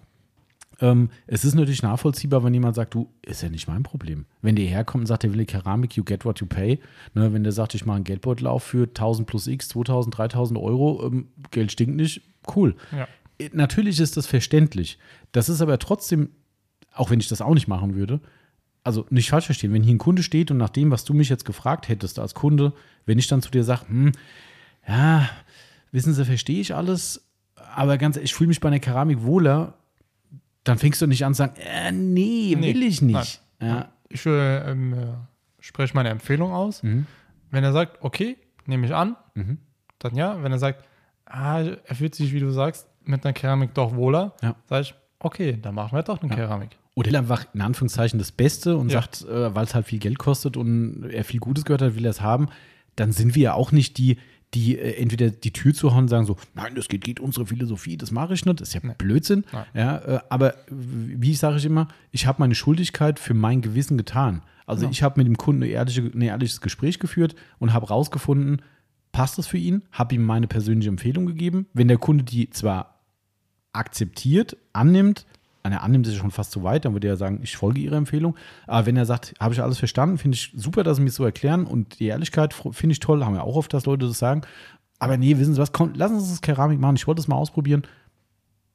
[0.81, 4.25] Ähm, es ist natürlich nachvollziehbar, wenn jemand sagt, du, ist ja nicht mein Problem.
[4.41, 6.79] Wenn der herkommt und sagt, der will eine Keramik, you get what you pay.
[7.13, 10.59] Ne, wenn der sagt, ich mache einen Geldbeutel auf für 1000 plus X, 2000, 3000
[10.59, 12.21] Euro, ähm, Geld stinkt nicht,
[12.55, 12.75] cool.
[12.91, 13.07] Ja.
[13.39, 14.99] Äh, Natürlich ist das verständlich.
[15.31, 16.29] Das ist aber trotzdem,
[16.93, 18.19] auch wenn ich das auch nicht machen würde,
[18.83, 21.29] also nicht falsch verstehen, wenn hier ein Kunde steht und nach dem, was du mich
[21.29, 22.73] jetzt gefragt hättest als Kunde,
[23.05, 24.11] wenn ich dann zu dir sage, hm,
[24.87, 25.29] ja,
[25.91, 27.25] wissen Sie, verstehe ich alles,
[27.75, 29.75] aber ganz ehrlich, ich fühle mich bei einer Keramik wohler,
[30.63, 33.41] dann fängst du nicht an zu sagen, äh, nee, Nee, will ich nicht.
[33.61, 35.07] Ja, Ich äh, ähm, äh,
[35.59, 36.81] spreche meine Empfehlung aus.
[36.83, 37.05] Mhm.
[37.51, 39.15] Wenn er sagt, okay, nehme ich an,
[39.99, 40.41] dann ja.
[40.43, 40.85] Wenn er sagt,
[41.25, 44.55] ah, er fühlt sich, wie du sagst, mit einer Keramik doch wohler, Ja.
[44.67, 46.69] sage ich, okay, dann machen wir doch eine Keramik.
[46.95, 49.01] Oder einfach in Anführungszeichen das Beste und Ja.
[49.01, 52.05] sagt, äh, weil es halt viel Geld kostet und er viel Gutes gehört hat, will
[52.05, 52.47] er es haben,
[52.95, 54.17] dann sind wir ja auch nicht die,
[54.53, 57.45] die äh, entweder die Tür zu hauen und sagen so, nein, das geht, geht unsere
[57.45, 59.45] Philosophie, das mache ich nicht, das ist ja Blödsinn.
[59.53, 59.65] Nein.
[59.73, 64.41] Ja, äh, aber wie sage ich immer, ich habe meine Schuldigkeit für mein Gewissen getan.
[64.65, 64.91] Also Genau.
[64.91, 68.61] ich habe mit dem Kunden eine ehrliche, ein ehrliches Gespräch geführt und habe rausgefunden,
[69.11, 71.67] passt das für ihn, habe ihm meine persönliche Empfehlung gegeben.
[71.73, 72.98] Wenn der Kunde die zwar
[73.73, 75.25] akzeptiert, annimmt,
[75.63, 77.95] er annimmt ist ja schon fast zu weit, dann würde er sagen, ich folge Ihrer
[77.97, 78.35] Empfehlung.
[78.65, 81.23] Aber wenn er sagt, habe ich alles verstanden, finde ich super, dass Sie mir so
[81.23, 84.41] erklären und die Ehrlichkeit finde ich toll, haben wir auch oft, dass Leute das sagen.
[84.97, 86.95] Aber nee, wissen Sie was, komm, lassen Sie uns das Keramik machen.
[86.95, 87.83] Ich wollte es mal ausprobieren.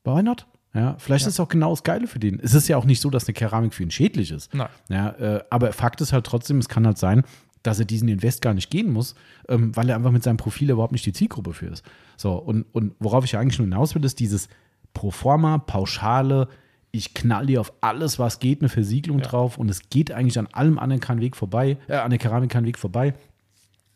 [0.05, 0.47] Why not?
[0.73, 1.29] Ja, vielleicht Ja.
[1.29, 2.39] ist es auch genau das Geile für den.
[2.41, 4.55] Es ist ja auch nicht so, dass eine Keramik für ihn schädlich ist.
[4.55, 4.69] Nein.
[4.89, 7.23] Ja, äh, aber Fakt ist halt trotzdem, es kann halt sein,
[7.65, 9.15] dass er diesen Invest gar nicht gehen muss,
[9.49, 11.85] ähm, weil er einfach mit seinem Profil überhaupt nicht die Zielgruppe für ist.
[12.17, 14.49] So, und, und worauf ich ja eigentlich nur hinaus will, ist dieses
[14.95, 16.49] Proforma, pauschale,
[16.91, 19.25] ich knall dir auf alles, was geht, eine Versiegelung Ja.
[19.27, 22.51] drauf und es geht eigentlich an allem anderen keinen Weg vorbei, äh, an der Keramik
[22.51, 23.15] keinen Weg vorbei,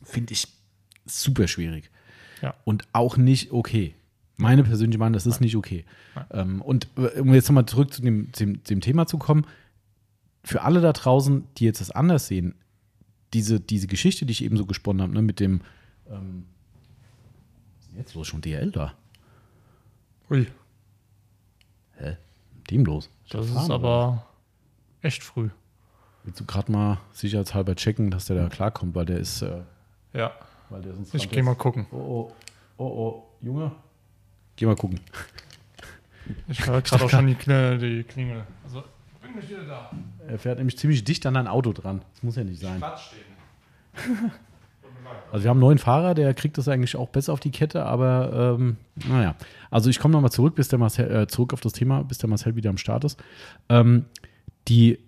[0.02, 0.48] finde ich
[1.06, 1.90] super schwierig.
[2.42, 2.54] Ja.
[2.64, 3.94] Und auch nicht okay.
[4.36, 5.84] Meine persönliche Meinung, das ist nicht okay.
[6.30, 9.46] Ähm, und äh, um jetzt nochmal zurück zu dem, dem, dem Thema zu kommen,
[10.44, 12.54] für alle da draußen, die jetzt das anders sehen,
[13.34, 15.60] diese, diese Geschichte, die ich eben so gesponnen habe, ne, mit dem,
[16.08, 16.44] ähm,
[17.96, 18.94] jetzt los, schon DL da?
[20.30, 20.46] Ui?
[22.70, 23.10] Dem los?
[23.30, 23.74] das ist oder?
[23.74, 24.26] aber
[25.02, 25.50] echt früh.
[26.24, 29.62] Willst du gerade mal sicherheitshalber checken, dass der da klarkommt, weil der ist, äh,
[30.12, 30.32] Ja,
[30.68, 31.14] weil der sonst.
[31.14, 31.86] ich gehe mal gucken.
[31.90, 32.32] Oh, oh,
[32.76, 33.72] oh, oh, Junge.
[34.56, 35.00] Geh mal gucken.
[36.46, 38.44] Ich höre gerade auch schon die, die Klingel.
[38.62, 38.80] Also,
[39.14, 39.90] ich bin gleich wieder da.
[40.26, 42.02] Er fährt nämlich ziemlich dicht an dein Auto dran.
[42.12, 42.76] Das muss ja nicht sein.
[42.76, 44.30] Platz stehen.
[45.30, 47.84] Also wir haben einen neuen Fahrer, der kriegt das eigentlich auch besser auf die Kette,
[47.84, 48.76] aber ähm,
[49.08, 49.34] naja.
[49.70, 52.28] Also ich komme nochmal zurück, bis der Marcel, äh, zurück auf das Thema, bis der
[52.28, 53.22] Marcel wieder am Start ist.
[53.68, 54.06] Ähm,
[54.68, 54.98] die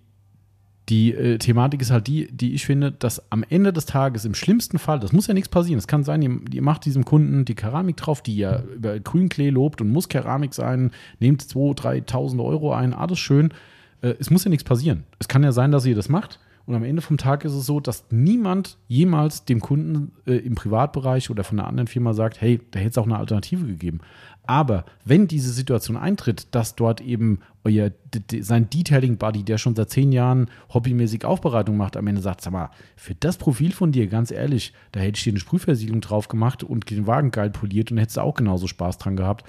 [0.89, 4.33] die äh, Thematik ist halt die, die ich finde, dass am Ende des Tages im
[4.33, 7.45] schlimmsten Fall, das muss ja nichts passieren, es kann sein, ihr, ihr macht diesem Kunden
[7.45, 12.43] die Keramik drauf, die ja über Grünklee lobt und muss Keramik sein, nehmt 2.000, 3.000
[12.43, 13.53] Euro ein, alles schön.
[14.01, 15.03] Äh, es muss ja nichts passieren.
[15.19, 16.39] Es kann ja sein, dass ihr das macht
[16.71, 20.55] und am Ende vom Tag ist es so, dass niemand jemals dem Kunden äh, im
[20.55, 23.99] Privatbereich oder von einer anderen Firma sagt, hey, da hätte es auch eine Alternative gegeben.
[24.47, 27.91] Aber wenn diese Situation eintritt, dass dort eben euer
[28.39, 32.53] sein Detailing Buddy, der schon seit zehn Jahren hobbymäßig Aufbereitung macht, am Ende sagt, sag
[32.53, 36.29] mal, für das Profil von dir, ganz ehrlich, da hätte ich dir eine Sprühversiegelung drauf
[36.29, 39.45] gemacht und den Wagen geil poliert und hättest auch genauso Spaß dran gehabt,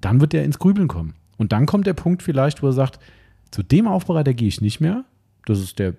[0.00, 1.12] dann wird er ins Grübeln kommen.
[1.36, 3.00] Und dann kommt der Punkt vielleicht, wo er sagt,
[3.50, 5.04] zu dem Aufbereiter gehe ich nicht mehr.
[5.44, 5.94] Das ist der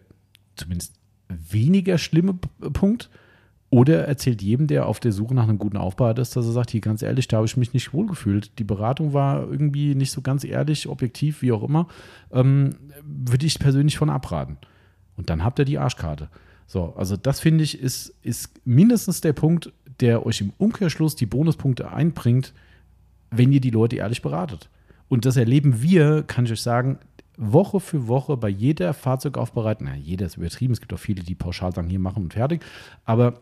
[0.56, 0.96] zumindest
[1.28, 2.36] weniger schlimme
[2.74, 3.10] Punkt.
[3.72, 6.52] Oder er erzählt jedem, der auf der Suche nach einem guten Aufbereiter ist, dass er
[6.52, 8.58] sagt, hier ganz ehrlich, da habe ich mich nicht wohlgefühlt.
[8.60, 11.88] Die Beratung war irgendwie nicht so ganz ehrlich, objektiv, wie auch immer.
[12.32, 14.58] Ähm, würde ich persönlich von abraten.
[15.18, 16.30] Und dann habt ihr die Arschkarte.
[16.68, 21.26] So, also das finde ich ist, ist mindestens der Punkt, der euch im Umkehrschluss die
[21.26, 22.54] Bonuspunkte einbringt,
[23.32, 24.70] wenn ihr die Leute ehrlich beratet.
[25.08, 27.00] Und das erleben wir, kann ich euch sagen,
[27.38, 29.88] Woche für Woche bei jeder Fahrzeugaufbereitung.
[29.90, 30.74] Na, jeder ist übertrieben.
[30.74, 32.64] Es gibt auch viele, die pauschal sagen, hier machen und fertig.
[33.04, 33.42] Aber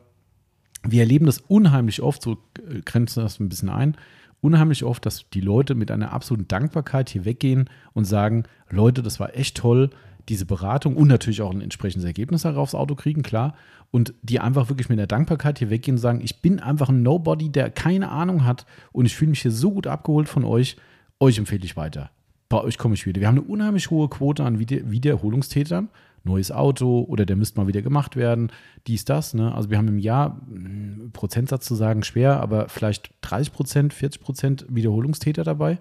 [0.83, 2.37] wir erleben das unheimlich oft, so
[2.69, 3.95] äh, grenzen das ein bisschen ein,
[4.41, 9.19] unheimlich oft, dass die Leute mit einer absoluten Dankbarkeit hier weggehen und sagen, Leute, das
[9.19, 9.89] war echt toll,
[10.29, 13.55] diese Beratung und natürlich auch ein entsprechendes Ergebnis darauf aufs Auto kriegen, klar.
[13.91, 17.03] Und die einfach wirklich mit der Dankbarkeit hier weggehen und sagen, ich bin einfach ein
[17.03, 20.77] Nobody, der keine Ahnung hat und ich fühle mich hier so gut abgeholt von euch,
[21.19, 22.09] euch empfehle ich weiter.
[22.53, 23.19] Bei euch komme ich wieder.
[23.19, 25.89] Wir haben eine unheimlich hohe Quote an Wieder Wiederholungstätern.
[26.23, 28.51] Neues Auto oder der müsste mal wieder gemacht werden.
[28.85, 29.33] Dies, das.
[29.33, 29.55] Ne?
[29.55, 34.21] Also wir haben im Jahr, mh, Prozentsatz zu sagen, schwer, aber vielleicht 30 Prozent, 40
[34.21, 35.79] Prozent Wiederholungstäter dabei.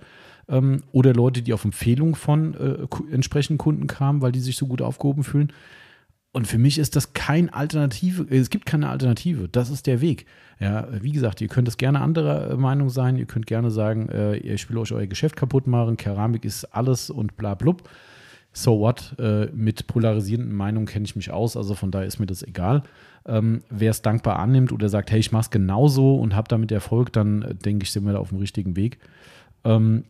[0.48, 4.66] Ähm, oder Leute, die auf Empfehlung von äh, entsprechenden Kunden kamen, weil die sich so
[4.66, 5.52] gut aufgehoben fühlen.
[6.32, 9.48] Und für mich ist das kein Alternative, es gibt keine Alternative.
[9.48, 10.26] Das ist der Weg.
[10.60, 13.18] Ja, wie gesagt, ihr könnt es gerne anderer äh, Meinung sein.
[13.18, 15.96] Ihr könnt gerne sagen, äh, ich will euch euer Geschäft kaputt machen.
[15.96, 17.88] Keramik ist alles und bla blub.
[18.54, 19.14] So what?
[19.18, 22.82] Äh, mit polarisierenden Meinungen kenne ich mich aus, also von daher ist mir das egal.
[23.26, 26.70] Ähm, Wer es dankbar annimmt oder sagt, hey, ich mache es genauso und habe damit
[26.70, 28.98] Erfolg, dann äh, denke ich, sind wir da auf dem richtigen Weg.
[29.64, 30.04] Ähm,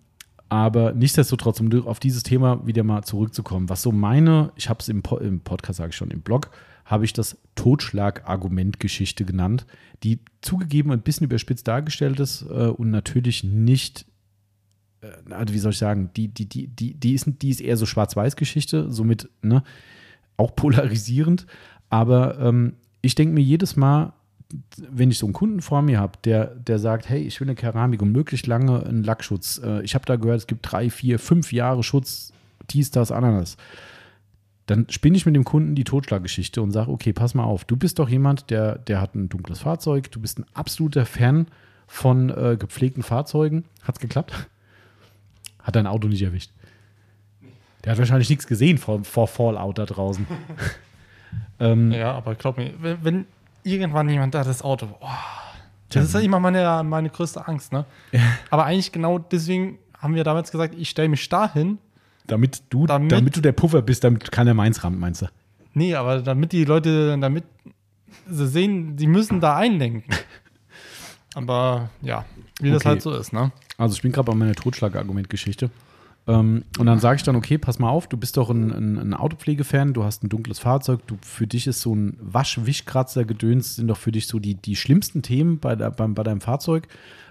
[0.53, 4.91] aber nichtsdestotrotz, um auf dieses Thema wieder mal zurückzukommen, was so meine, ich habe es
[4.91, 6.51] im, Po- im Podcast, sage ich schon, im Blog,
[6.85, 9.65] habe ich das Totschlag-Argument-Geschichte genannt,
[10.03, 14.05] die zugegeben ein bisschen überspitzt dargestellt ist äh, und natürlich nicht,
[15.01, 17.79] äh, also wie soll ich sagen, die, die, die, die, die, ist, die ist eher
[17.79, 19.63] so Schwarz-Weiß-Geschichte, somit ne,
[20.37, 21.47] auch polarisierend.
[21.89, 24.13] Aber ähm, ich denke mir jedes Mal,
[24.77, 27.55] wenn ich so einen Kunden vor mir habe, der, der sagt, hey, ich will eine
[27.55, 29.61] Keramik und möglichst lange einen Lackschutz.
[29.65, 32.33] Äh, ich habe da gehört, es gibt drei, vier, fünf Jahre Schutz,
[32.71, 33.57] dies, das, Ananas.
[34.67, 37.77] Dann spinne ich mit dem Kunden die Totschlaggeschichte und sage, okay, pass mal auf, du
[37.77, 41.47] bist doch jemand, der, der hat ein dunkles Fahrzeug, du bist ein absoluter Fan
[41.87, 43.65] von äh, gepflegten Fahrzeugen.
[43.83, 44.33] Hat's geklappt?
[45.63, 46.51] Hat dein Auto nicht erwischt.
[47.85, 50.27] Der hat wahrscheinlich nichts gesehen vor, vor Fallout da draußen.
[51.61, 53.27] ähm, Ja, aber glaub mir, wenn, wenn
[53.65, 55.07] irgendwann jemand da das Auto, oh,
[55.91, 57.85] das ist ja immer meine, meine größte Angst, ne?
[58.51, 61.79] Aber eigentlich genau deswegen haben wir damals gesagt, ich stelle mich dahin.
[62.27, 65.27] Damit du, damit, Damit- du der Puffer bist, damit keiner meins rammt, meinst du?
[65.75, 67.45] Nee, aber damit die Leute, damit
[68.29, 70.05] sie sehen, die müssen da einlenken.
[71.35, 72.25] Aber ja,
[72.61, 72.89] wie das Okay.
[72.91, 73.53] halt so ist, ne?
[73.79, 75.71] Also ich bin gerade bei meiner Totschlagargumentgeschichte.
[76.29, 78.99] Ähm, und dann sage ich dann, okay, pass mal auf, du bist doch ein, ein,
[78.99, 83.77] ein Autopflegefan, du hast ein dunkles Fahrzeug, du, für dich ist so ein Wasch-Wischkratzer, Gedöns,
[83.77, 86.87] sind doch für dich so die, die schlimmsten Themen bei, der, beim, bei deinem Fahrzeug.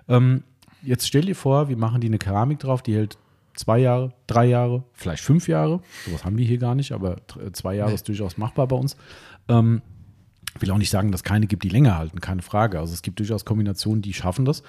[0.10, 0.44] Ähm,
[0.84, 3.18] jetzt stell dir vor, wir machen die eine Keramik drauf, die hält
[3.56, 5.82] zwei Jahre, drei Jahre, vielleicht fünf Jahre.
[6.06, 7.96] Sowas haben wir hier gar nicht, aber tr- zwei Jahre Nee.
[7.96, 8.98] ist durchaus machbar bei uns.
[9.48, 9.82] Ähm,
[10.60, 12.80] will auch nicht sagen, dass es keine gibt, die länger halten, keine Frage.
[12.80, 14.64] Also es gibt durchaus Kombinationen, die schaffen das.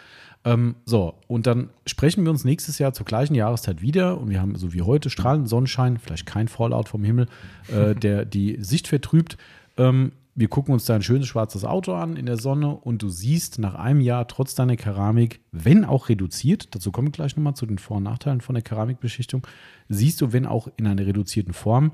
[0.44, 4.40] Ähm, so, und dann sprechen wir uns nächstes Jahr zur gleichen Jahreszeit wieder und wir
[4.40, 7.26] haben so wie heute strahlenden Sonnenschein, vielleicht kein Fallout vom Himmel,
[7.68, 9.36] äh, der die Sicht vertrübt.
[9.76, 13.10] Ähm, wir gucken uns da ein schönes schwarzes Auto an in der Sonne und du
[13.10, 17.54] siehst nach einem Jahr trotz deiner Keramik, wenn auch reduziert, dazu komme ich gleich nochmal
[17.54, 19.46] zu den Vor- und Nachteilen von der Keramikbeschichtung,
[19.88, 21.92] siehst du, wenn auch in einer reduzierten Form,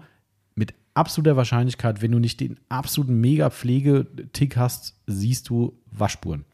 [0.55, 6.45] mit absoluter Wahrscheinlichkeit, wenn du nicht den absoluten Mega-Pflegetick hast, siehst du Waschspuren,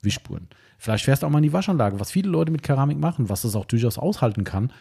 [0.00, 0.48] Wischspuren.
[0.82, 3.42] Vielleicht fährst du auch mal in die Waschanlage, was viele Leute mit Keramik machen, was
[3.42, 4.72] das auch durchaus aushalten kann.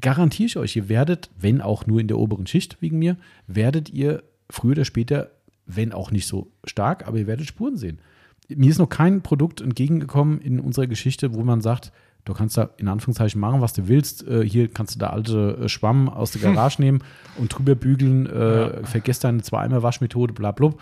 [0.00, 3.16] Garantiere ich euch, ihr werdet, wenn auch nur in der oberen Schicht wegen mir,
[3.46, 5.30] werdet ihr früher oder später,
[5.64, 8.00] wenn auch nicht so stark, aber ihr werdet Spuren sehen.
[8.48, 11.92] Mir ist noch kein Produkt entgegengekommen in unserer Geschichte, wo man sagt,
[12.24, 14.26] du kannst da in Anführungszeichen machen, was du willst.
[14.26, 17.04] Äh, hier kannst du da alte äh, Schwamm aus der Garage nehmen
[17.36, 18.26] und drüber bügeln.
[18.26, 18.82] Äh, Ja.
[18.82, 20.74] Vergesst deine Zwei-Eimer-Waschmethode, bla, bla.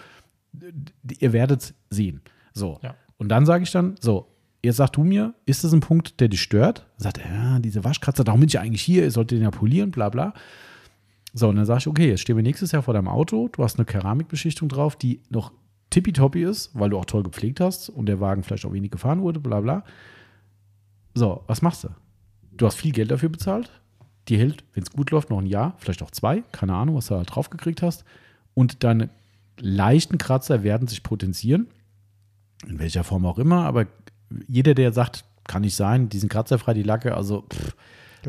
[1.19, 2.23] Ihr werdet sehen.
[2.55, 2.81] So.
[2.83, 2.95] Ja.
[3.19, 4.33] Und dann sage ich dann, so,
[4.67, 6.87] jetzt sag du mir, ist das ein Punkt, der dich stört?
[6.99, 9.91] Sagt er, ja, diese Waschkratzer, darum bin ich eigentlich hier, ihr solltet den ja polieren,
[9.91, 10.35] bla bla.
[11.33, 13.63] So, und dann sage ich, okay, jetzt stehen wir nächstes Jahr vor deinem Auto, du
[13.63, 15.53] hast eine Keramikbeschichtung drauf, die noch
[15.91, 19.23] tippitoppi ist, weil du auch toll gepflegt hast und der Wagen vielleicht auch wenig gefahren
[19.23, 19.85] wurde, bla bla.
[21.15, 21.89] So, was machst du?
[22.53, 23.71] Du hast viel Geld dafür bezahlt,
[24.29, 27.07] die hält, wenn es gut läuft, noch ein Jahr, vielleicht auch zwei, keine Ahnung, was
[27.07, 28.05] du halt draufgekriegt hast.
[28.55, 29.11] Und deine
[29.59, 31.69] leichten Kratzer werden sich potenzieren,
[32.67, 33.87] in welcher Form auch immer, aber
[34.49, 37.75] jeder, der sagt, kann nicht sein, diesen Kratzer frei, die Lacke, also pff,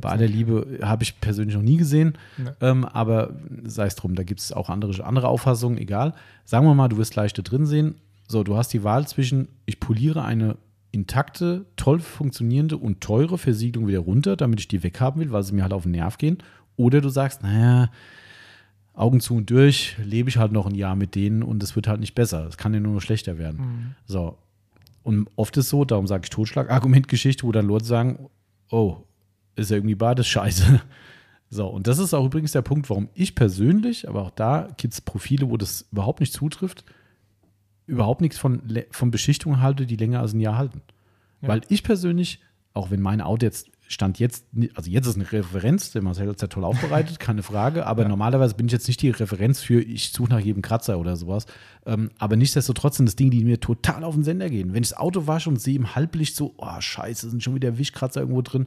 [0.01, 2.51] bei aller Liebe habe ich persönlich noch nie gesehen, Nee.
[2.61, 3.33] ähm, aber
[3.63, 6.13] sei es drum, da gibt es auch andere, andere Auffassungen, egal.
[6.45, 7.95] Sagen wir mal, du wirst leichte drin sehen.
[8.27, 10.57] So, du hast die Wahl zwischen, ich poliere eine
[10.91, 15.53] intakte, toll funktionierende und teure Versiegelung wieder runter, damit ich die weghaben will, weil sie
[15.55, 16.37] mir halt auf den Nerv gehen.
[16.75, 17.89] Oder du sagst, naja,
[18.93, 21.87] Augen zu und durch, lebe ich halt noch ein Jahr mit denen und es wird
[21.87, 22.45] halt nicht besser.
[22.47, 23.59] Es kann ja nur noch schlechter werden.
[23.59, 23.95] Mhm.
[24.05, 24.37] So.
[25.07, 28.27] Und oft ist so, darum sage ich Totschlag-Argumentgeschichte, wo dann Leute sagen,
[28.69, 28.97] oh,
[29.55, 30.81] ist ja irgendwie beides scheiße.
[31.49, 34.93] So, und das ist auch übrigens der Punkt, warum ich persönlich, aber auch da gibt
[34.93, 36.83] es Profile, wo das überhaupt nicht zutrifft,
[37.85, 40.81] überhaupt nichts von, von Beschichtungen halte, die länger als ein Jahr halten.
[41.41, 41.47] Ja.
[41.47, 42.41] Weil ich persönlich,
[42.73, 46.35] auch wenn mein Auto jetzt stand jetzt, also jetzt ist eine Referenz, der Marcel hat
[46.35, 48.09] es ja toll aufbereitet, keine Frage, aber Ja.
[48.09, 51.45] normalerweise bin ich jetzt nicht die Referenz für, ich suche nach jedem Kratzer oder sowas.
[51.85, 54.73] Ähm, aber nichtsdestotrotz sind das Dinge, die mir total auf den Sender gehen.
[54.73, 57.77] Wenn ich das Auto wasche und sehe im Halblicht so, oh scheiße, sind schon wieder
[57.77, 58.65] Wischkratzer irgendwo drin,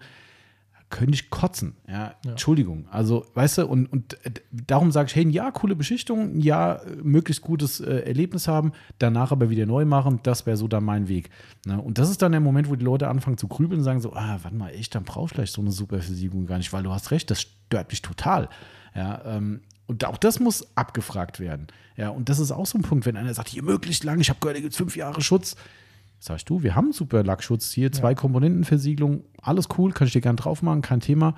[0.90, 1.76] könnte ich kotzen.
[1.88, 2.30] Ja, Ja.
[2.32, 2.86] Entschuldigung.
[2.90, 7.42] Also, weißt du, und, und äh, darum sage ich, hey, Jahr coole Beschichtung, äh, möglichst
[7.42, 11.30] gutes äh, Erlebnis haben, danach aber wieder neu machen, das wäre so dann mein Weg.
[11.64, 11.80] Ne?
[11.80, 14.12] Und das ist dann der Moment, wo die Leute anfangen zu grübeln und sagen so,
[14.14, 16.82] ah, warte mal, echt, dann brauchst du vielleicht so eine super Versiegelung gar nicht, weil
[16.82, 18.48] du hast recht, das stört mich total.
[18.94, 21.68] Ja, ähm, und auch das muss abgefragt werden.
[21.96, 24.28] Ja, und das ist auch so ein Punkt, wenn einer sagt, hier möglichst lang, ich
[24.28, 25.56] habe gehört, da gibt es fünf Jahre Schutz.
[26.22, 30.36] Sagst du, wir haben super Lackschutz hier, zwei Komponentenversiegelung, alles cool, kann ich dir gern
[30.36, 31.34] drauf machen, kein Thema.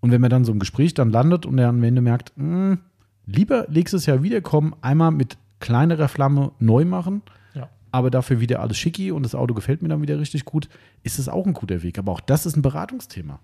[0.00, 2.78] Und wenn man dann so im Gespräch dann landet und er am Ende merkt, hm,
[3.26, 7.22] lieber nächstes Jahr wiederkommen, einmal mit kleinerer Flamme neu machen,
[7.54, 7.68] Ja.
[7.92, 10.68] aber dafür wieder alles schicki und das Auto gefällt mir dann wieder richtig gut,
[11.02, 11.98] ist es auch ein guter Weg.
[11.98, 13.38] Aber auch das ist ein Beratungsthema.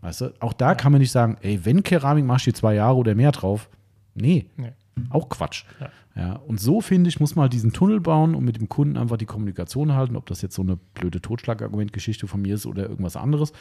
[0.00, 2.96] Weißt du, auch da kann man nicht sagen, ey, wenn Keramik machst du zwei Jahre
[2.96, 3.68] oder mehr drauf.
[4.14, 4.72] Nee, Nee.
[5.10, 5.64] Auch Quatsch.
[5.80, 5.90] Ja.
[6.16, 8.96] Ja, und so finde ich, muss man halt diesen Tunnel bauen und mit dem Kunden
[8.96, 12.88] einfach die Kommunikation halten, ob das jetzt so eine blöde Totschlagargumentgeschichte von mir ist oder
[12.88, 13.52] irgendwas anderes.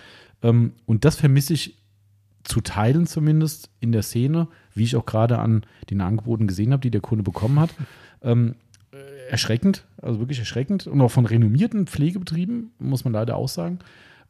[0.44, 1.80] Ähm, und das vermisse ich
[2.44, 6.82] zu teilen zumindest in der Szene, wie ich auch gerade an den Angeboten gesehen habe,
[6.82, 7.74] die der Kunde bekommen hat.
[8.26, 8.56] Ähm,
[8.94, 10.88] äh, erschreckend, also wirklich erschreckend.
[10.88, 13.80] Und auch von renommierten Pflegebetrieben, muss man leider auch sagen,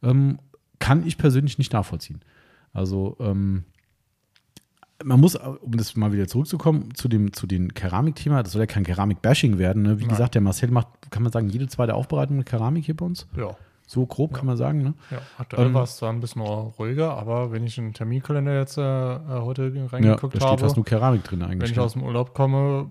[0.02, 0.40] ähm,
[0.80, 2.20] kann ich persönlich nicht nachvollziehen.
[2.72, 3.62] Also ähm,
[5.04, 8.66] man muss, um das mal wieder zurückzukommen, zu dem, zu dem Keramikthema, das soll ja
[8.66, 9.82] kein Keramik-Bashing werden.
[9.82, 9.98] Ne?
[9.98, 10.10] Wie Nein.
[10.10, 13.26] gesagt, der Marcel macht, kann man sagen, jede zweite Aufbereitung mit Keramik hier bei uns.
[13.36, 13.56] Ja.
[13.86, 14.82] So grob kann man sagen.
[14.82, 14.94] Ne?
[15.10, 18.58] Ja, aktuell Ähm, war es zwar ein bisschen ruhiger, aber wenn ich in den Terminkalender
[18.58, 21.70] jetzt äh, äh, heute Ja, da reingeguckt steht habe, fast nur Keramik drin wenn eigentlich.
[21.72, 21.82] ich ne?
[21.82, 22.90] aus dem Urlaub komme,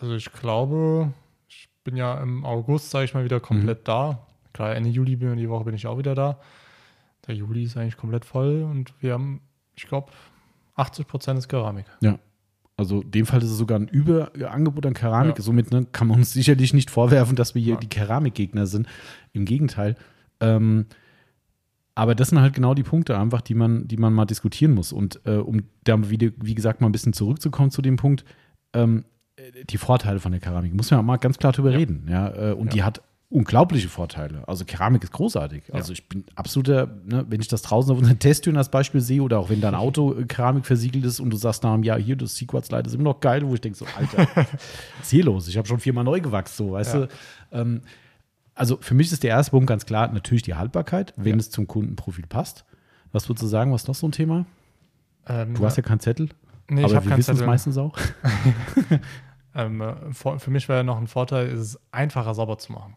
[0.00, 1.10] also ich glaube,
[1.48, 3.84] ich bin ja im August, sage ich mal, wieder komplett Mhm.
[3.84, 4.18] da.
[4.52, 6.38] Klar, Ende Juli, bin- die Woche bin ich auch wieder da.
[7.26, 9.40] Der Juli ist eigentlich komplett voll und wir haben,
[9.74, 10.12] ich glaube,
[10.76, 11.86] 80 Prozent ist Keramik.
[12.78, 15.38] Also in dem Fall ist es sogar ein Überangebot an Keramik.
[15.38, 15.42] Ja.
[15.42, 17.80] Somit ne, kann man uns sicherlich nicht vorwerfen, dass wir hier Nein.
[17.80, 18.86] die Keramikgegner sind.
[19.32, 19.96] Im Gegenteil.
[20.40, 20.84] Ähm,
[21.94, 24.92] aber das sind halt genau die Punkte einfach, die man, die man mal diskutieren muss.
[24.92, 28.26] Und äh, um da wieder, wie gesagt, mal ein bisschen zurückzukommen zu dem Punkt,
[28.74, 29.06] ähm,
[29.36, 31.78] äh, die Vorteile von der Keramik, muss man mal ganz klar drüber Ja.
[31.78, 32.06] reden.
[32.10, 32.72] Ja, äh, und Ja.
[32.72, 34.46] die hat unglaubliche Vorteile.
[34.46, 35.74] Also Keramik ist großartig.
[35.74, 39.20] Also ich bin absoluter, ne, wenn ich das draußen auf unseren Testtüren als Beispiel sehe
[39.22, 41.98] oder auch wenn dein Auto äh, Keramik versiegelt ist und du sagst nach einem Jahr,
[41.98, 44.46] hier, das Sequats-Light ist immer noch geil, wo ich denke so, Alter, was
[45.02, 45.48] ist hier los?
[45.48, 47.00] Ich habe schon viermal neu gewachsen, so, weißt Ja.
[47.00, 47.08] du?
[47.52, 47.82] Ähm,
[48.54, 51.36] also für mich ist der erste Punkt ganz klar, natürlich die Haltbarkeit, wenn Ja.
[51.38, 52.64] es zum Kundenprofil passt.
[53.12, 54.46] Was würdest du sagen, was ist noch so ein Thema?
[55.28, 56.28] Ähm, Du hast ja keinen Zettel,
[56.68, 57.96] nee, ich aber habe wir keinen wissen es meistens auch.
[59.58, 62.94] Ähm, äh, für mich wäre noch ein Vorteil, ist es einfacher sauber zu machen.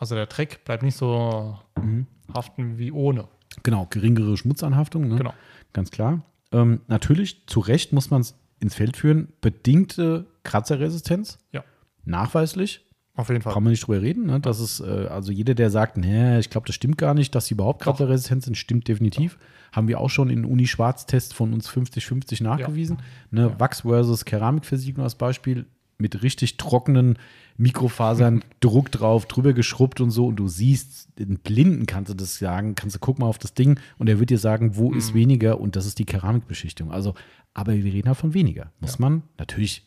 [0.00, 2.06] Also der Dreck bleibt nicht so Mhm.
[2.34, 3.28] haften wie ohne.
[3.62, 5.16] Genau, geringere Schmutzanhaftung, ne?
[5.16, 5.34] Genau.
[5.72, 6.22] ganz klar.
[6.52, 11.62] Ähm, natürlich, zu Recht muss man es ins Feld führen, bedingte Kratzerresistenz, Ja,
[12.04, 12.84] nachweislich,
[13.14, 13.52] auf jeden Fall.
[13.52, 14.26] brauchen wir nicht drüber reden.
[14.26, 14.40] Ne?
[14.40, 17.54] Das ist, äh, also jeder, der sagt, ich glaube, das stimmt gar nicht, dass sie
[17.54, 17.86] überhaupt Doch.
[17.96, 19.38] kratzerresistent sind, stimmt definitiv.
[19.72, 22.98] Haben wir auch schon in Uni-Schwarz-Tests von uns 50-50 nachgewiesen.
[23.30, 23.42] Ne?
[23.50, 23.60] Ja.
[23.60, 25.66] Wachs versus Keramikversiegelung als Beispiel
[26.00, 27.18] mit richtig trockenen
[27.56, 30.26] Mikrofasern, Druck drauf, drüber geschrubbt und so.
[30.26, 33.54] Und du siehst, den Blinden kannst du das sagen, kannst du guck mal auf das
[33.54, 34.98] Ding und er wird dir sagen, wo Mhm.
[34.98, 36.90] ist weniger und das ist die Keramikbeschichtung.
[36.90, 37.14] Also,
[37.54, 38.72] aber wir reden halt von weniger.
[38.80, 39.86] Muss man natürlich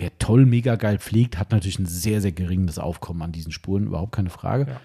[0.00, 3.88] wer toll, mega geil pflegt, hat natürlich ein sehr, sehr geringes Aufkommen an diesen Spuren,
[3.88, 4.68] überhaupt keine Frage.
[4.70, 4.80] Ja.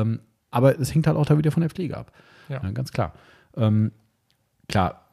[0.00, 0.20] Ähm,
[0.50, 2.12] aber es hängt halt auch da wieder von der Pflege ab.
[2.48, 2.62] Ja.
[2.62, 3.12] Ja, ganz klar.
[3.58, 3.92] Ähm,
[4.66, 5.03] klar,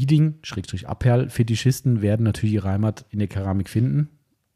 [0.00, 4.08] Beading, Schrägstrich Abperl, Fetischisten werden natürlich ihre Heimat in der Keramik finden,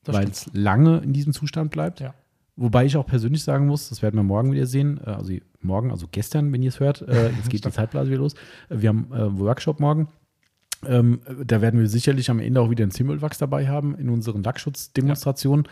[0.06, 2.00] weil es lange in diesem Zustand bleibt.
[2.00, 2.14] Ja.
[2.56, 5.90] Wobei ich auch persönlich sagen muss, das werden wir morgen wieder sehen, äh, also morgen,
[5.90, 8.34] also gestern, wenn ihr es hört, äh, jetzt geht die Zeitblase wieder los.
[8.70, 10.08] Äh, Wir haben äh, einen Workshop morgen.
[10.86, 14.42] Ähm, da werden wir sicherlich am Ende auch wieder einen Zimmelwachs dabei haben in unseren
[14.42, 15.68] Lackschutz-Demonstrationen.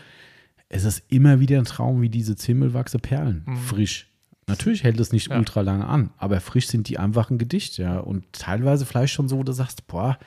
[0.69, 3.45] Es ist immer wieder ein Traum, wie diese Zimmelwachse perlen.
[3.65, 4.12] Frisch.
[4.47, 5.37] Natürlich hält es nicht Ja.
[5.37, 7.99] ultra lange an, aber frisch sind die einfach ein Gedicht, ja.
[7.99, 10.17] Und teilweise vielleicht schon so, wo du sagst, boah,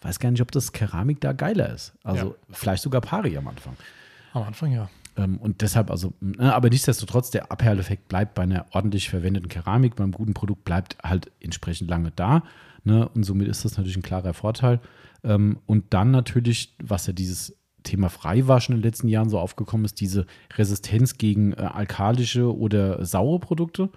[0.00, 1.94] weiß gar nicht, ob das Keramik da geiler ist.
[2.04, 2.34] Also Ja.
[2.50, 3.76] vielleicht sogar Pari am Anfang.
[4.32, 4.88] Am Anfang ja.
[5.18, 9.96] Ähm, und deshalb, also, ne, aber nichtsdestotrotz, der Abperleffekt bleibt bei einer ordentlich verwendeten Keramik,
[9.96, 12.42] beim guten Produkt bleibt halt entsprechend lange da.
[12.84, 13.08] Ne?
[13.08, 14.80] Und somit ist das natürlich ein klarer Vorteil.
[15.24, 17.56] Ähm, und dann natürlich, was ja dieses
[17.86, 20.26] Thema Freiwaschen in den letzten Jahren so aufgekommen ist, diese
[20.56, 23.88] Resistenz gegen äh, alkalische oder saure Produkte.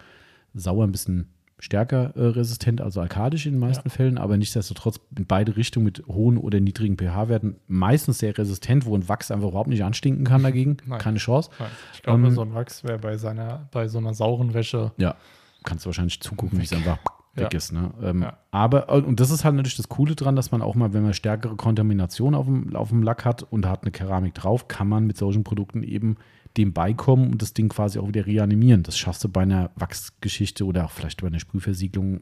[0.53, 1.27] Sauer ein bisschen
[1.59, 6.03] stärker äh, resistent, also alkalisch in den meisten Fällen, aber nichtsdestotrotz in beide Richtungen mit
[6.07, 10.41] hohen oder niedrigen pH-Werten meistens sehr resistent, wo ein Wachs einfach überhaupt nicht anstinken kann
[10.41, 10.77] dagegen.
[10.85, 10.99] Nein.
[10.99, 11.49] Keine Chance.
[11.59, 11.69] Nein.
[11.93, 14.93] Ich glaube, Ähm, so ein Wachs wäre bei seiner, bei so einer sauren Wäsche.
[14.97, 15.15] Ja,
[15.63, 16.97] kannst du wahrscheinlich zugucken, wie es einfach
[17.39, 17.57] weg Ja.
[17.57, 17.71] ist.
[17.71, 17.91] Ne?
[18.01, 18.37] Ähm, Ja.
[18.51, 21.13] Aber, und das ist halt natürlich das Coole dran, dass man auch mal, wenn man
[21.13, 25.05] stärkere Kontamination auf dem, auf dem Lack hat und hat eine Keramik drauf, kann man
[25.07, 26.17] mit solchen Produkten eben
[26.57, 28.83] dem beikommen und das Ding quasi auch wieder reanimieren.
[28.83, 32.21] Das schaffst du bei einer Wachsgeschichte oder auch vielleicht bei einer Sprühversiegelung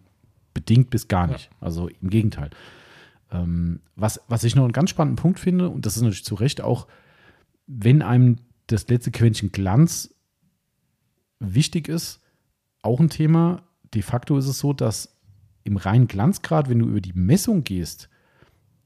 [0.54, 1.34] bedingt bis gar Ja.
[1.34, 1.50] nicht.
[1.62, 2.50] Also im Gegenteil.
[3.32, 6.36] Ähm, was, was ich noch einen ganz spannenden Punkt finde, und das ist natürlich zu
[6.36, 6.88] Recht auch,
[7.68, 8.38] wenn einem
[8.68, 10.14] das letzte Quäntchen Glanz
[11.40, 12.20] wichtig ist,
[12.82, 13.64] auch ein Thema.
[13.94, 15.16] De facto ist es so, dass
[15.64, 18.10] im reinen Glanzgrad, wenn du über die Messung gehst,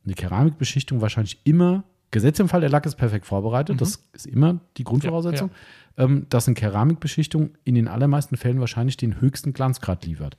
[0.06, 4.60] eine Keramikbeschichtung wahrscheinlich immer, Gesetz im Fall, der Lack ist perfekt vorbereitet, das ist immer
[4.78, 5.52] die Grundvoraussetzung,
[5.98, 10.38] Ähm, dass eine Keramikbeschichtung in den allermeisten Fällen wahrscheinlich den höchsten Glanzgrad liefert.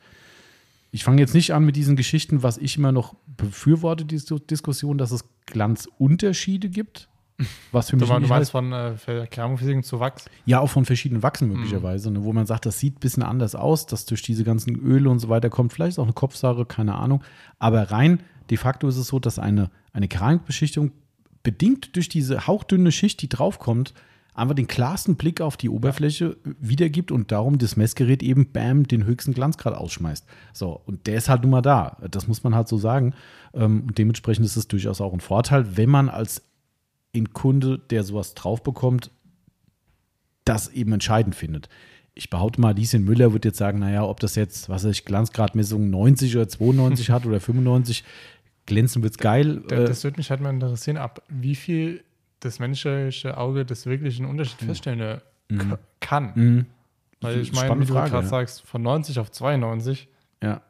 [0.91, 4.97] Ich fange jetzt nicht an mit diesen Geschichten, was ich immer noch befürworte, diese Diskussion,
[4.97, 7.09] dass es Glanzunterschiede gibt.
[7.72, 8.95] Was für mich nicht du meinst von äh,
[9.30, 10.26] Keramikversiegelung zu Wachs?
[10.45, 13.55] ja, auch von verschiedenen Wachsen möglicherweise, ne, wo man sagt, das sieht ein bisschen anders
[13.55, 16.64] aus, dass durch diese ganzen Öle und so weiter kommt, vielleicht ist auch eine Kopfsache,
[16.66, 17.22] keine Ahnung.
[17.59, 18.20] Aber rein
[18.51, 20.93] de facto ist es so, dass eine, eine Keramikbeschichtung
[21.43, 23.95] bedingt durch diese hauchdünne Schicht, die draufkommt,
[24.35, 29.05] einfach den klarsten Blick auf die Oberfläche wiedergibt und darum das Messgerät eben bam den
[29.05, 30.26] höchsten Glanzgrad ausschmeißt.
[30.53, 31.99] So, und der ist halt nun mal da.
[32.11, 33.14] Das muss man halt so sagen.
[33.53, 36.43] Ähm, Und dementsprechend ist es durchaus auch ein Vorteil, wenn man als
[37.33, 39.11] Kunde, der sowas drauf bekommt,
[40.45, 41.69] das eben entscheidend findet.
[42.15, 45.05] Ich behaupte mal, Lieschen Müller wird jetzt sagen, naja, ob das jetzt, was weiß ich,
[45.05, 48.05] Glanzgradmessung 90 oder 92 hat oder 95,
[48.67, 49.63] glänzen wird's geil.
[49.69, 52.03] Da- Äh, Das würde mich halt mal interessieren, ab wie viel
[52.41, 55.21] das menschliche Auge das wirklich einen Unterschied feststellen äh,
[55.57, 56.33] k- kann.
[56.35, 56.65] mh,
[57.21, 58.23] Weil ich meine, wie du gerade ja.
[58.23, 60.09] sagst, von 90 auf 92,
[60.43, 60.61] Ja.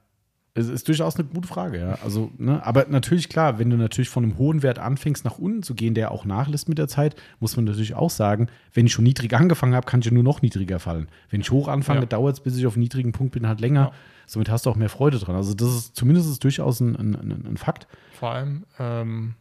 [0.54, 1.98] Es ist durchaus eine gute Frage, ja.
[2.04, 5.62] Also, ne, aber natürlich klar, wenn du natürlich von einem hohen Wert anfängst, nach unten
[5.62, 8.92] zu gehen, der auch nachlässt mit der Zeit, muss man natürlich auch sagen, wenn ich
[8.92, 11.08] schon niedrig angefangen habe, kann ich ja nur noch niedriger fallen.
[11.30, 12.06] Wenn ich hoch anfange, Ja.
[12.06, 13.80] dauert es, bis ich auf einem niedrigen Punkt bin, halt länger.
[13.80, 13.92] Ja.
[14.26, 15.36] Somit hast du auch mehr Freude dran.
[15.36, 17.86] Also, das ist zumindest ist durchaus ein, ein, ein, ein Fakt.
[18.12, 19.34] vor allem, ähm,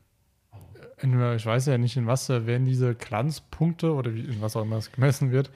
[1.03, 4.77] ich weiß ja nicht, in was werden diese Glanzpunkte oder wie, in was auch immer
[4.77, 5.49] es gemessen wird,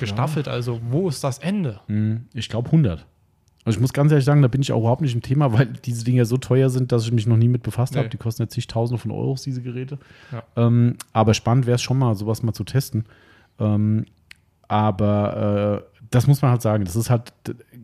[0.00, 0.48] gestaffelt.
[0.48, 1.80] Also, wo ist das Ende?
[1.86, 3.06] Hm, Ich glaube 100.
[3.68, 5.66] Also ich muss ganz ehrlich sagen, da bin ich auch überhaupt nicht im Thema, weil
[5.66, 7.98] diese Dinge so teuer sind, dass ich mich noch nie mit befasst Nee.
[8.00, 8.08] habe.
[8.08, 9.98] Die kosten jetzt zigtausende von Euros, diese Geräte.
[10.32, 10.42] Ja.
[10.56, 13.04] Ähm, aber spannend wäre es schon mal, sowas mal zu testen.
[13.58, 14.06] Ähm,
[14.68, 16.84] aber äh, das muss man halt sagen.
[16.84, 17.32] Das ist halt,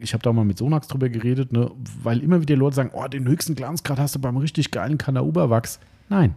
[0.00, 1.70] ich habe da mal mit Sonax drüber geredet, ne,
[2.02, 5.80] weil immer wieder Leute sagen, oh, den höchsten Glanzgrad hast du beim richtig geilen Kanauberwachs.
[6.08, 6.34] Nein.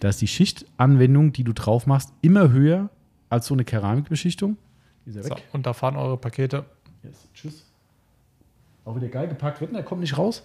[0.00, 2.90] Da ist die Schichtanwendung, die du drauf machst, immer höher
[3.30, 4.56] als so eine Keramikbeschichtung.
[5.06, 6.64] Ist er So, und da fahren eure Pakete.
[7.02, 7.28] Yes.
[7.32, 7.65] Tschüss.
[8.86, 9.60] Auch wieder geil gepackt.
[9.60, 10.42] Wetten, er kommt nicht raus.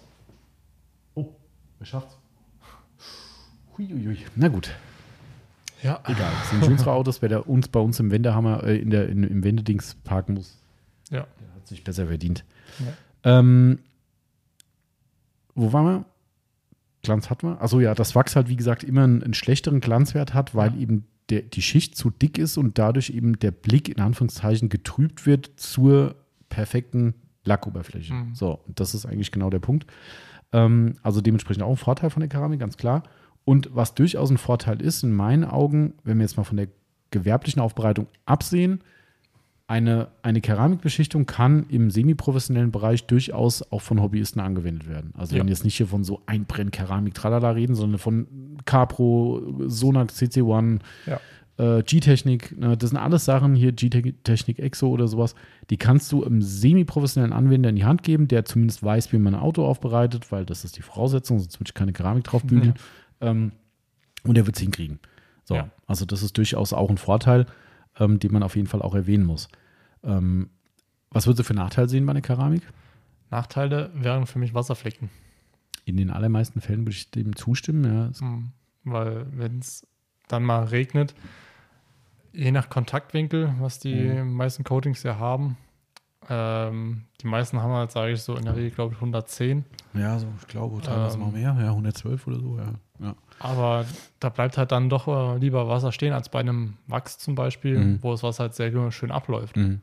[1.14, 1.28] Oh,
[1.80, 2.18] er schafft's.
[3.78, 4.18] Huiuiui.
[4.36, 4.70] Na gut,
[5.82, 6.00] Ja.
[6.04, 6.30] egal.
[6.40, 7.22] Das sind unsere Autos.
[7.22, 10.58] Wer da uns bei uns im Wendehammer, äh, in der, in, im Wendedings parken muss,
[11.10, 11.26] Ja.
[11.40, 12.44] der hat sich besser verdient.
[13.24, 13.38] Ja.
[13.38, 13.78] Ähm,
[15.54, 16.04] wo waren wir?
[17.02, 17.62] Glanz hatten wir.
[17.62, 20.80] Achso, ja, das Wachs halt, wie gesagt, immer einen, einen schlechteren Glanzwert hat, weil Ja.
[20.80, 25.26] eben der, die Schicht zu dick ist und dadurch eben der Blick in Anführungszeichen getrübt
[25.26, 26.16] wird zur
[26.48, 27.14] perfekten
[27.44, 28.12] Lackoberfläche.
[28.14, 28.34] Mhm.
[28.34, 29.86] So, das ist eigentlich genau der Punkt.
[30.52, 33.02] Ähm, also dementsprechend auch ein Vorteil von der Keramik, ganz klar.
[33.44, 36.68] Und was durchaus ein Vorteil ist, in meinen Augen, wenn wir jetzt mal von der
[37.10, 38.80] gewerblichen Aufbereitung absehen,
[39.66, 45.14] eine, eine Keramikbeschichtung kann im semiprofessionellen Bereich durchaus auch von Hobbyisten angewendet werden.
[45.16, 45.40] Also Ja.
[45.40, 50.80] wenn wir jetzt nicht hier von so Einbrennkeramik tralala reden, sondern von Capro, Sonax CC1,
[51.06, 51.20] Ja.
[51.62, 55.34] Äh, G-Technik, ne, das sind alles Sachen hier, G-Technik Exo oder sowas,
[55.70, 59.34] die kannst du einem semiprofessionellen Anwender in die Hand geben, der zumindest weiß, wie man
[59.34, 62.74] ein Auto aufbereitet, weil das ist die Voraussetzung, sonst würde ich keine Keramik drauf bügeln.
[63.20, 63.52] Ähm,
[64.24, 64.98] und der wird es hinkriegen.
[65.44, 65.70] So, Ja.
[65.86, 67.46] also das ist durchaus auch ein Vorteil,
[67.98, 69.48] ähm, den man auf jeden Fall auch erwähnen muss.
[70.02, 70.50] Ähm,
[71.10, 72.62] was würdest du für Nachteil sehen bei einer Keramik?
[73.30, 75.10] Nachteile wären für mich Wasserflecken.
[75.84, 77.84] In den allermeisten Fällen würde ich dem zustimmen.
[77.84, 78.26] Ja.
[78.26, 78.52] Mhm.
[78.84, 79.86] Weil wenn es
[80.28, 81.14] dann mal regnet,
[82.32, 84.32] je nach Kontaktwinkel, was die Mhm.
[84.34, 85.56] meisten Coatings ja haben,
[86.28, 89.64] ähm, die meisten haben halt, sage ich so, in der Regel, glaube ich, 110.
[89.94, 92.74] Ja, so, ich glaube, teilweise mal mehr, ja, 112 oder so, ja.
[93.06, 93.14] ja.
[93.40, 93.84] Aber
[94.20, 97.78] da bleibt halt dann doch äh, lieber Wasser stehen als bei einem Wachs zum Beispiel,
[97.78, 97.98] Mhm.
[98.02, 99.56] wo das Wasser halt sehr schön abläuft.
[99.56, 99.80] Mhm.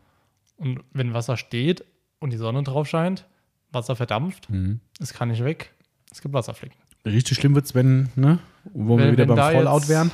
[0.57, 1.83] Und wenn Wasser steht
[2.19, 3.25] und die Sonne drauf scheint,
[3.71, 4.79] Wasser verdampft, Mhm.
[4.99, 5.73] es kann nicht weg,
[6.11, 6.77] es gibt Wasserflecken.
[7.05, 8.39] Richtig schlimm wird es, wenn, ne,
[8.73, 10.11] wo wir Wenn- wieder wenn beim Fallout wären.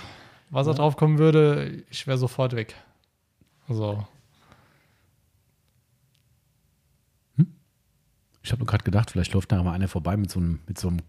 [0.50, 0.78] Wasser Ja.
[0.78, 2.76] drauf kommen würde, ich wäre sofort weg.
[3.68, 4.06] Also,
[8.44, 10.78] Ich habe nur gerade gedacht, vielleicht läuft da mal einer vorbei mit so einem, mit
[10.78, 11.00] so einem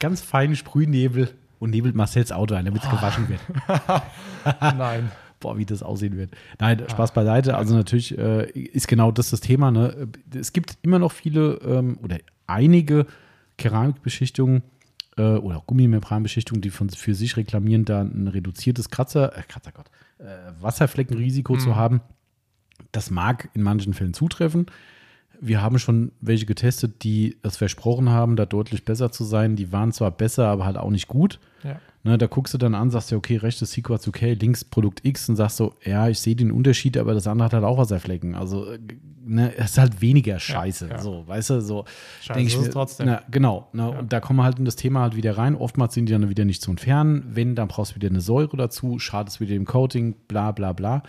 [0.00, 3.40] ganz feinen Sprühnebel und nebelt Marcells Auto ein, damit es gewaschen wird.
[4.60, 5.12] nein.
[5.40, 6.30] Boah, wie das aussehen wird.
[6.58, 7.56] Nein, Spaß beiseite.
[7.56, 9.70] Also natürlich äh, ist genau das das Thema.
[9.70, 10.08] Ne?
[10.34, 12.18] Es gibt immer noch viele ähm, oder
[12.48, 13.06] einige
[13.56, 14.62] Keramikbeschichtungen
[15.16, 19.72] äh, oder auch Gummimembranbeschichtungen, die von, für sich reklamieren, da ein reduziertes Kratzer, äh, Kratzer
[19.72, 20.24] Gott, äh,
[20.60, 22.00] Wasserfleckenrisiko zu haben.
[22.92, 24.66] Das mag in manchen Fällen zutreffen.
[25.40, 29.56] Wir haben schon welche getestet, die das versprochen haben, da deutlich besser zu sein.
[29.56, 31.40] Die waren zwar besser, aber halt auch nicht gut.
[31.62, 31.80] Ja.
[32.06, 35.28] Ne, da guckst du dann an, sagst du, okay, rechtes Sequence okay, links Produkt X
[35.28, 38.36] und sagst so, ja, ich sehe den Unterschied, aber das andere hat halt auch Wasserflecken.
[38.36, 38.78] Also, äh,
[39.24, 40.88] ne, es ist halt weniger Scheiße.
[40.88, 41.00] ja.
[41.00, 41.84] So, weißt du, so.
[42.22, 43.06] Scheiße ich ist es trotzdem.
[43.06, 43.70] Na, genau.
[43.72, 43.98] Ne, Ja.
[43.98, 45.56] Und da kommen wir halt in das Thema halt wieder rein.
[45.56, 47.24] Oftmals sind die dann wieder nicht zu entfernen.
[47.28, 50.74] Wenn, dann brauchst du wieder eine Säure dazu, schadet es wieder dem Coating, bla, bla,
[50.74, 51.02] bla.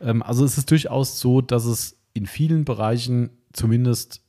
[0.00, 4.23] Ähm, also, es ist durchaus so, dass es in vielen Bereichen zumindest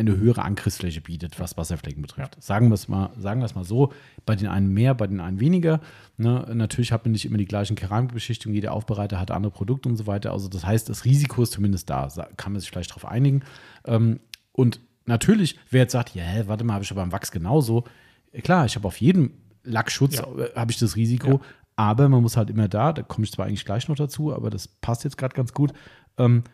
[0.00, 2.36] eine höhere Angriffsfläche bietet, was Wasserflecken betrifft.
[2.42, 3.92] Sagen wir es mal, sagen wir es mal so,
[4.26, 5.80] bei den einen mehr, bei den einen weniger.
[6.16, 6.46] Ne?
[6.54, 10.06] Natürlich hat man nicht immer die gleichen Keramikbeschichtungen, jeder Aufbereiter hat andere Produkte und so
[10.06, 10.32] weiter.
[10.32, 13.42] Also das heißt, das Risiko ist zumindest da, kann man sich vielleicht darauf einigen.
[13.84, 14.20] Ähm,
[14.52, 17.84] und natürlich, wer jetzt sagt, ja, hä, warte mal, habe ich aber beim Wachs genauso.
[18.32, 19.32] Ja, Klar, ich habe auf jedem
[19.64, 20.24] Lackschutz Ja.
[20.38, 21.40] äh, habe ich das Risiko, Ja.
[21.76, 24.50] aber man muss halt immer da, da komme ich zwar eigentlich gleich noch dazu, aber
[24.50, 25.72] das passt jetzt gerade ganz gut.
[26.18, 26.44] Ähm,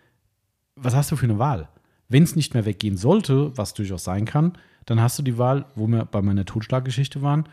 [0.74, 1.68] was hast du für eine Wahl?
[2.08, 4.52] Wenn es nicht mehr weggehen sollte, was durchaus sein kann,
[4.84, 7.44] dann hast du die Wahl, wo wir bei meiner Totschlaggeschichte waren,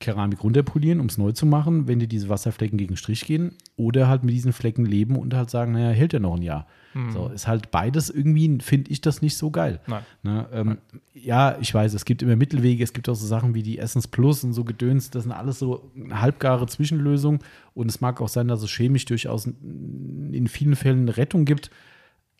[0.00, 4.08] Keramik runterpolieren, um es neu zu machen, wenn dir diese Wasserflecken gegen Strich gehen, oder
[4.08, 6.66] halt mit diesen Flecken leben und halt sagen, naja, hält ja noch ein Jahr.
[7.10, 9.80] So, ist halt beides irgendwie, finde ich das nicht so geil.
[9.86, 10.02] Nein.
[10.22, 10.78] Ne, ähm,
[11.12, 14.06] ja, ich weiß, es gibt immer Mittelwege, es gibt auch so Sachen wie die Essence
[14.06, 17.40] Plus und so Gedöns, das sind alles so halbgare Zwischenlösungen
[17.74, 21.70] und es mag auch sein, dass es chemisch durchaus in vielen Fällen eine Rettung gibt,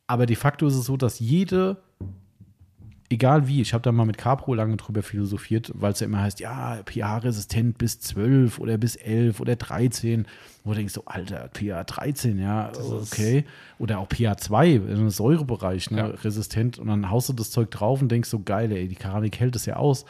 [0.06, 1.76] aber de facto ist es so, dass jede,
[3.10, 6.20] egal wie, ich habe da mal mit Capro lange drüber philosophiert, weil es ja immer
[6.22, 10.26] heißt, ja, pH-resistent bis 12 oder bis 11 oder 13,
[10.64, 13.44] wo du denkst so, Alter, pH 13, ja, Das okay.
[13.78, 16.06] Oder auch pH 2, im Säurebereich, ne, Ja.
[16.06, 19.38] resistent und dann haust du das Zeug drauf und denkst so, geil, ey, die Keramik
[19.38, 20.04] hält es ja aus.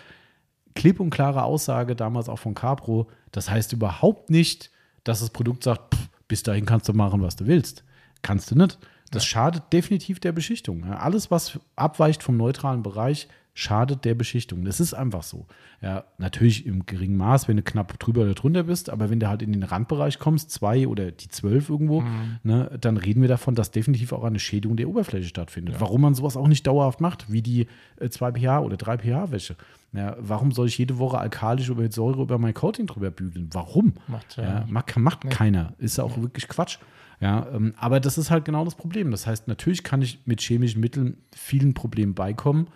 [0.77, 3.09] klipp und klare Aussage damals auch von Capro.
[3.31, 4.73] Das heißt überhaupt nicht,
[5.05, 7.85] dass das Produkt sagt, pff, bis dahin kannst du machen, was du willst.
[8.23, 8.77] Kannst du nicht.
[9.15, 10.85] Das schadet definitiv der Beschichtung.
[10.87, 14.65] Ja, alles, was abweicht vom neutralen Bereich, schadet der Beschichtung.
[14.65, 15.47] Das ist einfach so.
[15.81, 19.29] Ja, natürlich im geringen Maß, wenn du knapp drüber oder drunter bist, aber wenn du
[19.29, 22.03] halt in den Randbereich kommst, zwei oder die zwölf irgendwo,
[22.43, 25.77] ne, dann reden wir davon, dass definitiv auch eine Schädigung der Oberfläche stattfindet.
[25.79, 27.69] Warum man sowas auch nicht dauerhaft macht, wie die
[28.01, 29.55] äh, 2 pH oder 3 pH Wäsche.
[29.93, 33.51] Ja, warum soll ich jede Woche alkalisch oder mit Säure über mein Coating drüber bügeln?
[33.53, 33.93] Warum?
[34.09, 35.75] Macht ja- ja, macht, macht keiner.
[35.79, 36.79] Ist auch wirklich Quatsch.
[37.25, 39.11] Ja, ähm, aber das ist halt genau das Problem.
[39.11, 42.69] Das heißt, natürlich kann ich mit chemischen Mitteln vielen Problemen beikommen,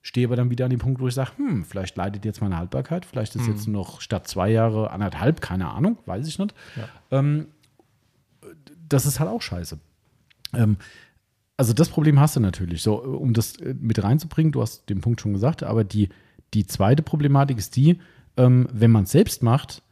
[0.00, 2.56] stehe aber dann wieder an dem Punkt, wo ich sage, hm, vielleicht leidet jetzt meine
[2.56, 6.54] Haltbarkeit, vielleicht ist jetzt noch statt zwei Jahre anderthalb, keine Ahnung, weiß ich nicht.
[7.10, 7.48] Ähm,
[8.88, 9.76] das ist halt auch scheiße.
[10.54, 10.76] Ähm,
[11.56, 12.82] also das Problem hast du natürlich.
[12.82, 16.10] So, um das äh, mit reinzubringen, du hast den Punkt schon gesagt, aber die,
[16.54, 17.98] die zweite Problematik ist die,
[18.36, 19.82] ähm, wenn man es selbst macht,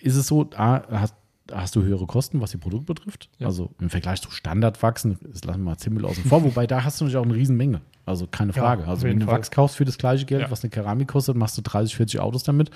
[0.00, 1.16] ist es so, A, hast,
[1.52, 3.28] hast du höhere Kosten, was die Produkte betrifft.
[3.38, 3.46] Ja.
[3.48, 7.00] Also im Vergleich zu Standardwachsen, das lassen wir mal Zimmel außen vor, wobei da hast
[7.00, 7.80] du natürlich auch eine Riesenmenge.
[8.06, 8.82] Also keine Ja, Frage.
[8.84, 9.36] auf also wenn du Fall.
[9.36, 10.50] Wachs kaufst für das gleiche Geld, Ja.
[10.50, 12.70] was eine Keramik kostet, machst du 30, 40 Autos damit.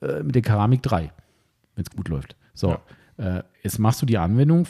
[0.00, 1.12] Äh, mit der Keramik drei,
[1.74, 2.36] wenn es gut läuft.
[2.54, 2.76] So,
[3.16, 4.66] äh, jetzt machst du die Anwendung,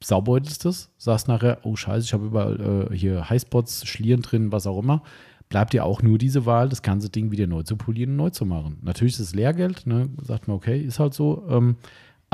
[0.00, 4.66] versaubeutest es, sagst nachher, oh scheiße, ich habe überall äh, hier Highspots, Schlieren drin, was
[4.66, 5.02] auch immer.
[5.48, 8.30] Bleibt dir auch nur diese Wahl, das ganze Ding wieder neu zu polieren und neu
[8.30, 8.78] zu machen.
[8.82, 10.08] Natürlich ist es Lehrgeld, ne?
[10.22, 11.44] sagt man, okay, ist halt so.
[11.48, 11.76] Ähm,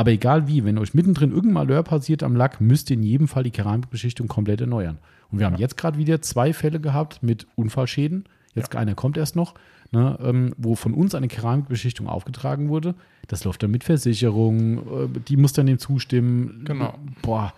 [0.01, 3.29] aber egal wie, wenn euch mittendrin irgendein Malheur passiert am Lack, müsst ihr in jedem
[3.29, 4.97] Fall die Keramikbeschichtung komplett erneuern.
[5.31, 8.25] Und wir haben jetzt gerade wieder zwei Fälle gehabt mit Unfallschäden.
[8.55, 9.53] Jetzt einer kommt erst noch,
[9.93, 12.95] ne, ähm, wo von uns eine Keramikbeschichtung aufgetragen wurde.
[13.29, 16.63] Das läuft dann mit Versicherung, äh, die muss dann dem zustimmen.
[16.65, 16.95] Genau.
[17.21, 17.53] Boah,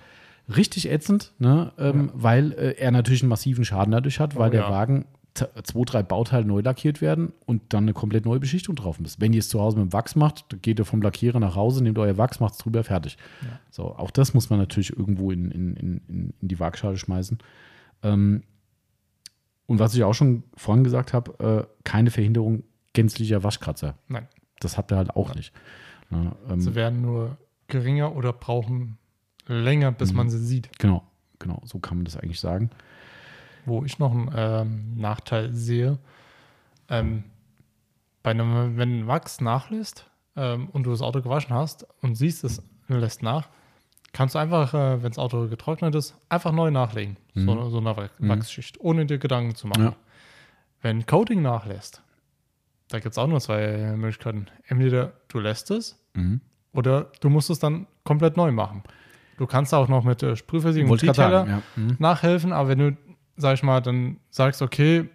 [0.56, 4.50] richtig ätzend, ne, ähm, weil äh, er natürlich einen massiven Schaden dadurch hat, weil Oh,
[4.50, 4.70] der ja.
[4.70, 5.04] Wagen
[5.34, 9.20] zwei, drei Bauteile neu lackiert werden und dann eine komplett neue Beschichtung drauf muss.
[9.20, 11.82] Wenn ihr es zu Hause mit dem Wachs macht, geht ihr vom Lackierer nach Hause,
[11.82, 13.16] nehmt euer Wachs, macht es drüber, fertig.
[13.70, 17.38] So, auch das muss man natürlich irgendwo in, in, in, in, die Waagschale schmeißen.
[18.02, 18.42] Ähm,
[19.66, 23.96] und was ich auch schon vorhin gesagt habe, äh, keine Verhinderung gänzlicher Waschkratzer.
[24.08, 24.28] Nein.
[24.60, 25.54] Das habt ihr halt auch nicht.
[26.10, 28.98] Ne, ähm, Sie werden nur geringer oder brauchen
[29.46, 30.78] länger, bis man sie sieht.
[30.78, 31.02] genau,
[31.38, 32.70] genau, so kann man das eigentlich sagen.
[33.64, 35.98] Wo ich noch einen ähm, Nachteil sehe,
[36.88, 37.24] ähm,
[38.22, 40.06] bei einem, wenn Wachs nachlässt
[40.36, 43.48] ähm, und du das Auto gewaschen hast und siehst, es lässt nach,
[44.12, 47.16] kannst du einfach, äh, wenn das Auto getrocknet ist, einfach neu nachlegen.
[47.34, 49.84] So, so eine Wach- Wachsschicht, ohne dir Gedanken zu machen.
[49.84, 49.96] Ja.
[50.82, 52.02] Wenn Coating nachlässt,
[52.88, 54.46] da gibt es auch nur zwei Möglichkeiten.
[54.66, 56.40] Entweder du lässt es Mhm.
[56.74, 58.82] oder du musst es dann komplett neu machen.
[59.38, 61.62] Du kannst auch noch mit äh, Sprühversiegelung und Detailer ja.
[61.76, 61.96] Mhm.
[61.98, 62.96] nachhelfen, aber wenn du,
[63.36, 65.08] sag ich mal, dann sagst, okay,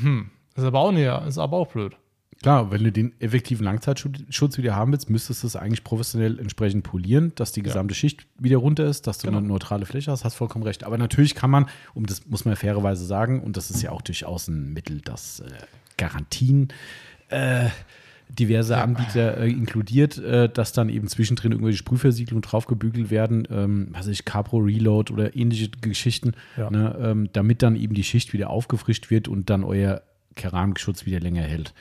[0.00, 1.96] hm, ist aber auch näher, ist aber auch blöd.
[2.42, 6.82] Klar, wenn du den effektiven Langzeitschutz wieder haben willst, müsstest du es eigentlich professionell entsprechend
[6.82, 9.38] polieren, dass die gesamte Schicht wieder runter ist, dass du Genau.
[9.38, 10.82] eine neutrale Fläche hast, hast vollkommen recht.
[10.82, 14.02] Aber natürlich kann man, um das muss man fairerweise sagen, und das ist ja auch
[14.02, 15.50] durchaus ein Mittel, das äh,
[15.96, 16.72] Garantien
[17.28, 17.68] äh,
[18.28, 24.00] diverse Anbieter äh, inkludiert, äh, dass dann eben zwischendrin irgendwelche Sprühversiegelungen draufgebügelt werden, ähm, was
[24.06, 26.70] weiß ich, Capro Reload oder ähnliche Geschichten, Ja.
[26.70, 30.02] ne, ähm, damit dann eben die Schicht wieder aufgefrischt wird und dann euer
[30.34, 31.74] Keramikschutz wieder länger hält.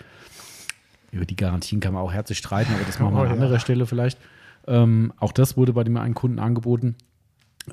[1.11, 3.33] Über die Garantien kann man auch herzlich streiten, aber das machen wir Oh, an ja.
[3.33, 4.17] anderer Stelle vielleicht.
[4.67, 6.95] Ähm, auch das wurde bei dem einen Kunden angeboten.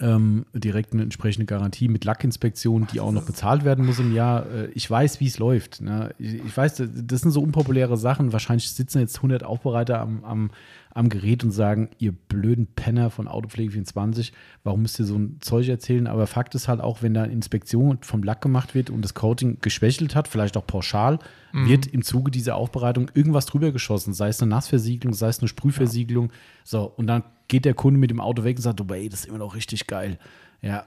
[0.01, 4.45] Ähm, direkt eine entsprechende Garantie mit Lackinspektion, die auch noch bezahlt werden muss im Jahr.
[4.47, 5.81] Äh, ich weiß, wie es läuft.
[5.81, 6.15] Ne?
[6.19, 8.33] Ich, ich weiß, das- sind so unpopuläre Sachen.
[8.33, 10.51] Wahrscheinlich sitzen jetzt 100 Aufbereiter am, am,
[10.95, 14.33] am Gerät und sagen, ihr blöden Penner von Autopflege 24,
[14.65, 16.07] warum müsst ihr so ein Zeug erzählen?
[16.07, 19.15] Aber Fakt ist halt auch, wenn da eine Inspektion vom Lack gemacht wird und das
[19.15, 21.19] Coating geschwächelt hat, vielleicht auch pauschal,
[21.53, 25.49] wird im Zuge dieser Aufbereitung irgendwas drüber geschossen, sei es eine Nassversiegelung, sei es eine
[25.49, 26.31] Sprühversiegelung.
[26.65, 29.21] So, und dann geht der Kunde mit dem Auto weg und sagt, oh, ey, das
[29.21, 30.19] ist immer noch richtig geil.
[30.61, 30.85] Ja,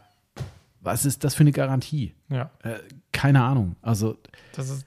[0.81, 2.13] was ist das für eine Garantie?
[2.29, 2.79] Ja, Äh,
[3.11, 3.75] keine Ahnung.
[3.81, 4.17] Also,
[4.55, 4.85] das ist,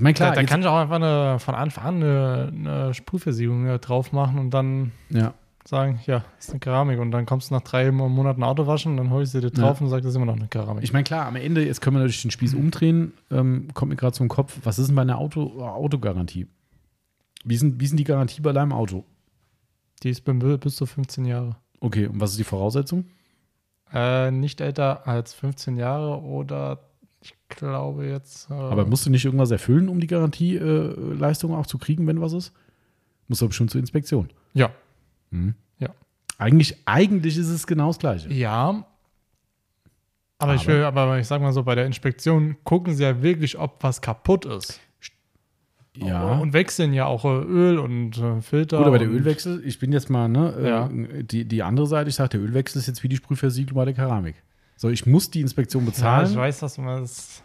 [0.00, 2.94] ich meine, klar, da, da kann ich auch einfach eine, von Anfang an eine, eine
[2.94, 5.34] Sprühversiegelung äh, drauf machen und dann ja,
[5.66, 6.98] sagen, ja, ist eine Keramik.
[6.98, 9.78] Und dann kommst du nach drei Monaten Auto waschen, dann hol ich sie dir drauf
[9.78, 10.84] und sag, das ist immer noch eine Keramik.
[10.84, 13.96] Ich meine, klar, am Ende, jetzt können wir natürlich den Spieß umdrehen, ähm, kommt mir
[13.96, 16.46] gerade zum Kopf, was ist denn bei einer Auto, Autogarantie?
[17.44, 19.04] Wie sind, wie sind die Garantie bei deinem Auto?
[20.02, 21.56] Die ist bis zu 15 Jahre.
[21.78, 23.04] Okay, und was ist die Voraussetzung?
[23.92, 26.89] Äh, nicht älter als 15 Jahre oder
[27.22, 28.50] ich glaube jetzt.
[28.50, 32.32] Äh, Aber musst du nicht irgendwas erfüllen, um die Garantieleistung auch zu kriegen, wenn was
[32.32, 32.52] ist?
[33.28, 34.30] Muss aber schon zur Inspektion.
[34.54, 34.70] ja.
[35.30, 35.54] Mhm.
[35.78, 35.90] Ja.
[36.38, 38.32] Eigentlich, eigentlich ist es genau das Gleiche.
[38.32, 38.84] Ja.
[40.38, 43.58] Aber, ich will, aber ich sag mal so, bei der Inspektion gucken sie ja wirklich,
[43.58, 44.80] ob was kaputt ist.
[45.96, 46.38] Ja.
[46.38, 48.78] Und wechseln ja auch äh, Öl und äh, Filter.
[48.78, 50.88] Gut, aber der Ölwechsel, ich bin jetzt mal, ne, äh, Ja.
[50.90, 53.94] die, die andere Seite, ich sage, der Ölwechsel ist jetzt wie die Sprühversiegelung bei der
[53.94, 54.36] Keramik.
[54.80, 56.30] So, ich muss die Inspektion Ja, bezahlen.
[56.30, 57.42] ich weiß, was du meinst.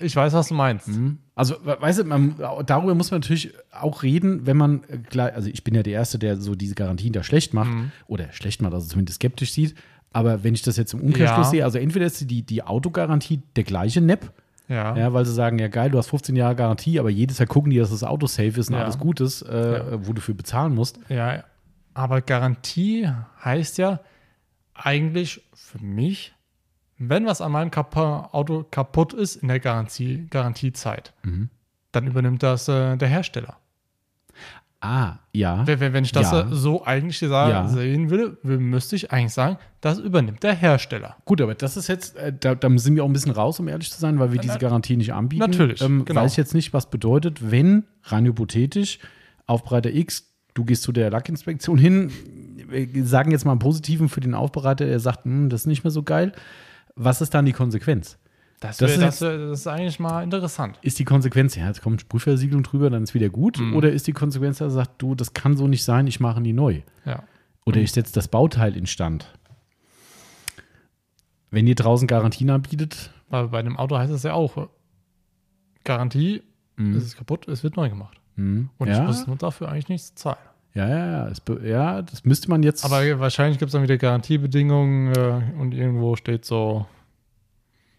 [0.00, 0.88] Ich weiß, was du meinst.
[0.88, 1.18] Mhm.
[1.34, 4.80] Also, we- weißt du, man, darüber muss man natürlich auch reden, wenn man
[5.10, 7.92] gleich, also ich bin ja der Erste, der so diese Garantien da schlecht macht Mhm.
[8.06, 9.74] oder schlecht macht, also zumindest skeptisch sieht.
[10.14, 11.50] Aber wenn ich das jetzt im Umkehrschluss Ja.
[11.50, 14.32] sehe, also entweder ist die, die Autogarantie der gleiche Nepp,
[14.66, 14.96] Ja.
[14.96, 17.70] ja, weil sie sagen, ja geil, du hast 15 Jahre Garantie, aber jedes Jahr gucken
[17.70, 18.84] die, dass das Auto safe ist und Ja.
[18.84, 20.06] alles gut ist, äh, Ja.
[20.06, 20.98] wo du für bezahlen musst.
[21.10, 21.44] Ja,
[21.92, 23.06] aber Garantie
[23.44, 24.00] heißt ja
[24.82, 26.34] eigentlich für mich,
[26.98, 31.50] wenn was an meinem Kap Auto kaputt ist in der Garantie Garantiezeit, Mhm.
[31.92, 33.56] dann übernimmt das äh, der Hersteller.
[34.80, 35.66] Ah, ja.
[35.66, 36.46] Wenn, wenn- ich das Ja.
[36.50, 37.66] so eigentlich sagen, Ja.
[37.68, 41.16] sehen würde, will- müsste ich eigentlich sagen, das übernimmt der Hersteller.
[41.24, 43.68] Gut, aber das ist jetzt, äh, da, da sind wir auch ein bisschen raus, um
[43.68, 45.40] ehrlich zu sein, weil wir diese Garantie nicht anbieten.
[45.40, 46.20] Natürlich, Ähm, genau.
[46.20, 48.98] Weiß jetzt nicht, was bedeutet, wenn, rein hypothetisch,
[49.46, 52.10] Aufbereiter X, du gehst zu der Lackinspektion hin,
[52.68, 55.84] wir sagen jetzt mal einen positiven für den Aufbereiter, der sagt, hm, das ist nicht
[55.84, 56.32] mehr so geil.
[56.94, 58.18] Was ist dann die Konsequenz?
[58.60, 60.78] Das, Das wär, ist das, wär, das ist eigentlich mal interessant.
[60.82, 63.58] Ist die Konsequenz, ja, jetzt kommt Sprühversiegelung drüber, dann ist wieder gut?
[63.58, 63.76] Mhm.
[63.76, 66.40] Oder ist die Konsequenz, dass er sagt, du, das kann so nicht sein, ich mache
[66.40, 66.80] nie neu?
[67.04, 67.22] Ja.
[67.66, 69.34] Oder ich setze das Bauteil instand?
[71.50, 74.68] Wenn ihr draußen Garantien anbietet, Weil bei einem Auto heißt es ja auch,
[75.84, 76.42] Garantie,
[76.78, 78.20] es ist kaputt, es wird neu gemacht.
[78.36, 78.70] Mhm.
[78.78, 80.38] Und ja, ich muss nur dafür eigentlich nichts zahlen.
[80.76, 82.84] Ja, ja, ja, es ja, das müsste man jetzt.
[82.84, 86.86] Aber wahrscheinlich gibt es dann wieder Garantiebedingungen äh, und irgendwo steht so,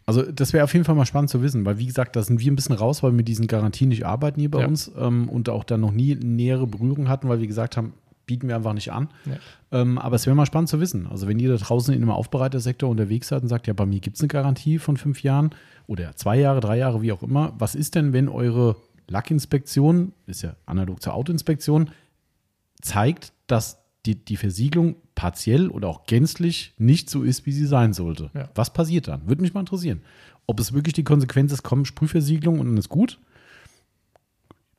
[0.06, 2.40] also, das wäre auf jeden Fall mal spannend zu wissen, weil, wie gesagt, da sind
[2.40, 4.68] wir ein bisschen raus, weil wir mit diesen Garantien nicht arbeiten hier bei Ja.
[4.68, 7.92] uns ähm, und auch da noch nie nähere Berührung hatten, weil wir gesagt haben,
[8.26, 9.10] bieten wir einfach nicht an.
[9.26, 9.36] Ja.
[9.82, 11.08] Ähm, aber es wäre mal spannend zu wissen.
[11.08, 14.00] Also, wenn ihr da draußen in einem Aufbereitersektor unterwegs seid und sagt, ja, bei mir
[14.00, 15.50] gibt es eine Garantie von fünf Jahren
[15.88, 18.78] oder zwei Jahre, drei Jahre, wie auch immer, was ist denn, wenn eure
[19.10, 21.90] Lackinspektion, ist ja analog zur Autoinspektion,
[22.88, 27.94] zeigt, dass die, die Versiegelung partiell oder auch gänzlich nicht so ist, wie sie sein
[27.94, 28.30] sollte.
[28.34, 28.50] Ja.
[28.56, 29.28] Was passiert dann?
[29.28, 30.02] Würde mich mal interessieren.
[30.46, 33.20] Ob es wirklich die Konsequenz ist, komm, Sprühversiegelung und dann ist gut.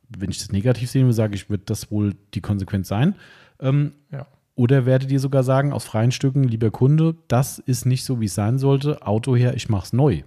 [0.09, 3.15] Wenn ich das negativ sehen will, sage ich, wird das wohl die Konsequenz sein.
[3.61, 4.27] Ähm, ja.
[4.55, 8.27] oder werdet ihr sogar sagen, aus freien Stücken, lieber Kunde, das ist nicht so, wie
[8.27, 10.23] es sein sollte, Auto her, ich mache es neu.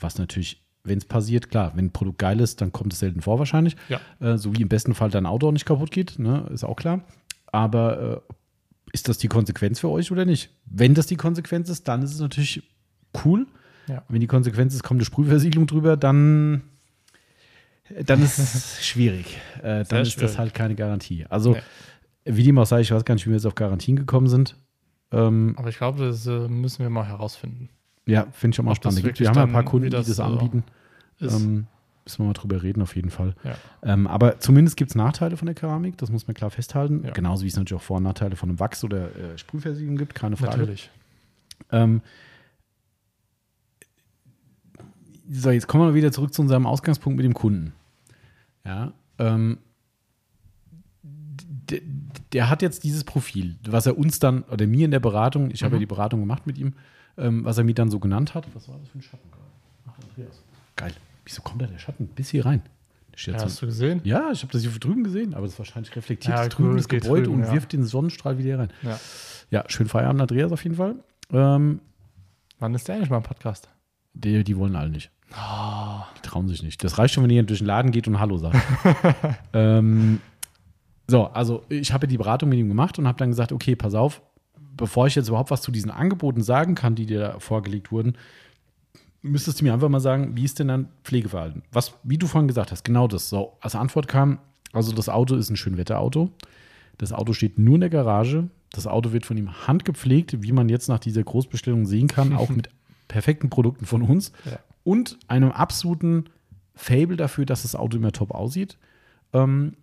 [0.00, 3.22] Was natürlich, wenn es passiert, klar, wenn ein Produkt geil ist, dann kommt es selten
[3.22, 3.76] vor wahrscheinlich.
[3.88, 4.00] Ja.
[4.20, 6.46] Äh, so wie im besten Fall dein Auto auch nicht kaputt geht, ne?
[6.52, 7.02] ist auch klar.
[7.46, 8.34] Aber äh,
[8.92, 10.50] ist das die Konsequenz für euch oder nicht?
[10.66, 12.62] Wenn das die Konsequenz ist, dann ist es natürlich
[13.24, 13.46] cool.
[13.88, 14.02] Ja.
[14.08, 16.62] Wenn die Konsequenz ist, kommt eine Sprühversiegelung drüber, dann,
[18.04, 19.38] dann ist es schwierig.
[19.58, 21.26] Äh, dann Sehr ist das halt keine Garantie.
[21.28, 21.62] Also, Nee.
[22.36, 24.56] wie dem auch sei, ich weiß gar nicht, wie wir jetzt auf Garantien gekommen sind.
[25.12, 27.68] Ähm, Aber ich glaube, das äh, müssen wir mal herausfinden.
[28.06, 29.18] Ja, finde ich auch mal Ob das spannend.
[29.18, 30.64] Wir haben ja ein paar Kunden, wie die das das anbieten.
[31.20, 31.66] Ähm,
[32.04, 33.34] müssen wir mal drüber reden, auf jeden Fall.
[33.44, 33.56] ja.
[33.82, 37.02] Ähm, aber zumindest gibt es Nachteile von der Keramik, das muss man klar festhalten.
[37.04, 37.12] Ja.
[37.12, 40.14] Genauso wie es natürlich auch Vor- und Nachteile von einem Wachs oder äh, Sprühversiegelung gibt,
[40.14, 40.58] keine Frage.
[40.58, 40.90] Natürlich.
[41.72, 42.02] Ähm,
[45.30, 47.72] so, jetzt kommen wir wieder zurück zu unserem Ausgangspunkt mit dem Kunden.
[48.66, 49.58] Ja, ähm,
[51.02, 51.80] der,
[52.32, 55.62] der hat jetzt dieses Profil, was er uns dann, oder mir in der Beratung, ich
[55.62, 56.74] habe ja die Beratung gemacht mit ihm,
[57.16, 58.46] ähm, was er mir dann so genannt hat.
[58.54, 59.28] Was war das für ein Schatten?
[59.88, 60.42] Ach, Andreas.
[60.76, 60.92] Geil.
[61.24, 62.62] Wieso kommt da der Schatten bis hier rein?
[63.16, 64.00] Ja, hast du gesehen?
[64.02, 66.88] ja, ich habe das hier drüben gesehen, aber das wahrscheinlich reflektiert Ja, das drüben das
[66.88, 67.52] Gebäude drüben, und ja.
[67.52, 68.72] wirft den Sonnenstrahl wieder hier rein.
[68.82, 68.98] Ja.
[69.50, 70.96] Ja, schön Feierabend, Andreas, auf jeden Fall.
[71.30, 71.80] Ähm,
[72.58, 73.68] Wann ist der eigentlich mal im Podcast?
[74.14, 75.10] die, die wollen alle nicht.
[75.32, 76.04] Ah.
[76.16, 76.82] Die trauen sich nicht.
[76.84, 78.56] Das reicht schon, wenn ihr durch den Laden geht und Hallo sagt.
[79.52, 80.20] ähm,
[81.08, 83.94] so, also ich habe die Beratung mit ihm gemacht und habe dann gesagt, okay, pass
[83.94, 84.22] auf,
[84.76, 88.14] bevor ich jetzt überhaupt was zu diesen Angeboten sagen kann, die dir da vorgelegt wurden,
[89.22, 91.62] müsstest du mir einfach mal sagen, wie ist denn dein Pflegeverhalten?
[91.72, 93.28] Was, wie du vorhin gesagt hast, genau das.
[93.30, 94.38] So, als Antwort kam,
[94.72, 96.30] also das Auto ist ein Schönwetterauto.
[96.98, 98.48] Das Auto steht nur in der Garage.
[98.70, 102.48] Das Auto wird von ihm handgepflegt, wie man jetzt nach dieser Großbestellung sehen kann, auch
[102.50, 102.68] mit
[103.08, 104.58] perfekten Produkten von uns Ja.
[104.82, 106.24] und einem absoluten
[106.74, 108.78] Fable dafür, dass das Auto immer top aussieht.
[109.32, 109.74] Ähm,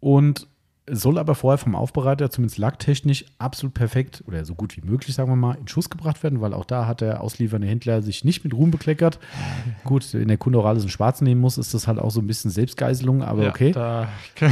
[0.00, 0.48] und
[0.90, 5.30] soll aber vorher vom Aufbereiter, zumindest lacktechnisch, absolut perfekt oder so gut wie möglich, sagen
[5.30, 8.42] wir mal, in Schuss gebracht werden, weil auch da hat der ausliefernde Händler sich nicht
[8.42, 9.20] mit Ruhm bekleckert.
[9.84, 12.20] Gut, wenn der Kunde auch alles in Schwarz nehmen muss, ist das halt auch so
[12.20, 13.70] ein bisschen Selbstgeißelung, aber Ja, okay.
[13.72, 14.08] Da,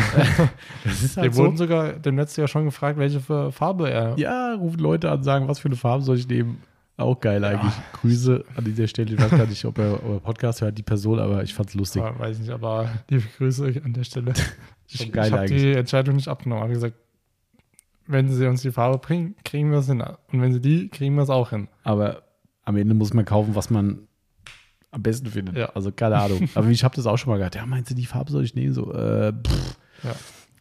[0.85, 1.65] Das ist wir halt wurden so.
[1.65, 4.17] sogar dem letzten Jahr schon gefragt, welche Farbe er.
[4.17, 6.63] Ja, rufen Leute an, sagen, was für eine Farbe soll ich nehmen.
[7.01, 7.73] Auch geil eigentlich.
[7.95, 9.15] Grüße an dieser Stelle.
[9.15, 12.03] Ich weiß gar nicht, ob er euer Podcast hört, die Person, aber ich fand's lustig.
[12.03, 14.33] Aber weiß nicht, aber liebe Grüße an der Stelle.
[14.93, 16.65] Ich, ich habe die Entscheidung nicht abgenommen.
[16.65, 16.97] Ich habe gesagt,
[18.09, 20.01] wenn sie uns die Farbe bringen, kriegen wir es hin.
[20.01, 21.69] Und wenn sie die, kriegen wir es auch hin.
[21.85, 22.25] Aber
[22.65, 24.09] am Ende muss man kaufen, was man
[24.91, 25.57] am besten findet.
[25.57, 25.67] Ja.
[25.77, 26.49] Also keine Ahnung.
[26.57, 27.55] Aber ich habe das auch schon mal gehabt.
[27.55, 28.75] Ja, meinst du, die Farbe soll ich nehmen?
[28.75, 29.77] So, äh, pff.
[30.03, 30.17] Ja.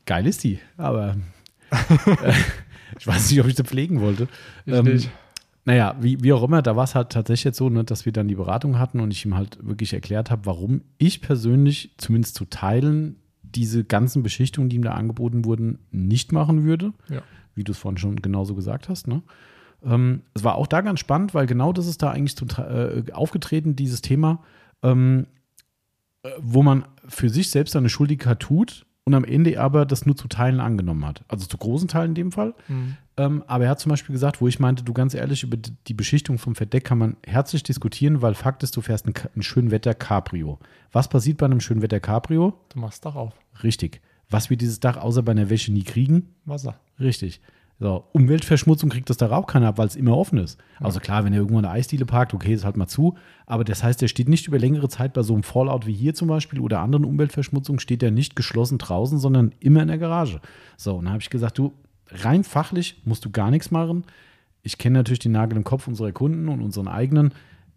[0.06, 1.16] Geil ist die, aber
[3.00, 4.28] ich weiß nicht, ob ich sie pflegen wollte.
[4.66, 5.10] Ich Ähm, nicht.
[5.70, 8.12] Naja, wie, wie auch immer, da war es halt tatsächlich jetzt so, ne, dass wir
[8.12, 12.34] dann die Beratung hatten und ich ihm halt wirklich erklärt habe, warum ich persönlich, zumindest
[12.34, 16.92] zu Teilen, diese ganzen Beschichtungen, die ihm da angeboten wurden, nicht machen würde.
[17.08, 17.22] Ja.
[17.54, 19.08] Wie du es vorhin schon genauso gesagt hast.
[19.08, 19.22] Ne?
[19.86, 23.04] Ähm, es war auch da ganz spannend, weil genau das ist da eigentlich zum, äh,
[23.12, 24.42] aufgetreten, dieses Thema,
[24.82, 25.28] ähm,
[26.24, 30.16] äh, wo man für sich selbst eine Schuldigkeit tut und am Ende aber das nur
[30.16, 31.24] zu Teilen angenommen hat.
[31.28, 32.54] Also zu großen Teilen in dem Fall.
[32.68, 32.98] Mhm.
[33.18, 35.94] Ähm, aber er hat zum Beispiel gesagt, wo ich meinte, du ganz ehrlich, über die
[35.94, 39.96] Beschichtung vom Verdeck kann man herzlich diskutieren, weil Fakt ist, du fährst ein, ein Schönwetter
[39.96, 40.60] Cabrio.
[40.92, 42.54] Was passiert bei einem Schönwetter Cabrio?
[42.70, 43.34] Du machst Dach auf.
[43.64, 44.02] Richtig.
[44.30, 46.36] Was wird dieses Dach außer bei einer Wäsche nie kriegen?
[46.46, 46.80] Wasser.
[47.00, 47.42] Richtig.
[47.82, 50.60] So, Umweltverschmutzung kriegt das Dach auch keiner ab, weil es immer offen ist.
[50.82, 53.16] Also klar, wenn er irgendwo eine Eisdiele parkt, okay, ist halt mal zu.
[53.46, 56.14] Aber das heißt, er steht nicht über längere Zeit bei so einem Fallout wie hier
[56.14, 60.42] zum Beispiel oder anderen Umweltverschmutzungen, steht er nicht geschlossen draußen, sondern immer in der Garage.
[60.76, 61.74] So, und dann habe ich gesagt, du,
[62.10, 64.04] rein fachlich musst du gar nichts machen.
[64.62, 67.34] Ich kenne natürlich den Nagel im Kopf unserer Kunden und unseren eigenen.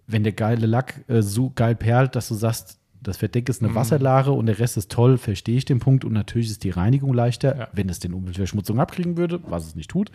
[0.09, 3.75] Wenn der geile Lack äh, so geil perlt, dass du sagst, das Verdeck ist eine
[3.75, 6.05] Wasserlache und der Rest ist toll, verstehe ich den Punkt.
[6.05, 7.69] Und natürlich ist die Reinigung leichter, Ja.
[7.73, 10.11] wenn es den Umweltverschmutzung abkriegen würde, was es nicht tut.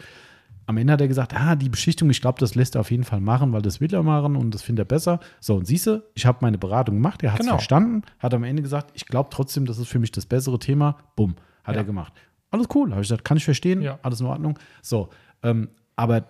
[0.66, 3.06] Am Ende hat er gesagt, ah, die Beschichtung, ich glaube, das lässt er auf jeden
[3.06, 5.20] Fall machen, weil das will er machen und das findet er besser.
[5.40, 7.58] So, und siehst du, ich habe meine Beratung gemacht, er hat es Genau.
[7.58, 10.98] verstanden, hat am Ende gesagt, ich glaube trotzdem, das ist für mich das bessere Thema.
[11.16, 11.82] Bumm, hat Ja.
[11.82, 12.12] er gemacht.
[12.52, 14.00] Alles cool, habe ich gesagt, kann ich verstehen, Ja.
[14.04, 14.60] alles in Ordnung.
[14.82, 15.10] So,
[15.44, 16.26] ähm, aber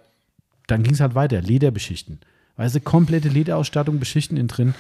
[0.68, 2.20] dann ging es halt weiter, Leder beschichten.
[2.58, 4.74] Weißt du, komplette Lederausstattung beschichten innen drin.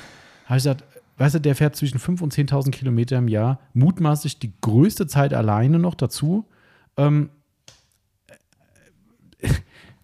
[0.45, 0.83] Habe ich gesagt,
[1.17, 5.33] weißt du, der fährt zwischen 5.000 und 10.000 Kilometer im Jahr, mutmaßlich die größte Zeit
[5.33, 6.45] alleine noch dazu.
[6.95, 7.29] Ähm,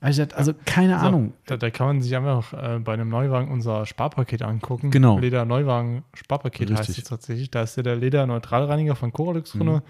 [0.04, 1.34] habe gesagt, also keine Ahnung.
[1.46, 4.92] Da, da kann man sich einfach äh, bei einem Neuwagen unser Sparpaket angucken.
[4.92, 5.18] Genau.
[5.18, 7.50] Leder Neuwagen Sparpaket heißt es tatsächlich.
[7.52, 9.68] Da ist ja der Leder Neutralreiniger von Coralux drin.
[9.68, 9.82] Mhm.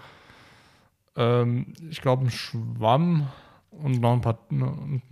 [1.16, 3.26] Ähm, ich glaube, ein Schwamm
[3.72, 5.02] und noch ein paar, ne, ein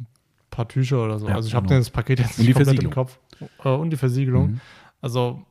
[0.50, 1.28] paar Tücher oder so.
[1.28, 1.80] Ja, also ich habe genau.
[1.80, 2.90] das Paket jetzt nicht komplett im.
[2.90, 3.18] Kopf.
[3.64, 4.52] Äh, und die Versiegelung.
[4.52, 4.60] Mhm.
[5.00, 5.42] Also,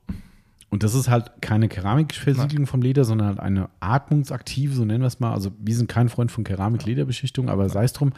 [0.71, 5.07] Und das ist halt keine Keramikversiegelung vom Leder, sondern halt eine atmungsaktive, so nennen wir
[5.07, 5.33] es mal.
[5.33, 8.13] Also wir sind kein Freund von Keramik-Lederbeschichtung, aber sei es drum.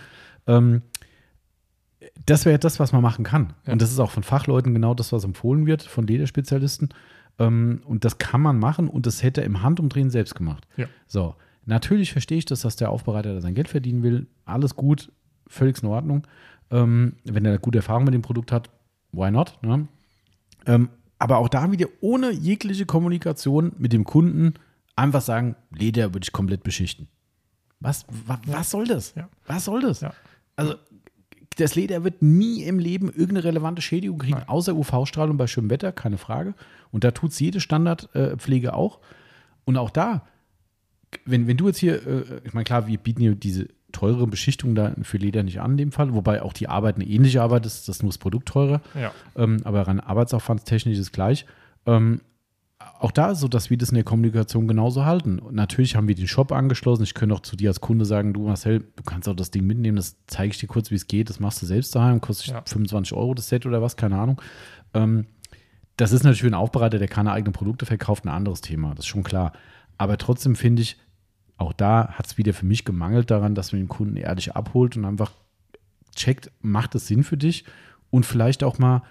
[0.45, 0.83] Ähm,
[2.27, 3.53] das wäre das, was man machen kann.
[3.65, 3.73] Ja.
[3.73, 6.89] Und das ist auch von Fachleuten genau das, was empfohlen wird, von Lederspezialisten.
[7.39, 10.67] Ähm, und das kann man machen und das hätte er im Handumdrehen selbst gemacht.
[10.77, 10.85] Ja.
[11.07, 11.33] So,
[11.65, 14.27] natürlich verstehe ich das, dass der Aufbereiter da sein Geld verdienen will.
[14.45, 15.11] Alles gut,
[15.47, 16.27] völlig in Ordnung.
[16.69, 18.69] Ähm, wenn er gute Erfahrung mit dem Produkt hat,
[19.11, 19.57] why not?
[19.63, 19.87] Ne?
[21.23, 24.55] Aber auch da wieder ohne jegliche Kommunikation mit dem Kunden
[24.97, 27.07] einfach sagen, Leder würde ich komplett beschichten.
[27.79, 29.15] Was, wa, was soll das?
[29.15, 29.29] Ja.
[29.47, 30.01] Was soll das?
[30.01, 30.13] Ja.
[30.57, 30.75] Also
[31.55, 34.49] das Leder wird nie im Leben irgendeine relevante Schädigung kriegen, Nein.
[34.49, 36.55] außer UV-Strahlung bei schönem Wetter, keine Frage.
[36.91, 38.99] Und da tut es jede Standardpflege auch.
[39.63, 40.27] Und auch da,
[41.23, 44.75] wenn, wenn du jetzt hier, äh, ich meine, klar, wir bieten hier diese teure Beschichtung
[44.75, 47.65] da für Leder nicht an in dem Fall, wobei auch die Arbeit eine ähnliche Arbeit
[47.65, 48.81] ist, das ist nur das Produkt teurer.
[48.99, 49.11] ja.
[49.37, 51.45] Ähm, aber rein arbeitsaufwandstechnisch ist gleich.
[51.85, 52.19] Ähm,
[52.99, 55.39] auch da ist so, dass wir das in der Kommunikation genauso halten.
[55.39, 57.03] Und natürlich haben wir den Shop angeschlossen.
[57.03, 59.65] Ich könnte auch zu dir als Kunde sagen, du Marcel, du kannst auch das Ding
[59.65, 61.29] mitnehmen, das zeige ich dir kurz, wie es geht.
[61.29, 62.61] Das machst du selbst daheim, kostet Ja.
[62.65, 64.41] 25 Euro das Set oder was, keine Ahnung.
[64.93, 65.27] Ähm,
[65.97, 69.05] das ist natürlich für einen Aufbereiter, der keine eigenen Produkte verkauft, ein anderes Thema, das
[69.05, 69.53] ist schon klar.
[69.97, 70.97] Aber trotzdem finde ich,
[71.57, 74.97] auch da hat es wieder für mich gemangelt daran, dass man den Kunden ehrlich abholt
[74.97, 75.31] und einfach
[76.15, 77.65] checkt, macht es Sinn für dich
[78.09, 79.03] und vielleicht auch mal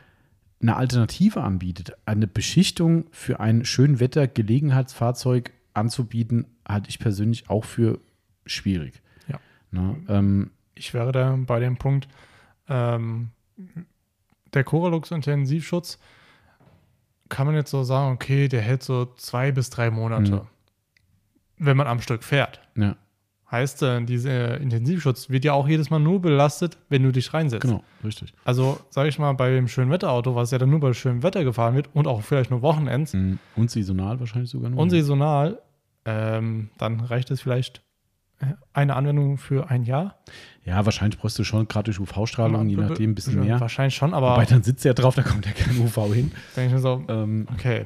[0.60, 1.92] eine Alternative anbietet.
[2.06, 7.98] Eine Beschichtung für ein Schönwetter-Gelegenheitsfahrzeug anzubieten, halte ich persönlich auch für
[8.46, 9.02] schwierig.
[9.28, 9.40] Ja.
[9.70, 9.96] Ne?
[10.08, 12.08] Ähm, ich wäre da bei dem Punkt,
[12.68, 13.30] ähm,
[14.54, 15.98] der Coralux Intensivschutz
[17.28, 20.40] kann man jetzt so sagen, okay, der hält so zwei bis drei Monate, Mhm.
[21.58, 22.60] Wenn man am Stück fährt.
[22.76, 22.96] ja,
[23.50, 27.60] Heißt, äh, dieser Intensivschutz wird ja auch jedes Mal nur belastet, wenn du dich reinsetzt.
[27.60, 28.32] genau, richtig.
[28.46, 31.44] Also, sage ich mal, bei dem schönen Wetterauto, was ja dann nur bei schönem Wetter
[31.44, 33.38] gefahren wird und auch vielleicht nur Wochenends Mhm.
[33.54, 34.80] Und saisonal wahrscheinlich sogar nur.
[34.80, 35.60] und saisonal,
[36.06, 37.82] ähm, dann reicht es vielleicht
[38.40, 40.16] äh, eine Anwendung für ein Jahr.
[40.64, 43.60] ja, wahrscheinlich bräuchst du schon gerade durch UV-Strahlung, je nachdem, ein bisschen mehr.
[43.60, 46.32] Wahrscheinlich schon, aber Wobei dann sitzt er drauf, da kommt ja kein UV hin.
[46.56, 47.84] denke ich mir so, Ähm, okay,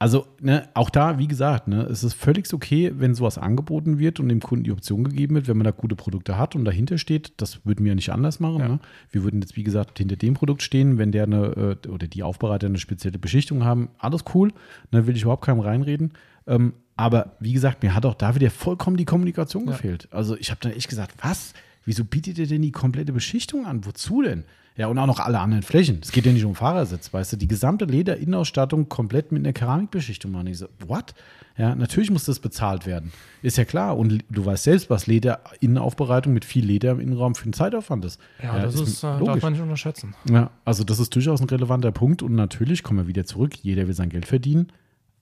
[0.00, 4.20] Also, ne, auch da, wie gesagt, ne, es ist völlig okay, wenn sowas angeboten wird
[4.20, 6.98] und dem Kunden die Option gegeben wird, wenn man da gute Produkte hat und dahinter
[6.98, 7.32] steht.
[7.38, 8.60] Das würden wir ja nicht anders machen.
[8.60, 8.68] Ja.
[8.68, 8.80] Ne?
[9.10, 12.22] Wir würden jetzt, wie gesagt, hinter dem Produkt stehen, wenn der eine äh, oder die
[12.22, 13.88] Aufbereiter eine spezielle Beschichtung haben.
[13.98, 14.52] Alles cool,
[14.92, 16.12] ne, will ich überhaupt keinem reinreden.
[16.46, 19.72] Ähm, aber wie gesagt, mir hat auch da wieder vollkommen die Kommunikation Ja.
[19.72, 20.06] gefehlt.
[20.12, 21.54] Also, ich habe dann echt gesagt, was?
[21.84, 23.84] Wieso bietet ihr denn die komplette Beschichtung an?
[23.84, 24.44] Wozu denn?
[24.78, 25.98] Ja, und auch noch alle anderen Flächen.
[26.02, 30.30] Es geht ja nicht um Fahrersitz, weißt du, die gesamte Lederinnenausstattung komplett mit einer Keramikbeschichtung
[30.30, 30.46] machen.
[30.46, 31.14] Ich so, what?
[31.56, 33.10] Ja, natürlich muss das bezahlt werden.
[33.42, 33.98] Ist ja klar.
[33.98, 38.20] Und du weißt selbst, was Lederinnenaufbereitung mit viel Leder im Innenraum für einen Zeitaufwand ist.
[38.40, 40.14] Ja, das ist, äh, darf man nicht unterschätzen.
[40.30, 42.22] Ja, also das ist durchaus ein relevanter Punkt.
[42.22, 43.56] Und natürlich kommen wir wieder zurück.
[43.56, 44.68] Jeder will sein Geld verdienen.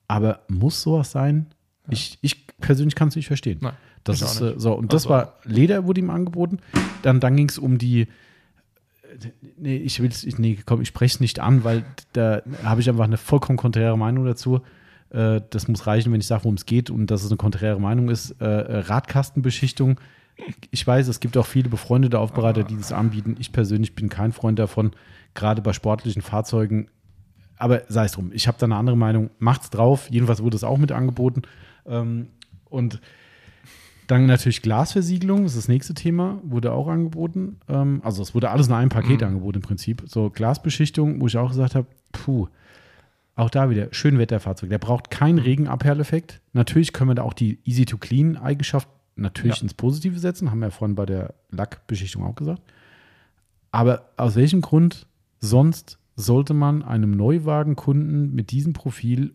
[0.07, 1.47] Aber muss sowas sein?
[1.87, 1.93] Ja.
[1.93, 3.57] Ich, ich persönlich kann es nicht verstehen.
[3.61, 4.73] Nein, das ist äh, so.
[4.73, 6.59] Und das also, war Leder, wurde ihm angeboten.
[7.01, 8.07] Dann, dann ging es um die
[9.57, 12.89] nee, ich will ich, nee, komm, ich spreche es nicht an, weil da habe ich
[12.89, 14.61] einfach eine vollkommen konträre Meinung dazu.
[15.09, 17.79] Äh, das muss reichen, wenn ich sage, worum es geht und dass es eine konträre
[17.79, 18.31] Meinung ist.
[18.41, 19.99] Äh, Radkastenbeschichtung.
[20.69, 23.35] Ich weiß, es gibt auch viele befreundete Aufbereiter, die das anbieten.
[23.39, 24.91] Ich persönlich bin kein Freund davon,
[25.33, 26.89] gerade bei sportlichen Fahrzeugen.
[27.57, 29.31] Aber sei es drum, ich habe da eine andere Meinung.
[29.39, 30.09] Macht's drauf.
[30.11, 31.41] Jedenfalls wurde es auch mit angeboten.
[31.87, 32.27] Ähm,
[32.65, 33.01] und
[34.07, 37.57] dann natürlich Glasversiegelung, das ist das nächste Thema, wurde auch angeboten.
[37.67, 39.27] Ähm, also es wurde alles in einem Paket mhm.
[39.27, 40.03] angeboten im Prinzip.
[40.05, 42.47] So Glasbeschichtung, wo ich auch gesagt habe, puh,
[43.35, 44.69] auch da wieder Schönwetterfahrzeug.
[44.69, 46.41] Der braucht keinen Regenabperleffekt.
[46.53, 49.63] Natürlich können wir da auch die Easy-to-Clean-Eigenschaft natürlich ja.
[49.63, 52.61] ins Positive setzen, haben wir ja vorhin bei der Lackbeschichtung auch gesagt.
[53.71, 55.07] Aber aus welchem Grund
[55.39, 59.33] sonst sollte man einem Neuwagenkunden mit diesem Profil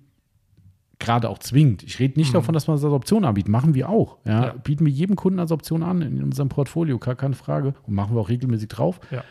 [1.03, 1.83] gerade auch zwingt.
[1.83, 2.35] Ich rede nicht mhm.
[2.35, 3.51] davon, dass man das als Option anbietet.
[3.51, 4.19] Machen wir auch.
[4.25, 4.47] Ja?
[4.47, 4.53] ja?
[4.53, 7.75] Bieten wir jedem Kunden als Option an in unserem Portfolio, gar keine Frage.
[7.87, 9.01] Und machen wir auch regelmäßig drauf.
[9.11, 9.25] Ja.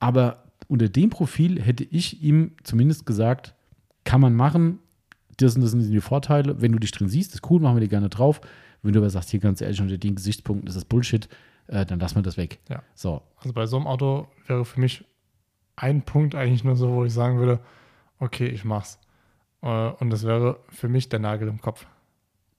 [0.00, 3.54] Aber unter dem Profil hätte ich ihm zumindest gesagt,
[4.04, 4.78] kann man machen.
[5.36, 6.60] Das sind, das sind die Vorteile.
[6.60, 8.40] Wenn du dich drin siehst, ist cool, machen wir die gerne drauf.
[8.82, 11.28] Wenn du aber sagst, hier ganz ehrlich, unter den Gesichtspunkten ist das Bullshit,
[11.66, 12.60] äh, dann lassen wir das weg.
[12.68, 12.82] Ja.
[12.94, 13.22] So.
[13.36, 15.04] Also bei so einem Auto wäre für mich
[15.76, 17.60] ein Punkt eigentlich nur so, wo ich sagen würde,
[18.18, 18.98] okay, ich mach's.
[19.62, 21.86] Äh, und das wäre für mich der Nagel im Kopf.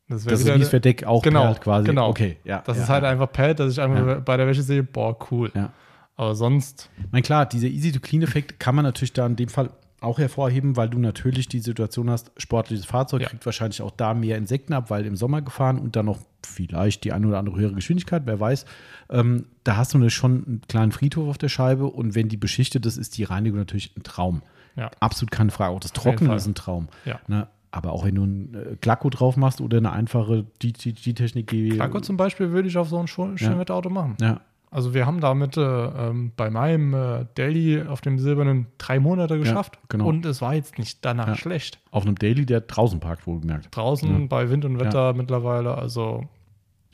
[0.08, 1.88] Das, das ist wie das Verdeck auch genau, perlt quasi.
[1.88, 2.10] Genau.
[2.10, 2.62] Okay, ja.
[2.66, 3.10] Das ja, ist halt ja.
[3.10, 4.20] einfach perlt, dass ich einfach ja.
[4.20, 5.52] bei der Wäsche sehe, boah, cool.
[5.56, 5.72] Ja.
[6.18, 6.90] Aber sonst.
[7.12, 9.70] Mein klar, dieser Easy-to-Clean-Effekt kann man natürlich da in dem Fall
[10.02, 14.36] auch hervorheben, weil du natürlich die Situation hast, sportliches Fahrzeug kriegt wahrscheinlich auch da mehr
[14.36, 17.76] Insekten ab, weil im Sommer gefahren und dann noch vielleicht die eine oder andere höhere
[17.76, 18.66] Geschwindigkeit, wer weiß.
[19.12, 22.86] Ähm, da hast du schon einen kleinen Friedhof auf der Scheibe und wenn die beschichtet
[22.88, 24.42] ist, ist die Reinigung natürlich ein Traum.
[24.76, 24.92] Ja.
[25.00, 25.74] Absolut keine Frage.
[25.74, 26.88] Auch das Trocknen ist ein Traum.
[27.06, 27.20] Ja.
[27.28, 27.48] Ne?
[27.72, 31.48] Aber auch wenn du ein äh, Klacko drauf machst oder eine einfache G-Technik.
[31.48, 33.94] Klacko zum Beispiel würde ich auf so ein Schönwetterauto ja.
[33.94, 34.18] machen.
[34.20, 34.42] Ja.
[34.72, 39.38] Also wir haben damit äh, ähm, bei meinem äh, Daily auf dem silbernen drei Monate
[39.38, 39.76] geschafft.
[39.76, 40.08] Ja, genau.
[40.08, 41.36] Und es war jetzt nicht danach ja.
[41.36, 41.80] schlecht.
[41.92, 43.68] Auf einem Daily, der draußen parkt, wohlgemerkt.
[43.76, 45.78] Draußen bei Wind und Wetter mittlerweile.
[45.78, 46.26] Also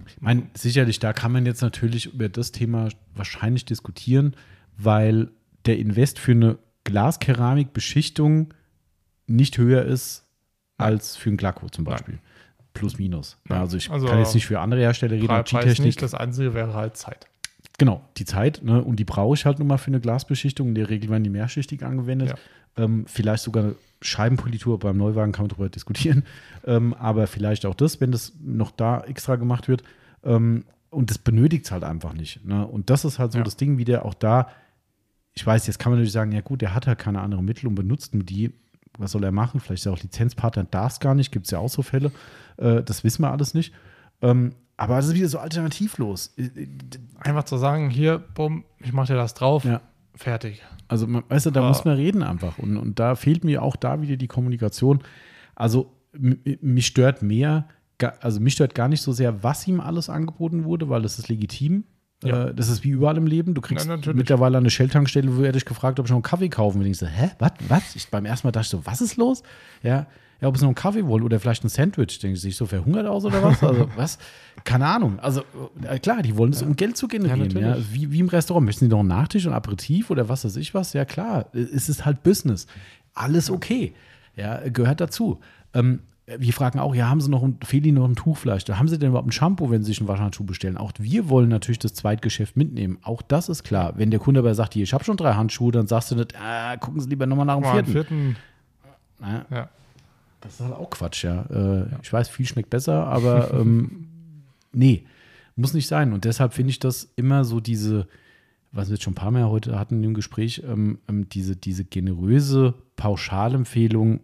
[0.08, 4.36] ich meine, sicherlich, da kann man jetzt natürlich über das Thema wahrscheinlich diskutieren,
[4.78, 5.30] weil
[5.66, 6.58] der Invest für eine
[6.88, 8.54] Glaskeramikbeschichtung
[9.28, 10.26] nicht höher ist
[10.78, 12.16] als für ein Glacko zum Beispiel.
[12.16, 12.24] Nein.
[12.74, 13.38] Plus, minus.
[13.50, 15.28] Ja, also ich also kann jetzt nicht für andere Hersteller reden.
[15.28, 17.28] Preis nicht, das Einzige wäre halt Zeit.
[17.78, 18.62] Genau, die Zeit.
[18.64, 18.82] Ne?
[18.82, 20.70] Und die brauche ich halt nun mal für eine Glasbeschichtung.
[20.70, 22.30] In der Regel werden die mehrschichtig angewendet.
[22.78, 22.84] Ja.
[22.84, 24.80] Ähm, vielleicht sogar eine Scheibenpolitur.
[24.80, 26.24] Beim Neuwagen kann man darüber diskutieren.
[26.66, 29.84] Ähm, aber vielleicht auch das, wenn das noch da extra gemacht wird.
[30.26, 32.44] Ähm, und das benötigt es halt einfach nicht.
[32.44, 32.68] Ne?
[32.68, 33.44] Und das ist halt so ja.
[33.46, 34.50] das Ding wieder auch da
[35.38, 37.68] ich weiß, jetzt kann man natürlich sagen, ja gut, der hat halt keine anderen Mittel
[37.68, 38.52] und benutzt nur die.
[38.98, 39.60] Was soll er machen?
[39.60, 42.12] Vielleicht ist er auch Lizenzpartner, darf es gar nicht, gibt es ja auch so Fälle.
[42.58, 43.72] Äh, das wissen wir alles nicht.
[44.24, 46.34] Ähm, aber das ist wieder so alternativlos.
[46.38, 46.68] Äh, äh,
[47.20, 49.80] einfach zu sagen, hier, bumm, ich mache dir das drauf, ja.
[50.16, 50.64] fertig.
[50.88, 51.68] Also, weißt du, da ja.
[51.68, 52.58] muss man reden einfach.
[52.58, 55.04] Und, und da fehlt mir auch da wieder die Kommunikation.
[55.54, 57.68] Also, mich stört mehr,
[58.22, 61.30] also mich stört gar nicht so sehr, was ihm alles angeboten wurde, weil das ist
[61.30, 61.84] legitim.
[62.24, 62.48] Ja.
[62.48, 63.54] Äh, das ist wie überall im Leben.
[63.54, 66.50] Du kriegst ja, mittlerweile eine Shell-Tankstelle, wo er dich gefragt, ob ich noch einen Kaffee
[66.50, 66.88] kaufen will.
[66.88, 67.96] Ich so, hä, was, was?
[67.96, 69.44] Ich, beim ersten Mal dachte ich so, was ist los?
[69.84, 70.08] Ja,
[70.40, 72.20] ja, ob es noch einen Kaffee wollen oder vielleicht ein Sandwich.
[72.20, 73.64] Denke ich, sich so verhungert aus oder was?
[73.64, 74.20] Also, was?
[74.64, 75.20] Keine Ahnung.
[75.20, 75.44] Also,
[75.88, 76.68] äh, klar, die wollen es, ja.
[76.68, 77.50] um Geld zu generieren.
[77.52, 77.84] Ja, ja.
[77.92, 78.66] Wie, wie im Restaurant.
[78.66, 80.94] Möchten sie noch einen Nachtisch und Aperitif oder was weiß ich was?
[80.94, 81.48] Ja, klar.
[81.54, 82.68] Es ist halt Business.
[83.14, 83.94] Alles okay.
[84.36, 85.40] Ja, gehört dazu.
[85.74, 88.70] Ähm, wir fragen auch, ja, haben Sie noch ein, fehlt Ihnen noch ein Tuch vielleicht?
[88.70, 90.76] Haben Sie denn überhaupt ein Shampoo, wenn Sie sich einen Waschhandschuh bestellen?
[90.76, 92.98] Auch wir wollen natürlich das Zweitgeschäft mitnehmen.
[93.02, 93.94] Auch das ist klar.
[93.96, 96.36] Wenn der Kunde aber sagt, hier, ich habe schon drei Handschuhe, dann sagst du nicht,
[96.38, 97.92] ah, gucken Sie lieber nochmal nach dem Mal vierten.
[97.92, 98.36] vierten.
[99.20, 99.70] Na, ja.
[100.42, 101.46] Das ist halt auch Quatsch, ja.
[101.50, 102.00] Äh, ja.
[102.04, 104.08] Ich weiß, viel schmeckt besser, aber ähm,
[104.74, 105.06] nee,
[105.56, 106.12] muss nicht sein.
[106.12, 108.06] Und deshalb finde ich das immer so diese,
[108.74, 111.86] was wir jetzt schon ein paar Mal heute hatten im Gespräch, ähm, ähm diese, diese
[111.86, 114.20] generöse Pauschalempfehlung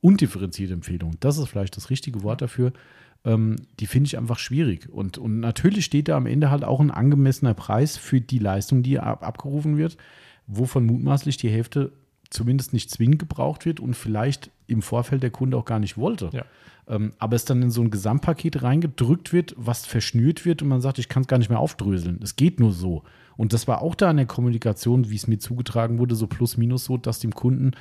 [0.00, 1.16] undifferenzierte Empfehlung.
[1.20, 2.72] Das ist vielleicht das richtige Wort dafür.
[3.24, 4.88] Ähm, die finde ich einfach schwierig.
[4.88, 8.82] Und, und natürlich steht da am Ende halt auch ein angemessener Preis für die Leistung,
[8.82, 9.96] die ab, abgerufen wird,
[10.46, 11.92] wovon mutmaßlich die Hälfte
[12.30, 16.30] zumindest nicht zwingend gebraucht wird und vielleicht im Vorfeld der Kunde auch gar nicht wollte.
[16.32, 16.44] Ja.
[16.88, 20.80] Ähm, aber es dann in so ein Gesamtpaket reingedrückt wird, was verschnürt wird und man
[20.80, 22.20] sagt, ich kann es gar nicht mehr aufdröseln.
[22.22, 23.02] Es geht nur so.
[23.36, 26.56] Und das war auch da in der Kommunikation, wie es mir zugetragen wurde, so plus
[26.56, 27.72] minus so, dass dem Kunden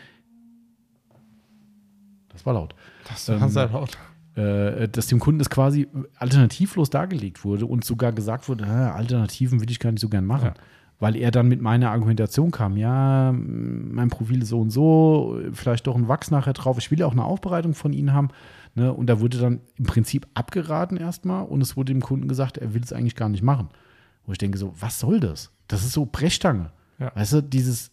[2.29, 2.75] das war laut.
[3.07, 3.97] Das war ähm, sehr laut.
[4.35, 9.71] Äh, dass dem Kunden es quasi alternativlos dargelegt wurde und sogar gesagt wurde, Alternativen würde
[9.71, 10.51] ich gar nicht so gern machen.
[10.55, 10.63] Ja.
[10.99, 15.87] Weil er dann mit meiner Argumentation kam, ja, mein Profil ist so und so, vielleicht
[15.87, 16.77] doch ein Wachs nachher drauf.
[16.77, 18.29] Ich will ja auch eine Aufbereitung von Ihnen haben.
[18.75, 18.93] Ne?
[18.93, 22.73] Und da wurde dann im Prinzip abgeraten erstmal und es wurde dem Kunden gesagt, er
[22.73, 23.69] will es eigentlich gar nicht machen.
[24.25, 25.51] Wo ich denke so, was soll das?
[25.67, 26.71] Das ist so Brechstange.
[26.99, 27.11] Ja.
[27.15, 27.91] Weißt du, dieses,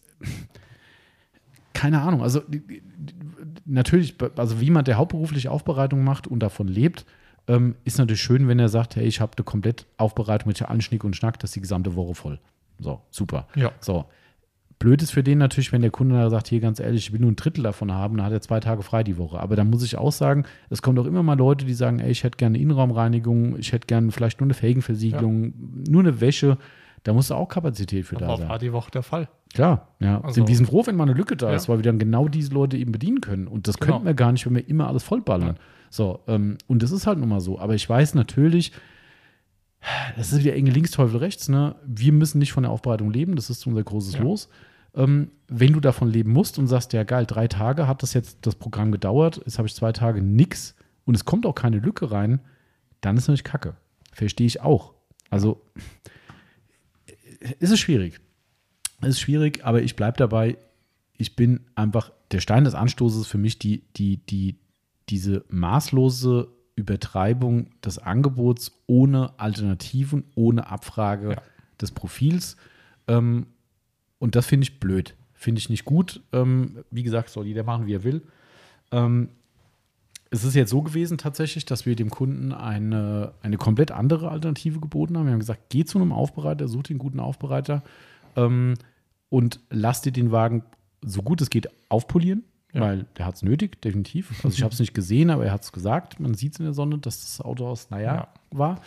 [1.77, 2.41] keine Ahnung, also
[3.65, 7.05] natürlich, also wie jemand, der hauptberuflich Aufbereitung macht und davon lebt,
[7.47, 10.81] ähm, ist natürlich schön, wenn er sagt, hey, ich habe eine komplett Aufbereitung mit allen
[10.81, 12.39] Schnick und Schnack, das ist die gesamte Woche voll.
[12.79, 13.47] So, super.
[13.55, 13.71] Ja.
[13.79, 14.05] So.
[14.79, 17.19] Blöd ist für den natürlich, wenn der Kunde da sagt, hier ganz ehrlich, ich will
[17.19, 19.39] nur ein Drittel davon haben, dann hat er zwei Tage frei die Woche.
[19.39, 22.09] Aber dann muss ich auch sagen, es kommen doch immer mal Leute, die sagen, ey,
[22.09, 25.51] ich hätte gerne eine Innenraumreinigung, ich hätte gerne vielleicht nur eine Felgenversiegelung, ja.
[25.91, 26.57] nur eine Wäsche.
[27.07, 28.49] Da muss auch Kapazität für da sein.
[28.49, 29.29] war die Woche der Fall.
[29.53, 30.19] Klar, ja.
[30.19, 31.55] Also, wir sind froh, wenn mal eine Lücke da ja.
[31.55, 33.47] ist, weil wir dann genau diese Leute eben bedienen können.
[33.47, 33.93] Und das genau.
[33.93, 35.55] könnten wir gar nicht, wenn wir immer alles vollballern.
[35.55, 35.61] Ja.
[35.89, 37.59] So, ähm, und das ist halt nun mal so.
[37.59, 38.73] Aber ich weiß natürlich,
[40.17, 41.77] das ist wieder enge links, Teufel rechts, ne?
[41.85, 44.23] Wir müssen nicht von der Aufbereitung leben, das ist unser großes ja.
[44.23, 44.49] Los.
[44.93, 48.39] Ähm, wenn du davon leben musst und sagst, ja geil, drei Tage hat das jetzt
[48.45, 50.75] das Programm gedauert, jetzt habe ich zwei Tage nix
[51.05, 52.41] und es kommt auch keine Lücke rein,
[52.99, 53.77] dann ist natürlich Kacke.
[54.11, 54.93] Verstehe ich auch.
[55.29, 55.61] Also
[57.59, 58.19] ist es schwierig.
[59.01, 60.57] Es ist schwierig, aber ich bleibe dabei.
[61.17, 64.59] Ich bin einfach, der Stein des Anstoßes für mich die, die, die,
[65.09, 71.41] diese maßlose Übertreibung des Angebots ohne Alternativen, ohne Abfrage ja.
[71.81, 72.57] des Profils.
[73.07, 73.47] Ähm,
[74.19, 75.15] und das finde ich blöd.
[75.33, 76.21] Finde ich nicht gut.
[76.33, 78.21] Ähm, wie gesagt, soll jeder machen, wie er will.
[78.91, 79.29] Ähm,
[80.29, 84.79] es ist jetzt so gewesen tatsächlich, dass wir dem Kunden eine, eine komplett andere Alternative
[84.79, 85.25] geboten haben.
[85.25, 87.83] Wir haben gesagt, geh zu einem Aufbereiter, such dir einen guten Aufbereiter
[88.35, 88.75] ähm,
[89.29, 90.63] und lass dir den Wagen
[91.01, 92.43] so gut es geht aufpolieren,
[92.73, 92.81] ja.
[92.81, 94.31] weil der hat es nötig, definitiv.
[94.43, 96.19] Also ich habe es nicht gesehen, aber er hat es gesagt.
[96.19, 98.27] Man sieht es in der Sonne, dass das Auto aus, naja, ja.
[98.51, 98.81] war.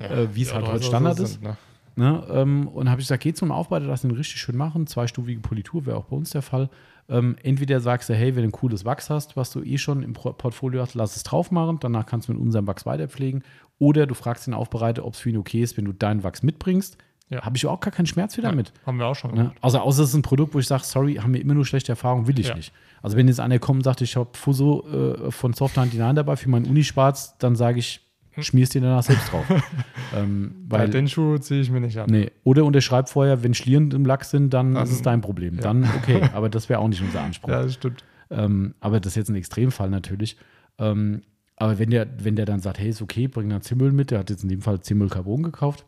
[0.00, 1.32] Ja, äh, Wie es halt heute Standard so ist.
[1.34, 1.56] Sind, ne?
[1.96, 4.86] Ne, ähm, und habe ich gesagt, geh zum Aufbereiter, lass ihn richtig schön machen.
[4.86, 6.70] Zweistufige Politur wäre auch bei uns der Fall.
[7.10, 10.02] Ähm, entweder sagst du, hey, wenn du ein cooles Wachs hast, was du eh schon
[10.02, 11.78] im Portfolio hast, lass es drauf machen.
[11.80, 13.44] Danach kannst du mit unserem Wachs weiterpflegen.
[13.78, 16.42] Oder du fragst den Aufbereiter, ob es für ihn okay ist, wenn du deinen Wachs
[16.42, 16.98] mitbringst.
[17.30, 17.42] Ja.
[17.42, 18.72] Habe ich auch gar keinen Schmerz wieder ja, mit.
[18.86, 19.34] Haben wir auch schon.
[19.34, 19.52] Ne?
[19.60, 21.92] Außer, außer es ist ein Produkt, wo ich sage, sorry, haben wir immer nur schlechte
[21.92, 22.54] Erfahrungen, will ich ja.
[22.54, 22.72] nicht.
[23.02, 26.36] Also wenn jetzt einer kommt und sagt, ich habe Fuso äh, von Softline hinein dabei
[26.36, 28.07] für meinen Unischwarz, dann sage ich.
[28.42, 29.44] Schmierst dir danach selbst drauf.
[30.16, 32.08] ähm, weil, ja, den Schuh ziehe ich mir nicht an.
[32.10, 32.30] Nee.
[32.44, 35.56] Oder unterschreib vorher, wenn Schlieren im Lack sind, dann, dann ist es dein Problem.
[35.56, 35.62] Ja.
[35.62, 37.50] Dann okay, aber das wäre auch nicht unser Anspruch.
[37.50, 38.04] Ja, das stimmt.
[38.30, 40.36] Ähm, aber das ist jetzt ein Extremfall natürlich.
[40.78, 41.22] Ähm,
[41.56, 44.20] aber wenn der, wenn der dann sagt, hey, ist okay, bring dann Zimmel mit, der
[44.20, 45.86] hat jetzt in dem Fall Zimmel Carbon gekauft,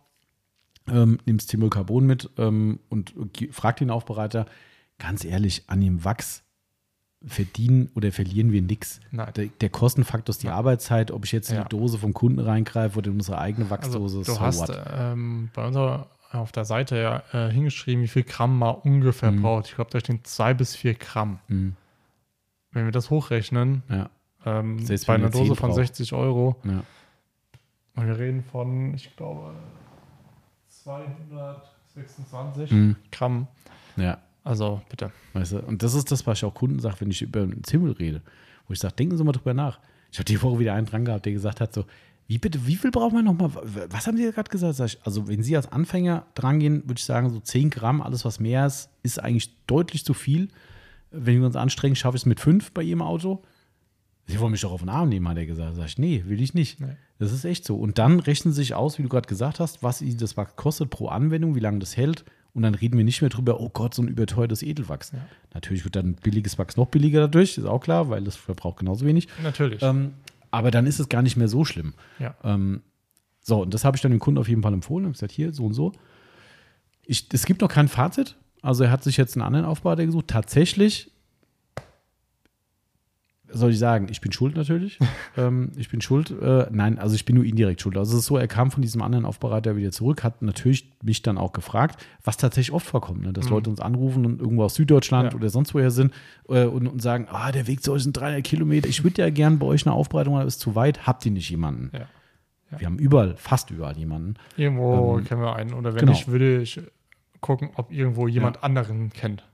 [0.89, 3.15] ähm, nimmst Zimmel Carbon mit ähm, und
[3.53, 4.47] fragt den Aufbereiter,
[4.99, 6.43] ganz ehrlich, an dem Wachs
[7.27, 9.01] verdienen oder verlieren wir nichts.
[9.13, 10.57] Der, der, Kostenfaktor ist die Nein.
[10.57, 11.65] Arbeitszeit, ob ich jetzt in ja.
[11.65, 14.19] die Dose vom Kunden reingreife oder in unsere eigene Wachsdose.
[14.19, 15.77] Also, du so hast ähm, bei uns
[16.33, 19.43] auf der Seite ja äh, hingeschrieben, wie viel Gramm man ungefähr mhm.
[19.43, 19.67] braucht.
[19.67, 21.41] Ich glaube, da stehen zwei bis vier Gramm.
[21.49, 21.77] Mhm.
[22.73, 24.09] Wenn wir das hochrechnen, ja.
[24.47, 26.85] ähm, bei einer Dose von 60 Euro, ja.
[27.97, 29.55] und wir reden von, ich glaube,
[30.69, 32.95] 226 mhm.
[33.11, 33.49] Gramm.
[33.97, 34.19] Ja.
[34.43, 35.12] Also bitte.
[35.33, 37.62] Weißt du, und das ist das, was ich auch Kunden sage, wenn ich über einen
[37.65, 38.23] Zimmel rede.
[38.67, 39.81] Wo ich sage, denken Sie mal drüber nach.
[40.12, 41.85] Ich habe die Woche wieder einen dran gehabt, der gesagt hat: so,
[42.27, 43.51] wie bitte, wie viel braucht man nochmal?
[43.91, 44.81] Was haben Sie gerade gesagt?
[44.81, 48.41] Ich, also, wenn Sie als Anfänger drangehen, würde ich sagen, so 10 Gramm, alles was
[48.41, 50.49] mehr ist, ist eigentlich deutlich zu viel.
[51.11, 53.43] Wenn wir uns anstrengen, schaffe ich es mit 5 bei Ihrem Auto.
[54.27, 55.75] Sie wollen mich doch auf den Arm nehmen, hat er gesagt.
[55.75, 56.81] Sag ich, nee, will ich nicht.
[56.81, 56.97] Nee.
[57.19, 57.77] Das ist echt so.
[57.77, 61.09] Und dann rechnen Sie sich aus, wie du gerade gesagt hast, was das kostet pro
[61.09, 62.25] Anwendung, wie lange das hält
[62.55, 65.13] und dann reden wir nicht mehr drüber, oh Gott, so ein überteuertes Edelwachs.
[65.13, 65.19] Ja.
[65.55, 69.07] Natürlich wird dann billiges Wachs noch billiger dadurch, ist auch klar, weil das verbraucht genauso
[69.07, 69.29] wenig.
[69.43, 69.83] Natürlich.
[69.83, 70.15] Ähm,
[70.51, 71.95] aber dann ist es gar nicht mehr so schlimm.
[72.19, 72.35] Ja.
[72.43, 72.83] Ähm,
[73.41, 75.05] so, und das habe ich dann dem Kunden auf jeden Fall empfohlen.
[75.05, 75.93] Ich habe gesagt, hier, so und so.
[77.05, 78.37] Ich, es gibt noch kein Fazit.
[78.63, 80.29] Also er hat sich jetzt einen anderen Aufbereiter gesucht.
[80.29, 81.10] Tatsächlich
[83.53, 84.99] soll ich sagen, ich bin schuld natürlich.
[85.37, 86.31] ähm, ich bin schuld.
[86.31, 87.97] Äh, nein, also ich bin nur indirekt schuld.
[87.97, 91.23] Also es ist so, er kam von diesem anderen Aufbereiter wieder zurück, hat natürlich mich
[91.23, 93.33] dann auch gefragt, was tatsächlich oft vorkommt, ne?
[93.33, 93.51] dass mhm.
[93.53, 95.39] Leute uns anrufen und irgendwo aus Süddeutschland ja.
[95.39, 96.13] oder sonst woher sind
[96.49, 99.31] äh, und, und, sagen, ah, der Weg zu euch sind 300 Kilometer, ich würde ja
[99.31, 101.91] gern bei euch eine Aufbereitung, aber ist zu weit, habt ihr nicht jemanden?
[101.93, 102.07] Ja.
[102.71, 102.81] Ja.
[102.81, 104.35] Wir haben überall, fast überall jemanden.
[104.57, 105.75] Irgendwo ähm, kennen wir einen.
[105.75, 106.13] Oder wenn genau.
[106.13, 106.81] nicht, würde ich
[107.41, 109.45] gucken, ob irgendwo jemand anderen kennt.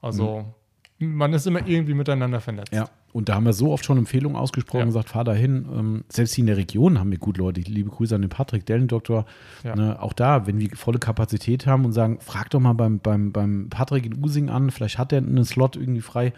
[0.00, 0.52] Also
[0.98, 2.72] man ist immer irgendwie miteinander vernetzt.
[2.72, 4.84] Ja, und da haben wir so oft schon Empfehlungen ausgesprochen, Ja.
[4.86, 5.66] gesagt, fahr da hin.
[5.74, 7.60] Ähm, selbst hier in der Region haben wir gut Leute.
[7.62, 9.24] Liebe Grüße an den Patrick, Dellendoktor.
[9.64, 9.74] Ja.
[9.74, 13.32] Ne, auch da, wenn wir volle Kapazität haben und sagen, frag doch mal beim, beim,
[13.32, 16.32] beim Patrick in Using an, vielleicht hat der einen Slot irgendwie frei.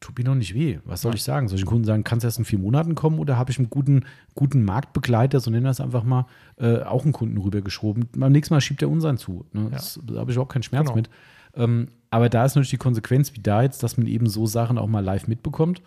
[0.00, 0.78] Tut mir noch nicht weh.
[0.84, 1.16] Was soll Ja.
[1.16, 1.48] ich sagen?
[1.48, 4.04] Solche Kunden sagen, kannst du erst in vier Monaten kommen oder habe ich einen guten,
[4.36, 6.26] guten Marktbegleiter, so nennen wir es einfach mal,
[6.60, 8.08] äh, auch einen Kunden rübergeschoben.
[8.16, 9.44] Beim nächsten Mal schiebt er unseren zu.
[9.52, 9.66] Ne?
[9.72, 10.94] Das, da habe ich überhaupt keinen Schmerz Genau.
[10.96, 11.10] mit.
[11.54, 14.78] Ähm, aber da ist natürlich die Konsequenz, wie da jetzt, dass man eben so Sachen
[14.78, 15.82] auch mal live mitbekommt.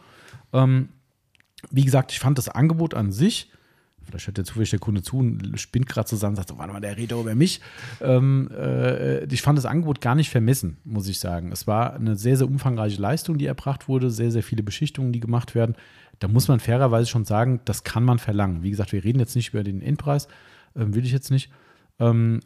[0.53, 0.89] Ähm,
[1.69, 3.51] wie gesagt, ich fand das Angebot an sich,
[4.03, 6.79] vielleicht hört der zufällig der Kunde zu und spinnt gerade zusammen und sagt, warte mal,
[6.79, 7.61] der redet über mich.
[8.01, 11.51] Ähm, äh, ich fand das Angebot gar nicht vermessen, muss ich sagen.
[11.51, 15.19] Es war eine sehr, sehr umfangreiche Leistung, die erbracht wurde, sehr, sehr viele Beschichtungen, die
[15.19, 15.75] gemacht werden.
[16.19, 18.63] Da muss man fairerweise schon sagen, das kann man verlangen.
[18.63, 20.27] Wie gesagt, wir reden jetzt nicht über den Endpreis,
[20.75, 21.51] ähm, will ich jetzt nicht.
[21.99, 22.41] Ähm,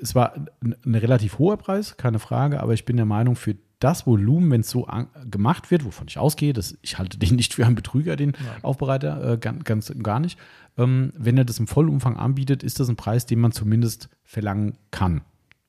[0.00, 4.06] es war ein, relativ hoher Preis, keine Frage, aber ich bin der Meinung, für das
[4.06, 4.86] Volumen, wenn es so
[5.30, 9.32] gemacht wird, wovon ich ausgehe, dass ich halte den nicht für einen Betrüger, den Aufbereiter,
[9.32, 10.38] äh, ganz, ganz gar nicht.
[10.76, 14.76] Ähm, wenn er das im Vollumfang anbietet, ist das ein Preis, den man zumindest verlangen
[14.90, 15.22] kann,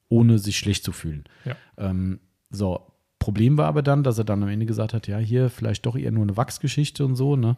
[0.09, 1.23] ohne sich schlecht zu fühlen.
[1.45, 1.55] Ja.
[1.77, 2.19] Ähm,
[2.49, 5.85] so, Problem war aber dann, dass er dann am Ende gesagt hat, ja, hier vielleicht
[5.85, 7.55] doch eher nur eine Wachsgeschichte und so, ne?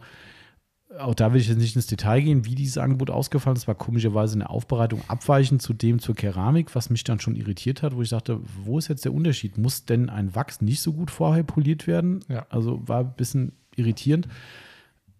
[0.99, 3.63] Auch da will ich jetzt nicht ins Detail gehen, wie dieses Angebot ausgefallen ist.
[3.63, 7.81] Es war komischerweise eine Aufbereitung abweichend zu dem zur Keramik, was mich dann schon irritiert
[7.81, 9.57] hat, wo ich dachte, wo ist jetzt der Unterschied?
[9.57, 12.23] Muss denn ein Wachs nicht so gut vorher poliert werden?
[12.27, 12.45] Ja.
[12.49, 14.27] Also war ein bisschen irritierend.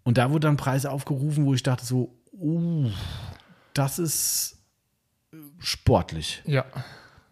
[0.03, 2.87] Und da wurde dann Preise aufgerufen, wo ich dachte so, oh,
[3.73, 4.57] das ist
[5.59, 6.43] sportlich.
[6.45, 6.65] Ja.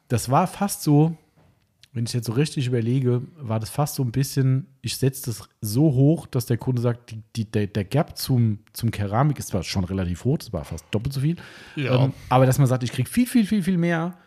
[0.07, 1.15] Das war fast so,
[1.93, 5.49] wenn ich jetzt so richtig überlege, war das fast so ein bisschen, ich setze das
[5.59, 9.49] so hoch, dass der Kunde sagt, die, die, der, der Gap zum, zum Keramik ist
[9.49, 11.35] zwar schon relativ hoch, das war fast doppelt so viel,
[11.75, 12.05] Ja.
[12.05, 14.17] ähm, aber dass man sagt, ich kriege viel, viel, viel, viel mehr,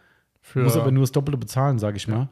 [0.43, 2.29] Für, muss aber nur das Doppelte bezahlen, sage ich mal.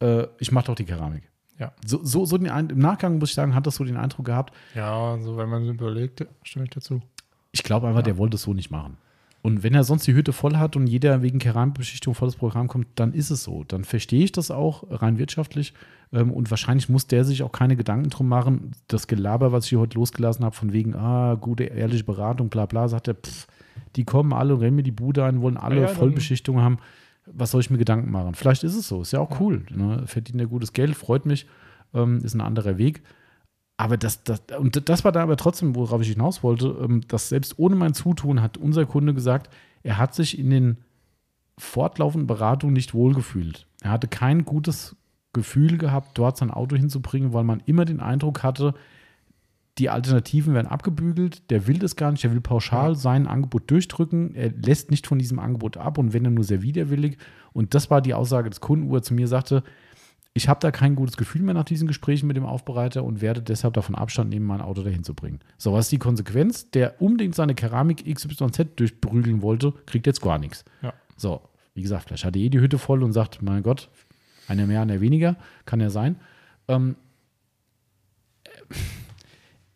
[0.00, 1.30] Äh, ich mache doch die Keramik.
[1.58, 1.72] ja.
[1.84, 4.24] So, so, so den, Ein- im Nachgang muss ich sagen, hat das so den Eindruck
[4.24, 7.02] gehabt, ja, so wenn man überlegt, stimme ich dazu.
[7.50, 8.96] ich glaube einfach, der wollte es so nicht machen.
[9.42, 12.86] Und wenn er sonst die Hütte voll hat und jeder wegen Keramikbeschichtung volles Programm kommt,
[12.94, 13.64] dann ist es so.
[13.64, 15.74] Dann verstehe ich das auch rein wirtschaftlich.
[16.12, 18.70] Ähm, und wahrscheinlich muss der sich auch keine Gedanken drum machen.
[18.86, 22.66] Das Gelaber, was ich hier heute losgelassen habe, von wegen, ah, gute, ehrliche Beratung, bla
[22.66, 23.48] bla, sagt er, pff,
[23.96, 26.78] die kommen alle und rennen mir die Bude ein, wollen alle Ja, Vollbeschichtung haben.
[27.26, 28.34] Was soll ich mir Gedanken machen?
[28.34, 29.64] Vielleicht ist es so, ist ja auch cool.
[29.70, 30.04] Ne?
[30.06, 31.46] Verdient er gutes Geld, freut mich,
[31.94, 33.02] ähm, ist ein anderer Weg.
[33.82, 37.30] Aber das, das, und das war da aber trotzdem, worauf ich hinaus wollte, ähm, dass
[37.30, 39.52] selbst ohne mein Zutun hat unser Kunde gesagt,
[39.82, 40.76] er hat sich in den
[41.58, 43.66] fortlaufenden Beratungen nicht wohlgefühlt.
[43.80, 44.94] Er hatte kein gutes
[45.32, 48.74] Gefühl gehabt, dort sein Auto hinzubringen, weil man immer den Eindruck hatte,
[49.78, 54.36] die Alternativen werden abgebügelt, der will das gar nicht, der will pauschal sein Angebot durchdrücken,
[54.36, 57.16] er lässt nicht von diesem Angebot ab und wenn er nur sehr widerwillig.
[57.52, 59.64] Und das war die Aussage des Kunden, wo er zu mir sagte,
[60.34, 63.42] ich habe da kein gutes Gefühl mehr nach diesen Gesprächen mit dem Aufbereiter und werde
[63.42, 65.40] deshalb davon Abstand nehmen, mein Auto dahin zu bringen.
[65.58, 66.70] So, was ist die Konsequenz?
[66.70, 70.64] Der unbedingt seine Keramik XYZ durchprügeln wollte, kriegt jetzt gar nichts.
[70.80, 70.94] Ja.
[71.16, 71.42] So,
[71.74, 73.90] wie gesagt, vielleicht hat er eh die Hütte voll und sagt, mein Gott,
[74.48, 75.36] einer mehr, einer weniger,
[75.66, 76.16] kann ja sein.
[76.68, 76.96] Ähm,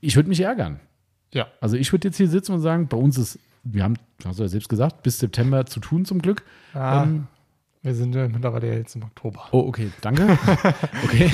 [0.01, 0.81] ich würde mich ärgern.
[1.33, 1.49] Ja.
[1.61, 4.43] Also ich würde jetzt hier sitzen und sagen, bei uns ist, wir haben, hast du
[4.45, 6.45] ja selbst gesagt, bis September zu tun zum Glück.
[6.73, 7.27] Ah, Ähm,
[7.83, 9.45] wir sind ja mittlerweile jetzt im Oktober.
[9.53, 10.27] Oh, okay, danke.
[11.05, 11.31] Okay,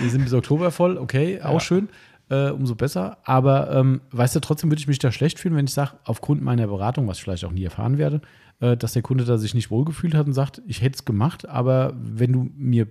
[0.00, 1.60] wir sind bis Oktober voll, okay, auch Ja.
[1.60, 1.88] schön,
[2.30, 3.18] äh, umso besser.
[3.24, 6.42] Aber ähm, weißt du, trotzdem würde ich mich da schlecht fühlen, wenn ich sage, aufgrund
[6.42, 8.20] meiner Beratung, was ich vielleicht auch nie erfahren werde,
[8.60, 11.48] äh, dass der Kunde da sich nicht wohlgefühlt hat und sagt, ich hätte es gemacht,
[11.48, 12.86] aber wenn du mir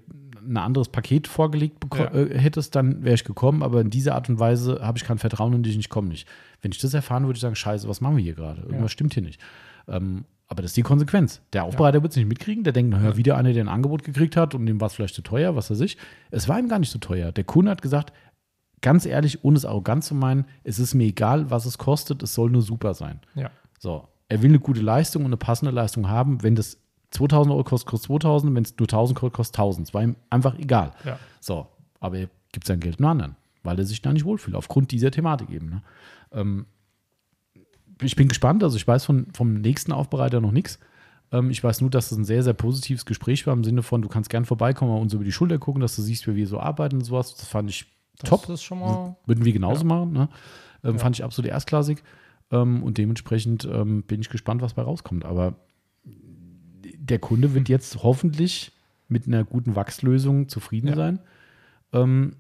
[0.48, 2.06] ein anderes Paket vorgelegt Ja.
[2.14, 5.18] äh, hättest, dann wäre ich gekommen, aber in dieser Art und Weise habe ich kein
[5.20, 6.28] Vertrauen in dich, ich komme nicht.
[6.62, 8.62] Wenn ich das erfahren würde, ich sagen, scheiße, was machen wir hier gerade?
[8.62, 8.90] Irgendwas Ja.
[8.90, 9.40] stimmt hier nicht.
[9.88, 11.42] Ähm, aber das ist die Konsequenz.
[11.54, 12.64] Der Aufbereiter wird es nicht mitkriegen.
[12.64, 15.14] Der denkt, naja, wieder einer, der ein Angebot gekriegt hat und dem war es vielleicht
[15.14, 15.96] zu teuer, was weiß ich.
[16.32, 17.32] Es war ihm gar nicht so teuer.
[17.32, 18.12] Der Kunde hat gesagt,
[18.82, 22.34] ganz ehrlich, ohne es arrogant zu meinen, es ist mir egal, was es kostet, es
[22.34, 23.20] soll nur super sein.
[23.36, 23.52] Ja.
[23.78, 26.42] So, er will eine gute Leistung und eine passende Leistung haben.
[26.42, 26.80] Wenn das
[27.12, 28.56] 2000 Euro kostet, kostet 2000.
[28.56, 29.88] Wenn es nur 1000 kostet, kostet 1000.
[29.88, 30.94] Es war ihm einfach egal.
[31.06, 31.20] Ja.
[31.40, 31.68] So,
[32.00, 35.12] aber er gibt sein Geld nur anderen, weil er sich da nicht wohlfühlt, aufgrund dieser
[35.12, 35.70] Thematik eben.
[35.70, 35.84] Ne?
[36.32, 36.66] Ähm,
[38.02, 40.80] ich bin gespannt, also ich weiß von, vom nächsten Aufbereiter noch nichts.
[41.32, 44.02] Ähm, ich weiß nur, dass es ein sehr, sehr positives Gespräch war im Sinne von,
[44.02, 46.48] du kannst gern vorbeikommen und uns über die Schulter gucken, dass du siehst, wie wir
[46.48, 47.36] so arbeiten und sowas.
[47.36, 47.86] Das fand ich
[48.20, 48.50] Das top.
[48.50, 49.16] ist schon mal.
[49.26, 49.88] Würden wir genauso Ja.
[49.88, 50.12] machen.
[50.14, 50.30] Ne?
[50.84, 50.98] Ähm, Ja.
[51.00, 52.04] Fand ich absolut erstklassig.
[52.52, 55.24] Ähm, und dementsprechend ähm, bin ich gespannt, was bei rauskommt.
[55.26, 55.56] Aber
[56.04, 58.72] der Kunde wird jetzt hoffentlich
[59.08, 60.96] mit einer guten Wachslösung zufrieden Ja.
[60.96, 61.20] sein.
[61.94, 62.36] Ähm,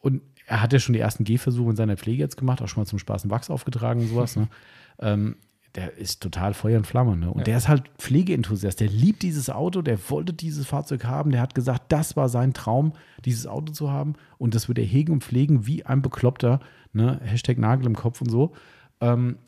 [0.00, 2.82] und er hat ja schon die ersten Gehversuche in seiner Pflege jetzt gemacht, auch schon
[2.82, 4.36] mal zum Spaß einen Wachs aufgetragen und sowas.
[4.36, 4.48] Ne?
[5.02, 5.36] Ähm,
[5.76, 7.16] der ist total Feuer und Flamme.
[7.16, 7.30] Ne?
[7.30, 7.44] Und Ja.
[7.44, 8.80] der ist halt Pflegeenthusiast.
[8.80, 11.30] Der liebt dieses Auto, der wollte dieses Fahrzeug haben.
[11.30, 12.92] Der hat gesagt, das war sein Traum,
[13.24, 14.14] dieses Auto zu haben.
[14.36, 16.60] Und das wird er hegen und pflegen wie ein Bekloppter.
[16.92, 17.18] Ne?
[17.24, 18.52] Hashtag Nagel im Kopf und so.
[19.00, 19.38] Ähm,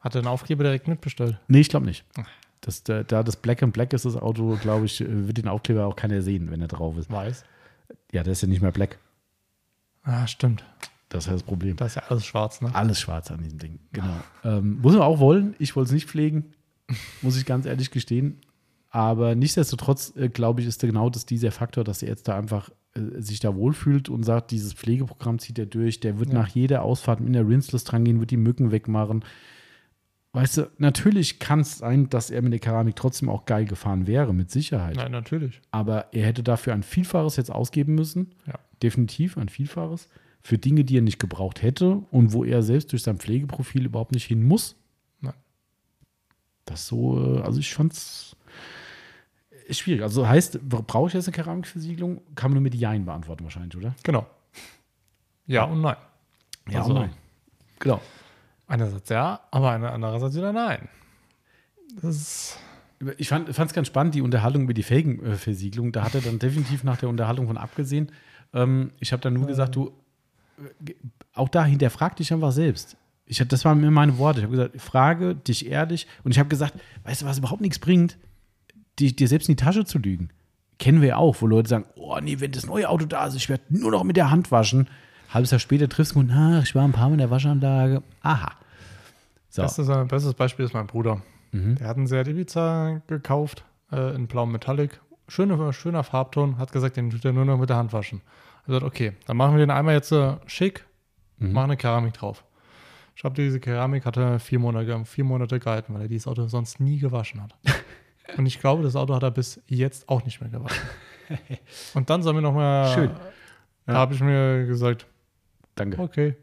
[0.00, 1.38] Hat er den Aufkleber direkt mitbestellt?
[1.46, 2.04] nee, ich glaube nicht.
[2.62, 5.86] Das, da, da das Black and Black ist, das Auto, glaube ich, wird den Aufkleber
[5.86, 7.08] auch keiner sehen, wenn er drauf ist.
[7.12, 7.44] Weiß.
[8.10, 8.98] Ja, der ist ja nicht mehr Black.
[10.04, 10.64] Ah, stimmt.
[11.08, 11.76] Das ist ja das Problem.
[11.76, 12.74] Da ist ja alles schwarz, ne?
[12.74, 14.16] Alles schwarz an diesem Ding, genau.
[14.42, 15.54] Ähm, muss man auch wollen.
[15.58, 16.52] Ich wollte es nicht pflegen,
[17.22, 18.40] muss ich ganz ehrlich gestehen.
[18.90, 22.36] Aber nichtsdestotrotz, äh, glaube ich, ist da genau das dieser Faktor, dass er jetzt da
[22.38, 26.00] einfach äh, sich da wohlfühlt und sagt, dieses Pflegeprogramm zieht er durch.
[26.00, 26.34] Der wird Ja.
[26.40, 29.24] nach jeder Ausfahrt mit der Rinseless dran gehen, wird die Mücken wegmachen.
[30.32, 34.08] Weißt du, natürlich kann es sein, dass er mit der Keramik trotzdem auch geil gefahren
[34.08, 34.96] wäre, mit Sicherheit.
[34.96, 35.60] Nein, natürlich.
[35.70, 38.32] Aber er hätte dafür ein Vielfaches jetzt ausgeben müssen.
[38.46, 38.54] Ja.
[38.82, 40.08] Definitiv ein Vielfaches.
[40.42, 44.12] Für Dinge, die er nicht gebraucht hätte und wo er selbst durch sein Pflegeprofil überhaupt
[44.12, 44.76] nicht hin muss.
[45.20, 45.32] Nein.
[46.66, 48.36] Das so, äh, also ich fand's
[49.70, 50.02] schwierig.
[50.02, 52.20] Also heißt, brauche ich jetzt eine Keramikversiegelung?
[52.34, 53.94] Kann man nur mit Jein beantworten wahrscheinlich, oder?
[54.02, 54.26] Genau.
[55.46, 55.96] Ja und nein.
[56.70, 57.10] Ja, Also- und nein.
[57.78, 58.00] Genau.
[58.66, 60.88] Einerseits ja, aber andererseits wieder nein.
[62.00, 62.58] Das ist,
[63.18, 65.92] Ich fand es ganz spannend, die Unterhaltung über die Felgenversiegelung.
[65.92, 68.10] Da hat er dann definitiv nach der Unterhaltung von abgesehen.
[68.54, 69.92] Ähm, ich habe dann nur gesagt, du,
[70.86, 70.92] äh,
[71.34, 72.96] auch da hinterfrag dich einfach selbst.
[73.26, 74.38] Ich, hab- das waren mir meine Worte.
[74.40, 76.06] Ich habe gesagt, frage dich ehrlich.
[76.22, 76.74] Und ich habe gesagt,
[77.04, 78.16] weißt du, was überhaupt nichts bringt,
[78.98, 80.28] die, dir selbst in die Tasche zu lügen.
[80.78, 83.34] Kennen wir ja auch, wo Leute sagen, oh nee, wenn das neue Auto da ist,
[83.36, 84.88] ich werde nur noch mit der Hand waschen.
[85.30, 88.02] Halbes Jahr später triffst du und, ach, ich war ein paar Mal in der Waschanlage.
[88.22, 88.52] Aha.
[89.48, 89.62] So.
[89.62, 91.22] das ist ein bestes Beispiel ist mein Bruder.
[91.52, 91.76] Mhm.
[91.76, 95.00] Der hat einen Seat Ibiza gekauft, äh, in blauem Metallic.
[95.28, 98.20] Schöner, schöner Farbton, hat gesagt, den tut er nur noch mit der Hand waschen.
[98.66, 100.84] Er sagt, okay, dann machen wir den einmal jetzt äh, schick,
[101.38, 101.52] Mhm.
[101.52, 102.44] machen eine Keramik drauf.
[103.16, 106.78] Ich glaube, diese Keramik hatte vier Monate, vier Monate gehalten, weil er dieses Auto sonst
[106.80, 107.54] nie gewaschen hat.
[108.38, 110.82] Und ich glaube, das Auto hat er bis jetzt auch nicht mehr gewaschen.
[111.94, 113.10] Und dann soll mir noch mal, Schön.
[113.86, 113.98] da Ja.
[113.98, 115.06] habe ich mir gesagt,
[115.74, 116.00] Danke.
[116.00, 116.36] okay,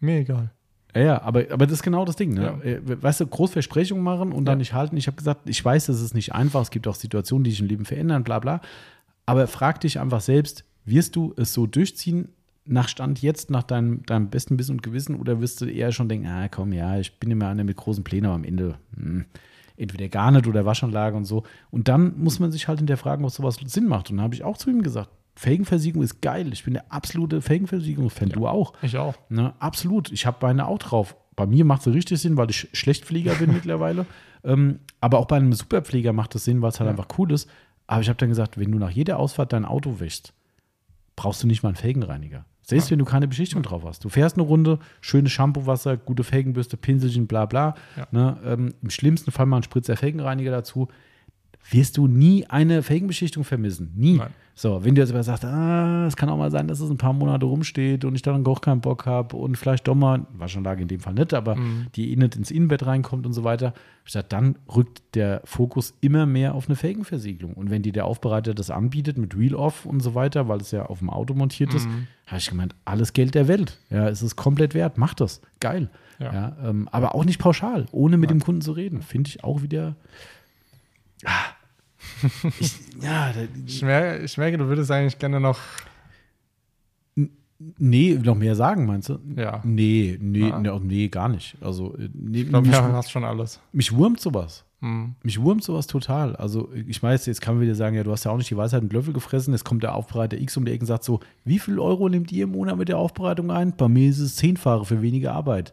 [0.00, 0.50] mir egal.
[0.94, 2.34] Ja, ja, aber, aber das ist genau das Ding.
[2.34, 2.42] Ne?
[2.42, 2.70] Ja.
[2.70, 4.58] Äh, Weißt du, groß Versprechungen machen und dann Ja.
[4.60, 4.96] nicht halten.
[4.96, 6.62] Ich habe gesagt, ich weiß, das ist nicht einfach.
[6.62, 8.60] Es gibt auch Situationen, die sich im Leben verändern, bla bla.
[9.26, 12.28] Aber frag dich einfach selbst, wirst du es so durchziehen
[12.66, 16.08] nach Stand jetzt, nach deinem, deinem besten Wissen und Gewissen, oder wirst du eher schon
[16.08, 19.24] denken, ah komm, ja, ich bin immer einer mit großen Plänen, aber am Ende hm,
[19.76, 21.42] entweder gar nicht oder Waschanlage und so.
[21.70, 24.10] Und dann muss man sich halt hinterfragen, ob sowas Sinn macht.
[24.10, 26.52] Und dann habe ich auch zu ihm gesagt, Felgenversiegelung ist geil.
[26.52, 28.28] Ich bin der absolute Felgenversiegelungsfan.
[28.30, 28.72] Du auch.
[28.82, 29.14] Ich auch.
[29.28, 30.12] Ne, absolut.
[30.12, 31.16] Ich habe meine auch drauf.
[31.36, 34.06] Bei mir macht es richtig Sinn, weil ich Schlechtpfleger bin mittlerweile.
[34.44, 36.90] Ähm, aber auch bei einem Superpfleger macht es Sinn, weil es halt Ja.
[36.92, 37.48] einfach cool ist.
[37.86, 40.32] Aber ich habe dann gesagt, wenn du nach jeder Ausfahrt dein Auto wäschst,
[41.16, 42.44] brauchst du nicht mal einen Felgenreiniger.
[42.62, 42.92] Selbst Ja.
[42.92, 44.04] wenn du keine Beschichtung drauf hast.
[44.04, 47.74] Du fährst eine Runde, schönes Shampoo-Wasser, gute Felgenbürste, Pinselchen, bla bla.
[47.96, 48.06] Ja.
[48.10, 50.88] Ne, ähm, Im schlimmsten Fall mal ein Spritzer Felgenreiniger dazu.
[51.70, 53.92] Wirst du nie eine Felgenbeschichtung vermissen.
[53.96, 54.18] Nie.
[54.18, 54.30] Nein.
[54.56, 56.96] So, wenn du jetzt aber sagst, ah, es kann auch mal sein, dass es ein
[56.98, 60.82] paar Monate rumsteht und ich dann auch keinen Bock habe und vielleicht doch mal, Waschanlage
[60.82, 61.86] in dem Fall nicht, aber Mhm.
[61.96, 63.74] die eh nicht ins Innenbett reinkommt und so weiter,
[64.04, 67.54] gesagt, dann rückt der Fokus immer mehr auf eine Felgenversiegelung.
[67.54, 70.86] Und wenn dir der Aufbereiter das anbietet mit Reel-Off und so weiter, weil es ja
[70.86, 72.06] auf dem Auto montiert ist, Mhm.
[72.28, 73.78] habe ich gemeint, alles Geld der Welt.
[73.90, 75.40] Ja, es ist komplett wert, mach das.
[75.58, 75.90] Geil.
[76.20, 76.32] Ja.
[76.32, 76.56] Ja.
[76.62, 78.38] ähm, aber auch nicht pauschal, ohne mit Nein.
[78.38, 79.02] dem Kunden zu reden.
[79.02, 79.96] Finde ich auch wieder.
[81.24, 81.30] Ah.
[82.60, 82.72] Ich,
[83.02, 83.32] ja,
[83.66, 85.58] Ich merke, ich merke, du würdest eigentlich gerne noch,
[87.78, 89.18] Nee, noch mehr sagen, meinst du?
[89.36, 89.62] ja.
[89.64, 90.58] Nee, nee, Ah.
[90.58, 91.56] nee, nee gar nicht.
[91.60, 93.60] Also, äh, nee, Ich glaube, ja, hast schon alles.
[93.72, 94.64] mich wurmt sowas.
[94.80, 95.14] Mhm.
[95.22, 96.34] Mich wurmt sowas total.
[96.36, 98.56] Also, ich weiß, jetzt kann man wieder sagen, ja, du hast ja auch nicht die
[98.56, 99.54] Weisheit mit Löffel gefressen.
[99.54, 102.32] Jetzt kommt der Aufbereiter X um die Ecke und sagt so: Wie viel Euro nimmt
[102.32, 103.74] ihr im Monat mit der Aufbereitung ein?
[103.76, 105.72] Bei mir ist es zehnfache für weniger Arbeit.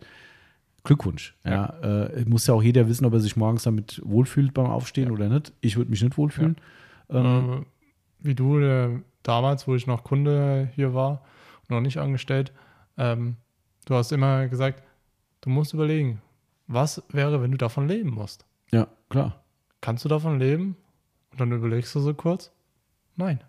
[0.84, 1.36] Glückwunsch.
[1.44, 5.12] Ja, Äh, muss ja auch jeder wissen, ob er sich morgens damit wohlfühlt beim Aufstehen
[5.12, 5.54] oder nicht.
[5.62, 6.58] Ich würde mich nicht wohlfühlen.
[7.10, 11.22] Ähm, äh, wie du äh, damals, wo ich noch Kunde hier war,
[11.70, 12.52] noch nicht angestellt,
[12.98, 13.36] ähm,
[13.86, 14.84] du hast immer gesagt,
[15.42, 16.22] du musst überlegen,
[16.68, 18.46] was wäre, wenn du davon leben musst?
[18.72, 19.44] ja, klar.
[19.82, 20.78] Kannst du davon leben?
[21.32, 22.52] Und dann überlegst du so kurz,
[23.16, 23.40] nein.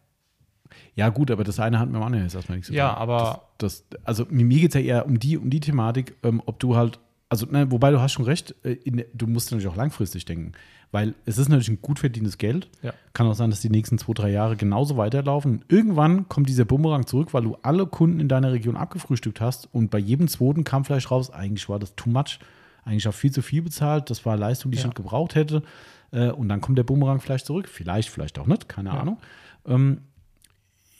[0.94, 2.78] Ja, gut, aber das eine hat mit dem anderen jetzt erstmal nichts zu tun.
[2.78, 6.16] Ja, aber das, das, also mir geht es ja eher um die, um die Thematik,
[6.22, 6.98] ähm, ob du halt,
[7.32, 10.52] also ne, wobei du hast schon recht, äh, in, du musst natürlich auch langfristig denken,
[10.90, 12.68] weil es ist natürlich ein gut verdientes Geld.
[12.82, 12.92] Ja.
[13.14, 15.64] Kann auch sein, dass die nächsten zwei, drei Jahre genauso weiterlaufen.
[15.68, 19.90] Irgendwann kommt dieser Bumerang zurück, weil du alle Kunden in deiner Region abgefrühstückt hast und
[19.90, 22.38] bei jedem zweiten kam vielleicht raus, eigentlich war das too much,
[22.84, 24.88] eigentlich auch viel zu viel bezahlt, das war Leistung, die ich Ja.
[24.88, 25.62] nicht gebraucht hätte.
[26.10, 29.00] Äh, und dann kommt der Bumerang vielleicht zurück, vielleicht, vielleicht auch nicht, keine Ja.
[29.00, 29.18] Ahnung.
[29.66, 30.02] Ähm,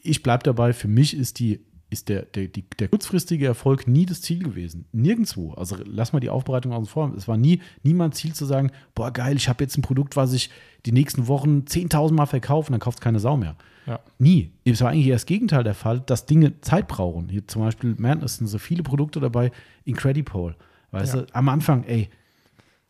[0.03, 1.61] ich bleibe dabei, für mich ist die
[1.93, 4.87] ist der, der, die, der kurzfristige Erfolg nie das Ziel gewesen.
[4.93, 5.53] Nirgendwo.
[5.53, 7.13] Also lass mal die Aufbereitung außen vor.
[7.17, 10.33] Es war nie niemand Ziel zu sagen, boah, geil, ich habe jetzt ein Produkt, was
[10.33, 10.51] ich
[10.87, 13.55] die nächsten Wochen 10.000 Mal verkaufe und dann kauft keine Sau mehr.
[13.87, 14.01] Ja.
[14.19, 14.51] Nie.
[14.65, 17.29] Es war eigentlich eher das Gegenteil der Fall, dass Dinge Zeit brauchen.
[17.29, 19.51] Hier zum Beispiel Madness sind so viele Produkte dabei,
[19.85, 20.55] Incredipole.
[20.93, 21.23] Weißt Ja.
[21.23, 22.09] du, am Anfang, ey,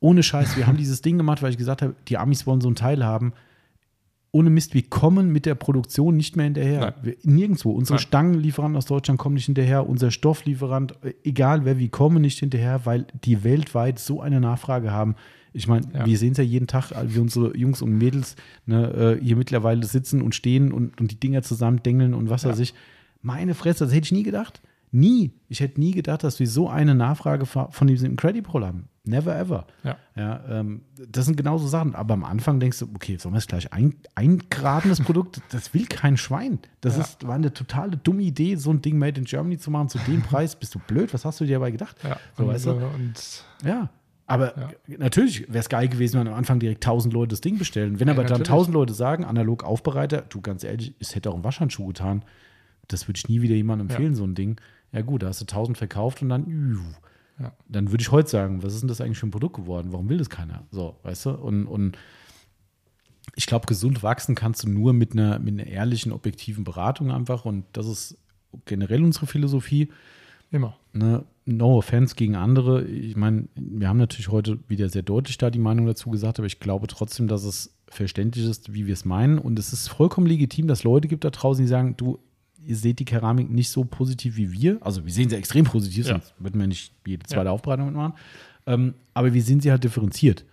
[0.00, 2.68] ohne Scheiß, wir haben dieses Ding gemacht, weil ich gesagt habe, die Amis wollen so
[2.68, 3.32] einen Teil haben.
[4.34, 6.94] Ohne Mist, wir kommen mit der Produktion nicht mehr hinterher.
[7.02, 7.72] Wir, nirgendwo.
[7.72, 8.02] Unsere Nein.
[8.06, 9.86] Stangenlieferanten aus Deutschland kommen nicht hinterher.
[9.86, 14.90] Unser Stofflieferant, äh, egal wer, wir kommen nicht hinterher, weil die weltweit so eine Nachfrage
[14.90, 15.16] haben.
[15.52, 16.06] Ich meine, Ja.
[16.06, 19.84] wir sehen es ja jeden Tag, wie unsere Jungs und Mädels ne, äh, hier mittlerweile
[19.84, 22.48] sitzen und stehen und, und die Dinger zusammen dengeln und was Ja.
[22.50, 22.72] weiß ich.
[23.20, 24.62] Meine Fresse, das hätte ich nie gedacht.
[24.92, 25.32] Nie.
[25.48, 28.88] Ich hätte nie gedacht, dass wir so eine Nachfrage von diesem Incredible haben.
[29.04, 29.66] Never ever.
[29.82, 29.96] Ja.
[30.14, 31.94] Ja, ähm, das sind genauso Sachen.
[31.96, 35.40] Aber am Anfang denkst du, okay, sollen wir es gleich ein, eingraben, das Produkt?
[35.50, 36.60] Das will kein Schwein.
[36.82, 37.02] Das Ja.
[37.02, 39.98] ist, war eine totale dumme Idee, so ein Ding made in Germany zu machen, zu
[39.98, 40.54] dem Preis.
[40.54, 41.12] Bist du blöd?
[41.14, 41.96] Was hast du dir dabei gedacht?
[42.04, 42.18] Ja.
[42.36, 42.70] So, und, weißt du?
[42.70, 43.88] äh, und Ja.
[44.26, 44.68] Aber Ja.
[44.98, 47.98] natürlich wäre es geil gewesen, wenn am Anfang direkt 1000 Leute das Ding bestellen.
[47.98, 48.50] Wenn aber dann natürlich.
[48.50, 52.24] 1000 Leute sagen, analog Aufbereiter, du ganz ehrlich, es hätte auch ein Waschhandschuh getan.
[52.88, 54.60] Das würde ich nie wieder jemandem empfehlen, so ein Ding.
[54.92, 56.94] Ja, gut, da hast du 1000 verkauft und dann.
[57.40, 57.52] Ja.
[57.66, 59.88] dann würde ich heute sagen, was ist denn das eigentlich für ein Produkt geworden?
[59.90, 60.64] Warum will das keiner?
[60.70, 61.30] So, weißt du?
[61.30, 61.96] Und, und
[63.34, 67.44] ich glaube, gesund wachsen kannst du nur mit einer, mit einer ehrlichen, objektiven Beratung einfach.
[67.44, 68.18] Und das ist
[68.66, 69.88] generell unsere Philosophie.
[70.50, 70.76] immer.
[70.92, 72.84] Ne, no offense gegen andere.
[72.84, 76.46] Ich meine, wir haben natürlich heute wieder sehr deutlich da die Meinung dazu gesagt, aber
[76.46, 79.38] ich glaube trotzdem, dass es verständlich ist, wie wir es meinen.
[79.38, 82.18] Und es ist vollkommen legitim, dass Leute gibt da draußen, die sagen, du,
[82.64, 84.78] ihr seht die Keramik nicht so positiv wie wir.
[84.80, 86.12] Also wir sehen sie extrem positiv, Ja.
[86.14, 87.50] sonst würden wir nicht jede zweite Ja.
[87.52, 88.14] Aufbereitung mitmachen.
[88.66, 90.44] Ähm, aber wir sehen sie halt differenziert.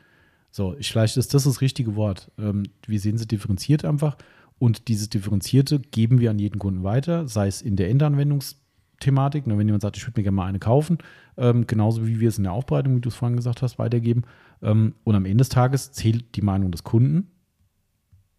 [0.52, 2.32] So, ich, vielleicht ist das das richtige Wort.
[2.40, 4.18] Ähm, wir sehen sie differenziert einfach.
[4.58, 9.58] Und dieses Differenzierte geben wir an jeden Kunden weiter, sei es in der Endanwendungsthematik, ne,
[9.58, 10.98] wenn jemand sagt, ich würde mir gerne mal eine kaufen,
[11.38, 14.24] ähm, genauso wie wir es in der Aufbereitung, wie du es vorhin gesagt hast, weitergeben.
[14.62, 17.28] Ähm, und am Ende des Tages zählt die Meinung des Kunden.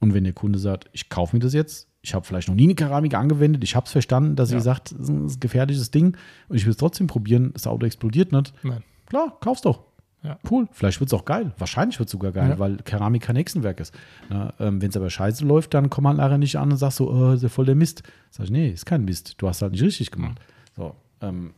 [0.01, 2.65] Und wenn der Kunde sagt, ich kaufe mir das jetzt, ich habe vielleicht noch nie
[2.65, 4.59] eine Keramik angewendet, ich habe es verstanden, dass Ja.
[4.59, 6.17] sie sagt, das ist ein gefährliches Ding
[6.49, 8.83] und ich will es trotzdem probieren, das Auto explodiert nicht, Nein.
[9.07, 9.85] klar, kauf's doch.
[10.23, 10.39] Ja.
[10.51, 11.55] Cool, vielleicht wird es auch geil.
[11.57, 12.59] Wahrscheinlich wird es sogar geil, Ja.
[12.59, 13.95] weil Keramik kein Hexenwerk ist.
[14.31, 17.11] Ähm, Wenn es aber scheiße läuft, dann komm halt nachher nicht an und sagst so,
[17.11, 18.03] oh, ist ja voll der Mist.
[18.31, 19.37] Sag ich, nee, ist kein Mist.
[19.39, 20.39] Du hast halt nicht richtig gemacht.
[20.77, 21.55] So, ähm,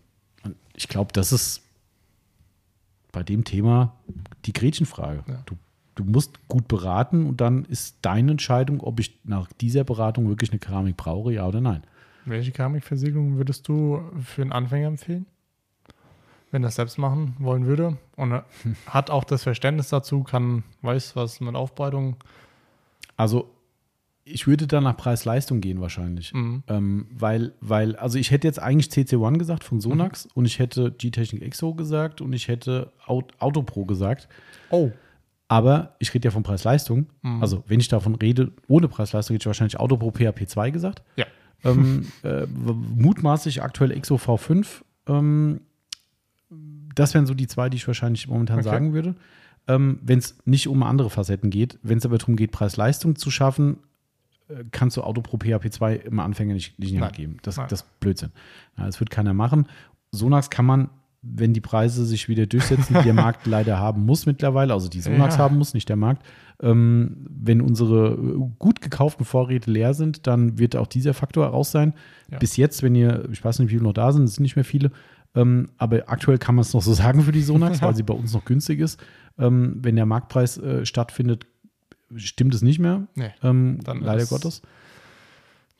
[0.77, 1.62] ich glaube, das ist
[3.10, 3.97] bei dem Thema
[4.44, 5.24] die Gretchenfrage.
[5.27, 5.43] Ja.
[5.44, 5.56] Du,
[5.94, 10.51] du musst gut beraten und dann ist deine Entscheidung, ob ich nach dieser Beratung wirklich
[10.51, 11.82] eine Keramik brauche, ja oder nein.
[12.24, 15.27] Welche Keramikversiegelung würdest du für einen Anfänger empfehlen?
[16.51, 18.32] Wenn er das selbst machen wollen würde und
[18.86, 22.16] hat auch das Verständnis dazu, kann, weiß was mit Aufbereitung.
[23.16, 23.51] Also
[24.24, 26.32] ich würde da nach Preis-Leistung gehen wahrscheinlich.
[26.32, 26.62] Mhm.
[26.69, 30.93] Ähm, weil, weil, also ich hätte jetzt eigentlich CC1 gesagt von Sonax und ich hätte
[30.93, 34.28] G-Technik Exo gesagt und ich hätte Aut Autopro gesagt.
[34.70, 34.93] Oh.
[35.52, 37.06] Aber ich rede ja von Preis-Leistung.
[37.20, 37.42] Mhm.
[37.42, 41.02] Also wenn ich davon rede, ohne Preis-Leistung, hätte ich wahrscheinlich Autopro PHP2 gesagt.
[41.16, 41.26] Ja.
[41.64, 44.66] ähm, äh, mutmaßlich aktuell Exo V5.
[45.06, 45.60] Ähm,
[46.94, 48.68] das wären so die zwei, die ich wahrscheinlich momentan Okay.
[48.68, 49.14] sagen würde.
[49.68, 53.30] Ähm, wenn es nicht um andere Facetten geht, wenn es aber darum geht, Preis-Leistung zu
[53.30, 53.76] schaffen,
[54.48, 57.36] äh, kannst du Auto Pro PHP 2 im Anfänger nicht, nicht geben.
[57.42, 57.66] Das, Nein.
[57.68, 58.32] das ist Blödsinn.
[58.76, 59.66] Das wird keiner machen.
[60.12, 60.90] Sonax kann man,
[61.22, 65.00] wenn die Preise sich wieder durchsetzen, die der Markt leider haben muss mittlerweile, also die
[65.00, 65.40] Sonax Ja.
[65.42, 66.26] haben muss, nicht der Markt.
[66.60, 71.70] Ähm, wenn unsere äh, gut gekauften Vorräte leer sind, dann wird auch dieser Faktor raus
[71.72, 71.94] sein.
[72.30, 72.38] Ja.
[72.38, 74.56] Bis jetzt, wenn ihr, ich weiß nicht, wie viele noch da sind, es sind nicht
[74.56, 74.90] mehr viele,
[75.34, 78.14] ähm, aber aktuell kann man es noch so sagen für die Sonax, weil sie bei
[78.14, 79.00] uns noch günstig ist.
[79.38, 81.46] Ähm, wenn der Marktpreis äh, stattfindet,
[82.16, 83.06] stimmt es nicht mehr.
[83.14, 84.60] Nee, Ähm, Dann leider Gottes.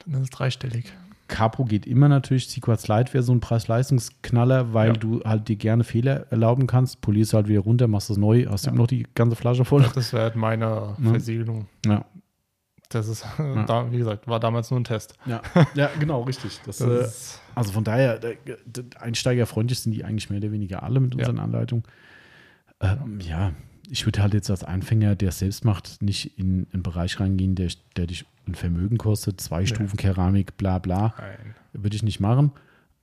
[0.05, 0.93] dann ist es dreistellig.
[1.33, 2.49] Capro geht immer natürlich.
[2.49, 4.93] Sequats Lite wäre so ein Preis-Leistungsknaller, weil Ja.
[4.95, 7.01] du halt dir gerne Fehler erlauben kannst.
[7.01, 8.71] Polierst halt wieder runter, machst das neu, hast Ja.
[8.73, 9.85] immer noch die ganze Flasche voll.
[9.95, 10.97] Das wäre halt meine Ja.
[11.11, 11.67] Versiegelung.
[11.87, 12.05] Ja,
[12.91, 15.15] Das ist, da, wie gesagt, war damals nur ein Test.
[15.27, 15.41] ja.
[15.75, 16.61] ja genau, richtig.
[16.67, 18.21] Das, Das äh, ist, also von daher,
[19.01, 21.21] einsteigerfreundlich sind die eigentlich mehr oder weniger alle mit Ja.
[21.21, 21.85] unseren Anleitungen.
[22.81, 23.53] Ähm, ja,
[23.93, 27.55] ich würde halt jetzt als Anfänger, der es selbst macht, nicht in einen Bereich reingehen,
[27.55, 31.15] der, der dich ein Vermögen kostet, zwei Stufen Keramik, bla bla.
[31.19, 31.55] nein.
[31.75, 32.53] Würde ich nicht machen.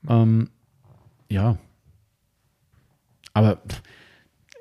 [0.07, 0.49] Ähm,
[1.29, 1.59] ja.
[3.33, 3.61] Aber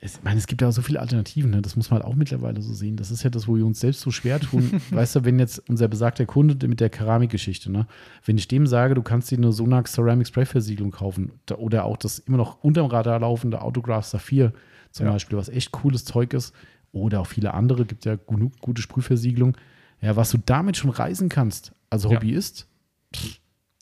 [0.03, 1.63] es, ich meine, es gibt ja auch so viele Alternativen, ne?
[1.63, 2.99] das muss man halt auch mittlerweile so sehen.
[2.99, 4.83] Das ist ja das, wo wir uns selbst so schwer tun.
[4.91, 7.87] weißt du, wenn jetzt unser besagter Kunde mit der Keramikgeschichte, ne?
[8.27, 11.97] wenn ich dem sage, du kannst dir eine Sonax Ceramic Spray Versiegelung kaufen oder auch
[11.97, 14.53] das immer noch unterm Radar laufende Autograph Saphir
[14.99, 15.13] zum Ja.
[15.13, 16.55] Beispiel, was echt cooles Zeug ist,
[16.93, 19.57] oder auch viele andere, gibt ja genug gute Sprühversiegelung.
[20.01, 22.11] Ja, was du damit schon reisen kannst als Ja.
[22.11, 22.67] Hobbyist,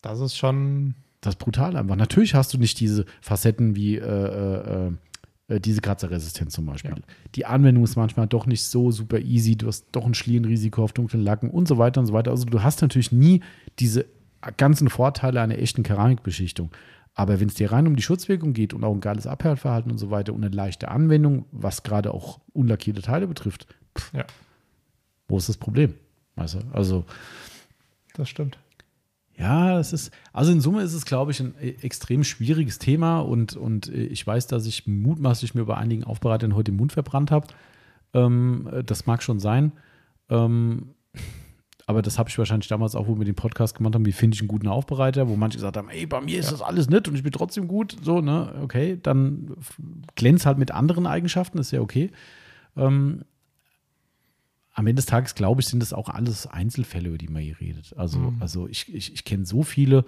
[0.03, 1.97] Das ist schon, Das ist brutal einfach.
[1.97, 4.93] Natürlich hast du nicht diese Facetten wie äh, äh,
[5.49, 6.93] äh, diese Kratzerresistenz zum Beispiel.
[6.93, 6.97] Ja.
[7.35, 9.57] Die Anwendung ist manchmal doch nicht so super easy.
[9.57, 12.31] Du hast doch ein Schlierenrisiko auf dunklen Lacken und so weiter und so weiter.
[12.31, 13.41] Also du hast natürlich nie
[13.81, 14.07] diese
[14.57, 16.71] ganzen Vorteile einer echten Keramikbeschichtung.
[17.19, 19.99] Aber wenn es dir rein um die Schutzwirkung geht und auch ein geiles Abhärtverhalten und
[19.99, 23.67] so weiter und eine leichte Anwendung, was gerade auch unlackierte Teile betrifft,
[23.99, 24.25] pff, Ja.
[25.27, 25.95] wo ist das Problem?
[26.37, 26.59] Weißt du?
[26.73, 27.05] Also
[28.15, 28.59] Das stimmt.
[29.39, 33.21] ja, das ist, also in Summe ist es, glaube ich, ein äh, extrem schwieriges Thema
[33.21, 36.93] und, und äh, ich weiß, dass ich mutmaßlich mir bei einigen Aufbereitern heute den Mund
[36.93, 37.47] verbrannt habe.
[38.13, 39.73] Ähm, äh, das mag schon sein.
[40.29, 40.91] Ähm,
[41.87, 44.35] aber das habe ich wahrscheinlich damals auch, wo wir den Podcast gemacht haben, wie finde
[44.35, 47.07] ich einen guten Aufbereiter, wo manche gesagt haben, ey, bei mir ist das alles nett
[47.09, 47.97] und ich bin trotzdem gut.
[48.03, 49.79] So, ne, okay, dann f-
[50.17, 52.11] glänz halt mit anderen Eigenschaften, ist ja okay.
[52.77, 53.23] Ähm,
[54.75, 57.59] am Ende des Tages, glaube ich, sind das auch alles Einzelfälle, über die man hier
[57.61, 57.95] redet.
[57.97, 58.37] Also, Mhm.
[58.41, 60.05] also ich, ich, ich kenne so viele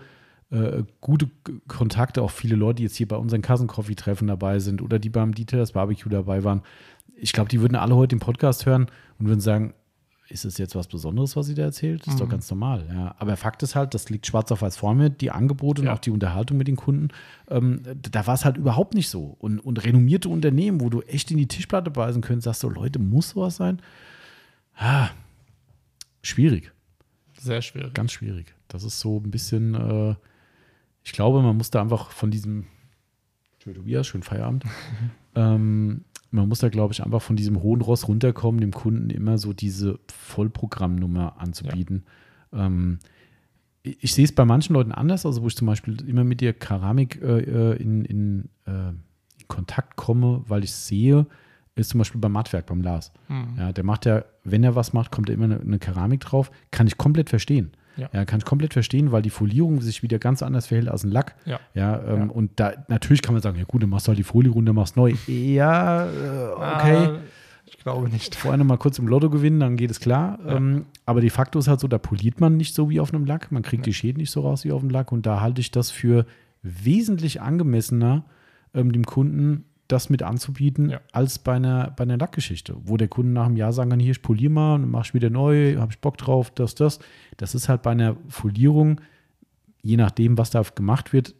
[0.51, 1.31] äh, gute
[1.69, 5.35] Kontakte, auch viele Leute, die jetzt hier bei unseren Kassencoffee-Treffen dabei sind oder die beim
[5.35, 6.63] Detailers Barbecue dabei waren.
[7.15, 8.87] Ich glaube, die würden alle heute den Podcast hören
[9.19, 9.75] und würden sagen,
[10.31, 12.07] ist es jetzt was Besonderes, was sie da erzählt?
[12.07, 12.31] Ist doch Mhm.
[12.31, 12.87] ganz normal.
[12.93, 13.15] Ja.
[13.19, 15.95] Aber Fakt ist halt, das liegt schwarz auf weiß vor mir, die Angebote und Ja.
[15.95, 17.09] auch die Unterhaltung mit den Kunden.
[17.49, 19.37] Ähm, da war es halt überhaupt nicht so.
[19.39, 22.99] Und, und renommierte Unternehmen, wo du echt in die Tischplatte beißen könntest, sagst du, Leute,
[22.99, 23.81] muss sowas sein?
[24.77, 25.09] Ah,
[26.23, 26.73] schwierig,
[27.39, 27.95] Sehr schwierig.
[27.95, 28.55] ganz schwierig.
[28.69, 30.15] Das ist so ein bisschen, äh,
[31.05, 32.67] ich glaube, man muss da einfach von diesem,
[33.59, 34.65] schön Tobias, schönen Feierabend,
[35.35, 39.39] ähm, man muss da, glaube ich, einfach von diesem hohen Ross runterkommen, dem Kunden immer
[39.39, 42.05] so diese Vollprogrammnummer anzubieten.
[42.53, 42.99] Ähm,
[43.83, 46.41] ich, ich sehe es bei manchen Leuten anders, also wo ich zum Beispiel immer mit
[46.41, 51.27] der Keramik äh, äh, in, in, äh, in Kontakt komme, weil ich sehe,
[51.75, 53.13] ist zum Beispiel beim Mattwerk, beim Lars.
[53.29, 53.55] Mhm.
[53.57, 56.51] Ja, der macht ja, wenn er was macht, kommt da immer eine, eine Keramik drauf.
[56.71, 57.71] Kann ich komplett verstehen.
[57.99, 58.25] Ja.
[58.25, 61.35] kann ich komplett verstehen, weil die Folierung sich wieder ganz anders verhält als ein Lack.
[61.45, 61.59] Ja.
[61.75, 62.27] Ja, ähm, Ja.
[62.31, 64.73] und da natürlich kann man sagen, ja gut, dann machst du halt die Folie runter,
[64.73, 65.15] machst neu.
[65.27, 66.09] Ja, äh,
[66.55, 66.97] okay.
[67.09, 67.19] Ah,
[67.66, 68.35] ich glaube nicht.
[68.35, 70.39] Vorher noch mal kurz im Lotto gewinnen, dann geht es klar.
[70.47, 70.57] Ja.
[70.57, 73.25] Ähm, aber de facto ist halt so, da poliert man nicht so wie auf einem
[73.27, 73.51] Lack.
[73.53, 75.12] Man kriegt die Schäden nicht so raus wie auf dem Lack.
[75.12, 76.25] Und da halte ich das für
[76.62, 78.25] wesentlich angemessener,
[78.75, 81.01] ähm, dem Kunden das mit anzubieten, Ja.
[81.12, 84.12] als bei einer, bei einer Lackgeschichte, wo der Kunde nach einem Jahr sagen kann, hier,
[84.12, 86.98] ich poliere mal und mach ich wieder neu, habe ich Bock drauf, das, das.
[87.39, 89.01] Das ist halt bei einer Folierung,
[89.82, 91.35] je nachdem, was da gemacht wird,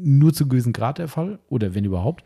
[0.00, 2.24] nur zu gewissen Grad der Fall oder wenn überhaupt.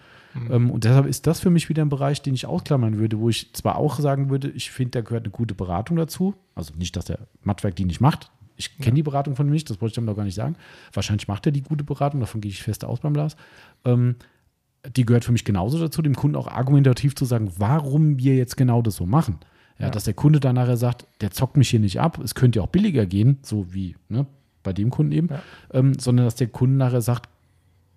[0.50, 3.28] Ähm, und deshalb ist das für mich wieder ein Bereich, den ich ausklammern würde, wo
[3.28, 6.34] ich zwar auch sagen würde, ich finde, da gehört eine gute Beratung dazu.
[6.54, 8.30] Also nicht, dass der Mattwerk die nicht macht.
[8.56, 10.56] Ich kenne die Beratung von ihm nicht, das wollte ich damit auch gar nicht sagen.
[10.92, 13.36] Wahrscheinlich macht er die gute Beratung, davon gehe ich fest aus beim Lars.
[13.84, 14.16] Ähm,
[14.96, 18.56] die gehört für mich genauso dazu, dem Kunden auch argumentativ zu sagen, warum wir jetzt
[18.56, 19.38] genau das so machen.
[19.78, 19.90] Ja, Ja.
[19.90, 22.62] Dass der Kunde dann nachher sagt, der zockt mich hier nicht ab, es könnte ja
[22.64, 24.26] auch billiger gehen, so wie ne,
[24.62, 25.42] bei dem Kunden eben, Ja.
[25.72, 27.28] ähm, sondern dass der Kunde nachher sagt,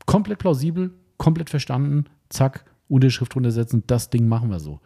[0.06, 4.80] komplett plausibel, komplett verstanden, zack, Unterschrift drunter setzen, das Ding machen wir so.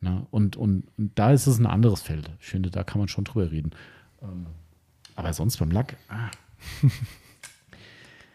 [0.00, 0.26] Ne?
[0.30, 2.30] Und, und, und da ist es ein anderes Feld.
[2.40, 3.70] Ich finde, da kann man schon drüber reden.
[4.22, 4.46] Ähm,
[5.14, 6.30] aber sonst beim Lack, ah,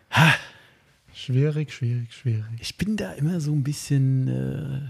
[1.18, 2.45] Schwierig, schwierig, schwierig.
[2.60, 4.81] ich bin da immer so ein bisschen, äh,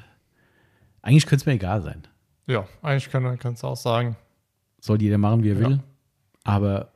[1.02, 2.04] eigentlich könnte es mir egal sein.
[2.48, 4.18] Ja, eigentlich kann, kannst du auch sagen.
[4.82, 5.70] Soll jeder machen, wie er Ja.
[5.70, 5.80] will.
[6.44, 6.91] Aber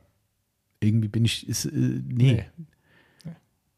[0.80, 2.44] irgendwie bin ich, ist, äh, nee.
[2.44, 2.44] Nee.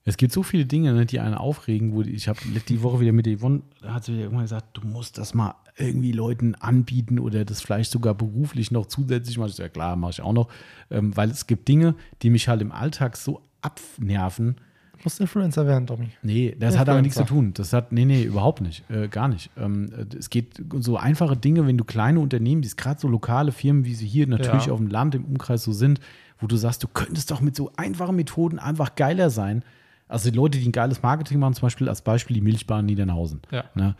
[0.06, 3.12] Es gibt so viele Dinge, ne, die einen aufregen, wo ich habe die Woche wieder
[3.12, 7.18] mit Yvonne, da hat sie wieder irgendwann gesagt, du musst das mal irgendwie Leuten anbieten
[7.18, 9.52] oder das vielleicht sogar beruflich noch zusätzlich machen.
[9.56, 10.48] Ja klar, mache ich auch noch.
[10.90, 14.56] Ähm, weil es gibt Dinge, die mich halt im Alltag so abnerven,
[15.02, 16.08] musst Influencer werden, Tommy.
[16.22, 17.44] Nee, das Ja, hat aber nichts zu Influencer.
[17.46, 17.54] tun.
[17.54, 18.88] Das hat, nee, nee, überhaupt nicht.
[18.90, 19.50] Äh, gar nicht.
[19.56, 23.08] Ähm, äh, es geht um so einfache Dinge, wenn du kleine Unternehmen, die gerade so
[23.08, 24.72] lokale Firmen, wie sie hier natürlich Ja.
[24.72, 26.00] auf dem Land im Umkreis so sind,
[26.38, 29.62] wo du sagst, du könntest doch mit so einfachen Methoden einfach geiler sein.
[30.08, 33.40] Also die Leute, die ein geiles Marketing machen, zum Beispiel als Beispiel die Milchbahn Niedernhausen.
[33.50, 33.64] Ja.
[33.74, 33.96] Ne?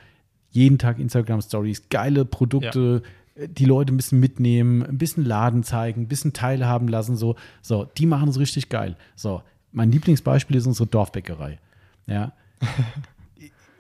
[0.51, 3.03] Jeden Tag Instagram-Stories, geile Produkte,
[3.35, 7.17] äh, die Leute ein bisschen mitnehmen, ein bisschen Laden zeigen, ein bisschen teilhaben lassen.
[7.17, 8.97] So, so die machen es richtig geil.
[9.17, 9.43] So,
[9.75, 11.59] mein Lieblingsbeispiel ist unsere Dorfbäckerei.
[12.07, 12.33] Ja.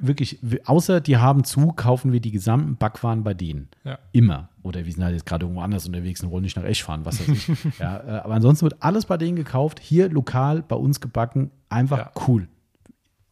[0.01, 3.69] Wirklich, außer die haben zu, kaufen wir die gesamten Backwaren bei denen.
[3.85, 3.99] Ja.
[4.13, 4.49] Immer.
[4.63, 7.05] Oder wir sind halt jetzt gerade irgendwo anders unterwegs und wollen nicht nach Esch fahren,
[7.05, 7.49] was weiß ich.
[7.79, 11.99] ja, äh, aber ansonsten wird alles bei denen gekauft, hier lokal bei uns gebacken, einfach
[11.99, 12.11] Ja.
[12.27, 12.49] cool.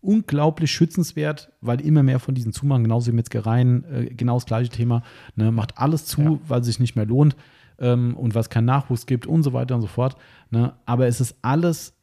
[0.01, 4.71] Unglaublich schützenswert, weil immer mehr von diesen zumachen, genauso wie Metzgereien, äh, genau das gleiche
[4.71, 5.03] Thema.
[5.35, 6.39] Ne, macht alles zu, Ja.
[6.49, 7.37] weil es sich nicht mehr lohnt
[7.81, 10.17] ähm, und was keinen Nachwuchs gibt und so weiter und so fort.
[10.51, 11.95] Ne, aber es ist alles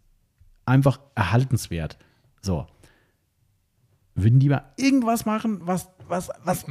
[0.70, 1.98] einfach erhaltenswert.
[2.42, 2.68] So.
[4.16, 6.66] Würden die mal irgendwas machen, was, was, was.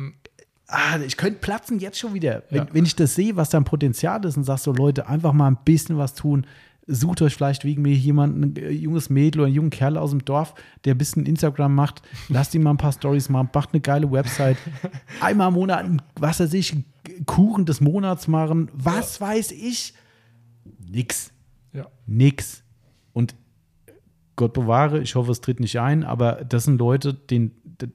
[0.66, 2.42] Ah, ich könnte platzen jetzt schon wieder.
[2.50, 2.66] Wenn, Ja.
[2.72, 5.46] wenn ich das sehe, was da ein Potenzial ist und sagst so, Leute, einfach mal
[5.48, 6.46] ein bisschen was tun.
[6.90, 10.10] sucht euch vielleicht wegen mir jemanden, ein äh, junges Mädel oder einen jungen Kerl aus
[10.10, 10.54] dem Dorf,
[10.84, 12.00] der ein bisschen Instagram macht.
[12.30, 14.56] Lasst ihm mal ein paar Stories machen, macht eine geile Website.
[15.20, 16.74] Einmal im Monat, was weiß ich,
[17.26, 18.70] Kuchen des Monats machen.
[18.72, 19.92] Was weiß ich?
[20.90, 21.30] Nix.
[21.74, 21.86] Ja.
[22.06, 22.62] Nix.
[24.38, 27.50] Gott bewahre, ich hoffe, es tritt nicht ein, aber das sind Leute, den,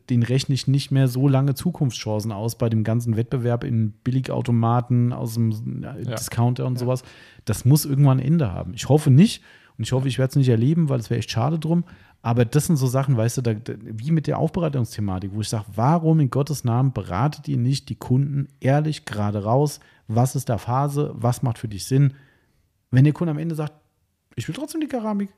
[0.10, 5.14] den rechne ich nicht mehr so lange Zukunftschancen aus bei dem ganzen Wettbewerb in Billigautomaten
[5.14, 5.94] aus dem Ja.
[5.94, 7.04] Discounter und sowas.
[7.46, 8.74] Das muss irgendwann ein Ende haben.
[8.76, 9.42] Ich hoffe nicht
[9.78, 11.86] und ich hoffe, ich werde es nicht erleben, weil es wäre echt schade drum.
[12.22, 15.66] Aber das sind so Sachen, weißt du, da, wie mit der Aufbereitungsthematik, wo ich sage,
[15.76, 19.80] warum in Gottes Namen beratet ihr nicht die Kunden ehrlich gerade raus?
[20.08, 21.12] Was ist da Phase?
[21.16, 22.14] Was macht für dich Sinn?
[22.92, 23.74] Wenn der Kunde am Ende sagt,
[24.36, 25.30] ich will trotzdem die Keramik,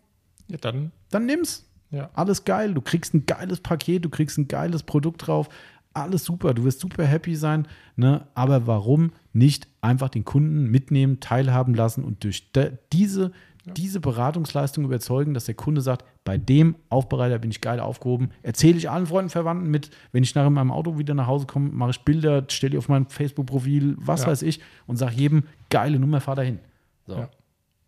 [0.48, 1.66] ja, dann, dann nimm's.
[1.92, 2.10] ja.
[2.14, 2.74] Alles geil.
[2.74, 5.50] Du kriegst ein geiles Paket, du kriegst ein geiles Produkt drauf.
[5.94, 6.54] Alles super.
[6.54, 7.68] Du wirst super happy sein.
[7.96, 8.28] Ne?
[8.34, 12.52] Aber warum nicht einfach den Kunden mitnehmen, teilhaben lassen und durch
[12.92, 13.32] diese,
[13.78, 18.32] diese Beratungsleistung überzeugen, dass der Kunde sagt, bei dem Aufbereiter bin ich geil aufgehoben.
[18.44, 19.90] Erzähle ich allen Freunden, Verwandten mit.
[20.12, 22.78] Wenn ich nachher in meinem Auto wieder nach Hause komme, mache ich Bilder, stelle die
[22.78, 24.28] auf mein Facebook-Profil, was Ja.
[24.28, 26.60] weiß ich, und sage jedem, geile Nummer, fahr dahin.
[27.08, 27.16] So.
[27.16, 27.30] Ja.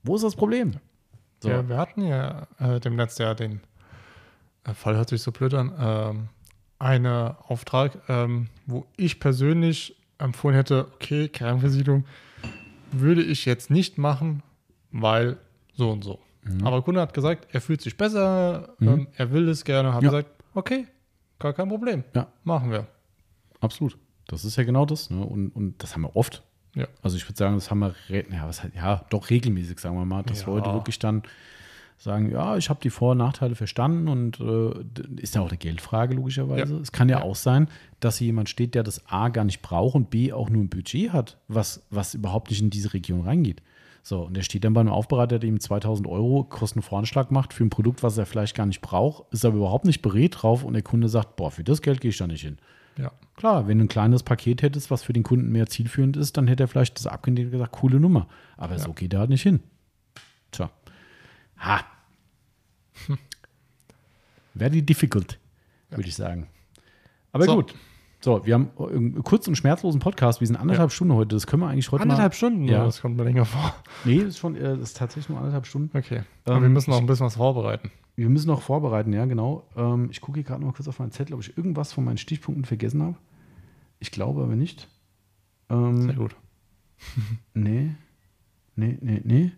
[0.03, 0.71] Wo ist das Problem?
[1.39, 1.49] So.
[1.49, 3.61] Ja, wir hatten ja äh, dem letzten Jahr den
[4.63, 6.29] äh, Fall, hört sich so blöd an, ähm,
[6.79, 7.05] einen
[7.47, 12.05] Auftrag, ähm, wo ich persönlich empfohlen hätte, okay, Kernversiedlung
[12.91, 14.41] würde ich jetzt nicht machen,
[14.91, 15.37] weil
[15.73, 16.19] so und so.
[16.43, 16.65] Mhm.
[16.65, 20.01] Aber der Kunde hat gesagt, er fühlt sich besser, ähm, er will es gerne, hat
[20.03, 20.09] Ja.
[20.09, 20.87] gesagt, okay,
[21.39, 22.27] gar kein Problem, Ja.
[22.43, 22.87] machen wir.
[23.59, 23.97] Absolut.
[24.27, 25.09] Das ist ja genau das.
[25.09, 25.23] Ne?
[25.23, 26.43] Und, und das haben wir oft.
[26.77, 26.87] Ja.
[27.01, 30.23] Also ich würde sagen, das haben wir ja, was, ja, doch regelmäßig, sagen wir mal,
[30.23, 30.47] dass Ja.
[30.47, 31.23] Leute wirklich dann
[31.97, 35.57] sagen, ja, ich habe die Vor- und Nachteile verstanden und äh, ist ja auch eine
[35.57, 36.75] Geldfrage logischerweise.
[36.75, 36.79] Ja.
[36.79, 37.23] Es kann ja, Ja.
[37.23, 37.67] auch sein,
[37.99, 40.69] dass hier jemand steht, der das A gar nicht braucht und B auch nur ein
[40.69, 43.63] Budget hat, was, was überhaupt nicht in diese Region reingeht.
[44.03, 47.63] So, und der steht dann bei einem Aufbereiter, der ihm 2000 Euro Kostenvoranschlag macht für
[47.65, 50.73] ein Produkt, was er vielleicht gar nicht braucht, ist aber überhaupt nicht berät drauf und
[50.73, 52.57] der Kunde sagt, boah, für das Geld gehe ich da nicht hin.
[52.97, 53.11] Ja.
[53.35, 56.47] Klar, wenn du ein kleines Paket hättest, was für den Kunden mehr zielführend ist, dann
[56.47, 58.27] hätte er vielleicht das abgelehnt und gesagt, coole Nummer.
[58.57, 59.59] Aber so geht er halt nicht hin.
[60.51, 60.71] Tja.
[61.59, 61.81] Ha.
[64.55, 65.37] Very difficult,
[65.89, 66.47] würde ich sagen.
[67.31, 67.55] Aber So.
[67.57, 67.75] gut.
[68.19, 70.39] So, wir haben einen kurzen und schmerzlosen Podcast.
[70.39, 71.35] Wir sind anderthalb Stunden heute.
[71.35, 72.35] Das können wir eigentlich heute Anderthalb mal.
[72.35, 72.63] Stunden?
[72.63, 72.83] Ja.
[72.83, 73.75] Das kommt mir länger vor.
[74.05, 75.95] Nee, das ist schon, äh, das ist tatsächlich nur anderthalb Stunden.
[75.95, 76.23] Okay.
[76.45, 77.91] Aber Ähm, wir müssen noch ein bisschen was vorbereiten.
[78.17, 79.63] Wir müssen noch vorbereiten, ja, genau.
[79.75, 82.03] Ähm, ich gucke hier gerade noch mal kurz auf meinen Zettel, ob ich irgendwas von
[82.03, 83.15] meinen Stichpunkten vergessen habe.
[83.99, 84.89] Ich glaube aber nicht.
[85.69, 86.35] Ähm, Sehr gut.
[87.53, 87.91] Nee.
[88.75, 89.51] Nee, nee, nee.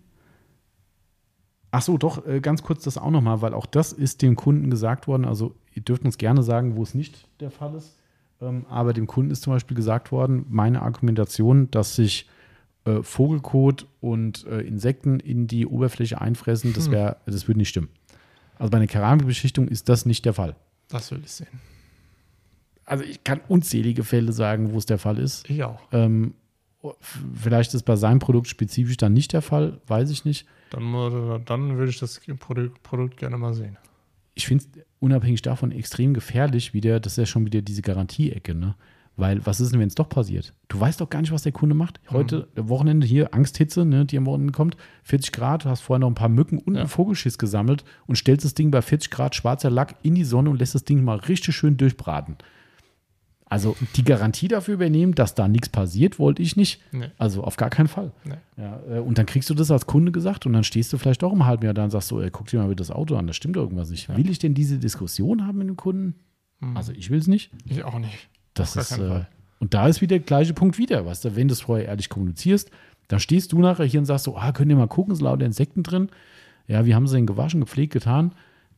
[1.72, 4.69] Ach so, doch, äh, ganz kurz das auch nochmal, weil auch das ist dem Kunden
[4.69, 5.23] gesagt worden.
[5.23, 7.98] Also, ihr dürft uns gerne sagen, wo es nicht der Fall ist.
[8.41, 12.27] Ähm, aber dem Kunden ist zum Beispiel gesagt worden, meine Argumentation, dass sich
[12.84, 17.90] äh, Vogelkot und äh, Insekten in die Oberfläche einfressen, das, wär, das würde nicht stimmen.
[18.60, 20.56] Also bei einer Keramikbeschichtung ist das nicht der Fall.
[20.90, 21.48] Das will ich sehen.
[22.86, 25.49] Also ich kann unzählige Fälle sagen, wo es der Fall ist.
[25.49, 25.80] Ich auch.
[25.91, 26.34] Ähm,
[27.34, 30.45] vielleicht ist bei seinem Produkt spezifisch dann nicht der Fall, weiß ich nicht.
[30.72, 33.77] Dann, dann würde ich das Produkt, Produkt gerne mal sehen.
[34.36, 38.53] Ich finde es unabhängig davon extrem gefährlich, wieder, das ist ja schon wieder diese Garantieecke,
[38.53, 38.76] ne?
[39.19, 40.53] Weil, was ist denn, wenn es doch passiert?
[40.69, 41.99] Du weißt doch gar nicht, was der Kunde macht.
[42.09, 46.07] Heute, Wochenende hier, Angsthitze, ne, die am Wochenende kommt, 40 Grad, du hast vorher noch
[46.09, 46.81] ein paar Mücken und Ja.
[46.81, 50.49] einen Vogelschiss gesammelt und stellst das Ding bei 40 Grad schwarzer Lack in die Sonne
[50.49, 52.37] und lässt das Ding mal richtig schön durchbraten.
[53.51, 56.81] Also die Garantie dafür übernehmen, dass da nichts passiert, wollte ich nicht.
[56.91, 57.09] Nee.
[57.17, 58.11] Also auf gar keinen Fall.
[58.23, 58.35] Nee.
[58.57, 61.23] Ja, äh, und dann kriegst du das als Kunde gesagt und dann stehst du vielleicht
[61.23, 63.25] auch im halben Jahr da und sagst so, ey, guck dir mal das Auto an,
[63.25, 64.15] da stimmt irgendwas nicht.
[64.15, 66.13] Will ich denn diese Diskussion haben mit dem Kunden?
[66.75, 67.49] Also ich will es nicht.
[67.65, 68.29] Ich auch nicht.
[68.60, 69.22] Das ist, äh,
[69.60, 72.10] und da ist wieder der gleiche Punkt wieder, weißt du, wenn du es vorher ehrlich
[72.10, 72.69] kommunizierst,
[73.07, 75.45] dann stehst du nachher hier und sagst so, ah, könnt ihr mal gucken, sind lauter
[75.45, 76.10] Insekten drin.
[76.68, 78.34] Ja, wie haben sie denn gewaschen, gepflegt, getan?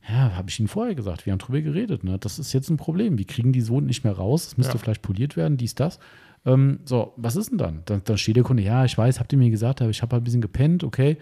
[0.08, 2.03] Ja, habe ich ihnen vorher gesagt, wir haben drüber geredet.
[2.03, 2.18] Ne?
[2.18, 3.18] Das ist jetzt ein Problem.
[3.18, 4.48] Wir kriegen die so nicht mehr raus.
[4.48, 4.80] Es müsste Ja.
[4.80, 5.99] vielleicht poliert werden, dies, das.
[6.45, 7.82] Ähm, so, was ist denn dann?
[7.86, 8.02] dann?
[8.03, 10.22] Dann steht der Kunde, ja, ich weiß, habt ihr mir gesagt, aber ich habe halt
[10.22, 11.18] ein bisschen gepennt, okay.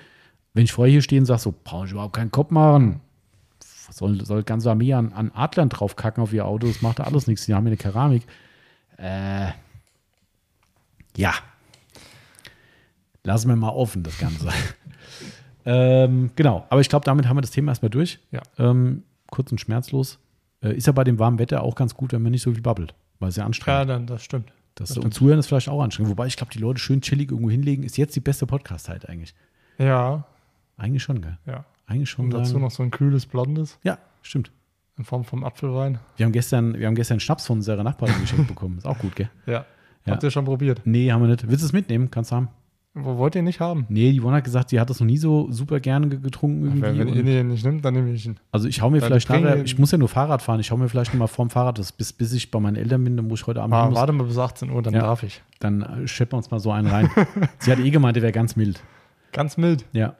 [0.53, 3.02] Wenn ich vorher hier stehe und sage so, brauche ich überhaupt keinen Kopf machen.
[3.91, 7.27] Soll, soll ganze Armee an, an Adlern draufkacken auf ihr Auto, das macht da alles
[7.27, 7.48] nichts.
[7.48, 8.23] Die haben ja eine Keramik.
[9.01, 9.51] Äh,
[11.15, 11.34] ja.
[13.23, 14.49] Lassen wir mal offen, das Ganze.
[15.65, 18.19] ähm, genau, aber ich glaube, damit haben wir das Thema erstmal durch.
[18.31, 18.41] Ja.
[18.57, 20.19] Ähm, kurz und schmerzlos.
[20.61, 22.61] Äh, ist ja bei dem warmen Wetter auch ganz gut, wenn man nicht so viel
[22.61, 24.51] babbelt, weil es ja Ja, anstrengend dann, das stimmt.
[24.76, 25.13] das das Und stimmt.
[25.13, 26.11] Zuhören ist vielleicht auch anstrengend.
[26.11, 29.34] Wobei ich glaube, die Leute schön chillig irgendwo hinlegen, ist jetzt die beste Podcast-Zeit eigentlich.
[29.77, 30.26] Ja,
[30.77, 31.38] Eigentlich schon, gell?
[31.45, 31.65] ja.
[31.88, 32.26] Eigentlich schon.
[32.26, 34.51] Und dazu sagen- noch so ein kühles Blondes Ja, stimmt.
[34.99, 35.97] In Form vom Apfelwein.
[36.17, 38.77] Wir haben gestern, wir haben gestern Schnaps von unserer Nachbarin geschenkt bekommen.
[38.77, 39.30] Ist auch gut, gell?
[39.47, 39.65] Ja.
[40.05, 40.13] Ja.
[40.13, 40.81] Habt ihr schon probiert?
[40.85, 41.47] Nee, haben wir nicht.
[41.49, 42.11] Willst du es mitnehmen?
[42.11, 42.49] Kannst du haben.
[42.95, 43.85] Wo wollt ihr nicht haben?
[43.89, 46.63] Nee, die Yvonne hat gesagt, sie hat das noch nie so super gerne ge- getrunken
[46.65, 46.81] irgendwie.
[46.99, 48.39] Wenn, ihr den nicht nimmt, dann nehme ich ihn.
[48.51, 50.76] also ich hau mir Dann vielleicht nachher, ich muss ja nur Fahrrad fahren, ich hau
[50.77, 53.27] mir vielleicht noch mal vorm Fahrrad, das, bis, bis ich bei meinen Eltern bin, dann
[53.27, 55.01] muss ich heute Abend Ah, warte mal bis 18 Uhr, dann Ja.
[55.01, 55.41] darf ich.
[55.59, 57.09] dann äh, scheppen wir uns mal so einen rein.
[57.59, 58.81] sie hat eh gemeint, der wäre ganz mild.
[59.31, 59.85] Ganz mild.
[59.93, 60.15] Ja.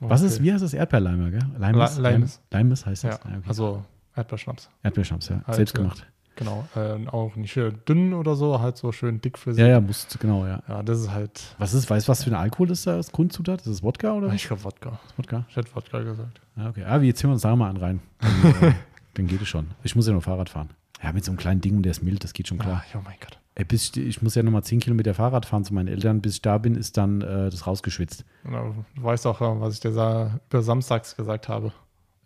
[0.00, 0.44] Was ist, Okay.
[0.44, 0.72] wie heißt das?
[0.74, 1.42] Erdbeerleimer, gell?
[1.58, 1.98] Leimes?
[1.98, 2.40] Leimes.
[2.50, 3.20] Leimes heißt das?
[3.22, 3.48] Ja, Ja, okay.
[3.48, 3.82] also
[4.18, 4.68] Erdbeerschnaps.
[4.82, 5.42] Erdbeerschnaps, ja.
[5.46, 6.06] Halt, Selbst gemacht.
[6.36, 6.68] Genau.
[6.76, 9.60] Äh, auch nicht schön dünn oder so, halt so schön dick für sich.
[9.60, 10.62] Ja, ja, musst, genau, ja.
[10.68, 13.10] Ja, das ist halt, Was ist, weißt du, was für ein Alkohol ist da als
[13.10, 13.60] Grundzutat?
[13.60, 14.34] Ist das Wodka oder was?
[14.36, 15.00] ich glaube Wodka.
[15.16, 15.44] Wodka?
[15.48, 16.40] Ich hätte Wodka gesagt.
[16.56, 16.84] Ja, okay.
[16.84, 18.00] Ah, wir ziehen wir uns da mal einen rein.
[18.20, 18.72] Dann, äh,
[19.14, 19.68] dann geht es schon.
[19.82, 20.70] Ich muss ja nur Fahrrad fahren.
[21.02, 22.84] Ja, mit so einem kleinen Ding und der ist mild, das geht schon klar.
[22.92, 23.38] Ah, oh mein Gott.
[23.56, 26.20] Ey, bis ich, ich muss ja nochmal 10 Kilometer Fahrrad fahren zu meinen Eltern.
[26.20, 28.24] Bis ich da bin, ist dann äh, das rausgeschwitzt.
[28.44, 31.72] Genau, Du weißt auch, äh, was ich dir über samstags gesagt habe,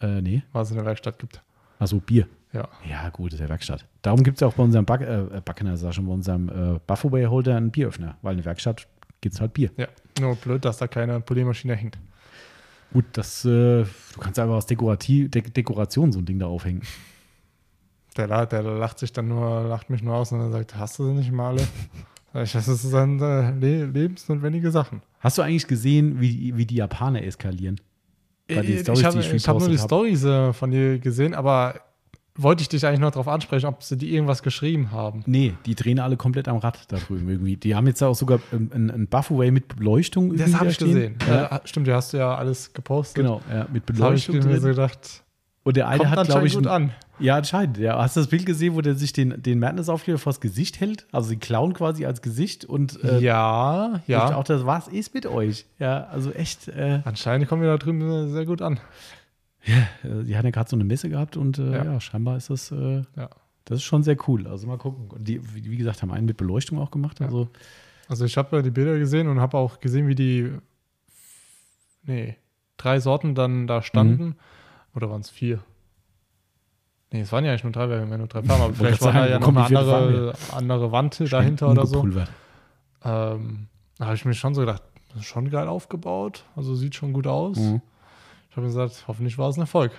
[0.02, 0.42] Äh, nee.
[0.52, 1.40] was es in der Werkstatt gibt.
[1.82, 2.28] Achso, Bier.
[2.52, 2.68] Ja.
[2.88, 3.84] Ja, gut, das ist ja Werkstatt.
[4.02, 6.78] Darum gibt es ja auch bei unserem Back, äh, Backner, sag schon, bei unserem äh,
[6.86, 8.86] Buffaway-Holder einen Bieröffner, weil in der Werkstatt
[9.20, 9.70] gibt es halt Bier.
[9.76, 9.88] Ja.
[10.20, 11.98] Nur blöd, dass da keine Poliermaschine hängt.
[12.92, 16.82] Gut, das, äh, du kannst einfach aus Dekorativ, De Dekoration so ein Ding da aufhängen.
[18.16, 21.06] Der, der lacht sich dann nur, lacht mich nur aus und dann sagt, hast du
[21.06, 21.66] sie nicht mal alle?
[22.32, 25.02] Das ist dann äh, le lebensnotwendige Sachen.
[25.18, 27.80] Hast du eigentlich gesehen, wie, wie die Japaner eskalieren?
[28.48, 29.84] Bei den ich Storys, habe die ich ich hab nur die hab.
[29.86, 31.74] Stories äh, von dir gesehen, aber
[32.34, 35.22] wollte ich dich eigentlich noch darauf ansprechen, ob sie die irgendwas geschrieben haben.
[35.26, 37.56] Nee, die drehen alle komplett am Rad da drüben irgendwie.
[37.56, 40.34] Die haben jetzt auch sogar ein, ein Buffaway mit Beleuchtung.
[40.36, 40.94] Das habe da ich stehen.
[40.94, 41.16] gesehen.
[41.28, 43.16] Ja, stimmt, du hast ja alles gepostet.
[43.16, 45.22] genau, ja, mit Das habe ich Beleuchtung mir so gedacht,
[45.62, 46.92] Und der eine kommt hat, glaube ich, an.
[47.22, 47.78] Ja, anscheinend.
[47.78, 47.98] Ja.
[48.00, 51.06] Hast du das Bild gesehen, wo der sich den, den Madness-Aufkleber vors Gesicht hält?
[51.12, 54.30] Also die klauen quasi als Gesicht und äh, ja, ja.
[54.30, 54.36] ja.
[54.36, 55.66] auch das, was ist mit euch?
[55.78, 58.80] Ja, also echt, äh, Anscheinend kommen wir da drüben äh, sehr gut an.
[59.64, 61.84] äh, die hatten ja gerade so eine Messe gehabt und äh, ja.
[61.84, 62.00] Ja.
[62.00, 63.30] scheinbar ist das, äh, Ja.
[63.64, 64.46] das ist schon sehr cool.
[64.46, 65.08] Also mal gucken.
[65.10, 67.20] Und die, wie gesagt, haben einen mit Beleuchtung auch gemacht.
[67.20, 67.26] Ja.
[67.26, 67.48] Also
[68.08, 70.50] Also ich habe ja die Bilder gesehen und habe auch gesehen, wie die
[72.04, 72.36] nee,
[72.76, 74.24] drei Sorten dann da standen.
[74.24, 74.34] Mhm.
[74.94, 75.60] Oder waren es vier?
[77.12, 79.02] Nee, es waren ja eigentlich nur drei, wir haben ja nur drei Farben, aber vielleicht
[79.02, 82.06] war da ja noch eine andere, andere Wand dahinter oder so.
[83.04, 83.66] Ähm,
[83.98, 87.12] da habe ich mir schon so gedacht, das ist schon geil aufgebaut, also sieht schon
[87.12, 87.58] gut aus.
[87.58, 87.82] Mhm.
[88.50, 89.92] Ich habe gesagt, hoffentlich war es ein Erfolg.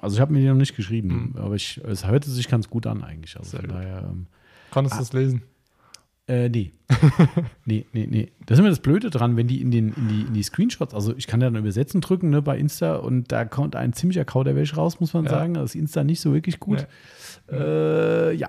[0.00, 1.40] Also ich habe mir die noch nicht geschrieben, Mhm.
[1.42, 3.36] aber ich, es hörte sich ganz gut an eigentlich.
[3.38, 4.26] Also Sehr daher, ähm,
[4.70, 4.98] Konntest Ah.
[4.98, 5.42] du es lesen?
[6.28, 6.72] Äh, nee.
[7.64, 8.32] nee, nee, nee.
[8.46, 10.94] Das ist immer das Blöde dran, wenn die in, den, in, die, in die Screenshots,
[10.94, 14.24] also ich kann ja dann übersetzen drücken ne, bei Insta und da kommt ein ziemlicher
[14.24, 15.30] Kauderwelsch raus, muss man Ja.
[15.30, 15.54] sagen.
[15.54, 16.86] Das ist Insta nicht so wirklich gut.
[17.50, 18.48] Äh, ja,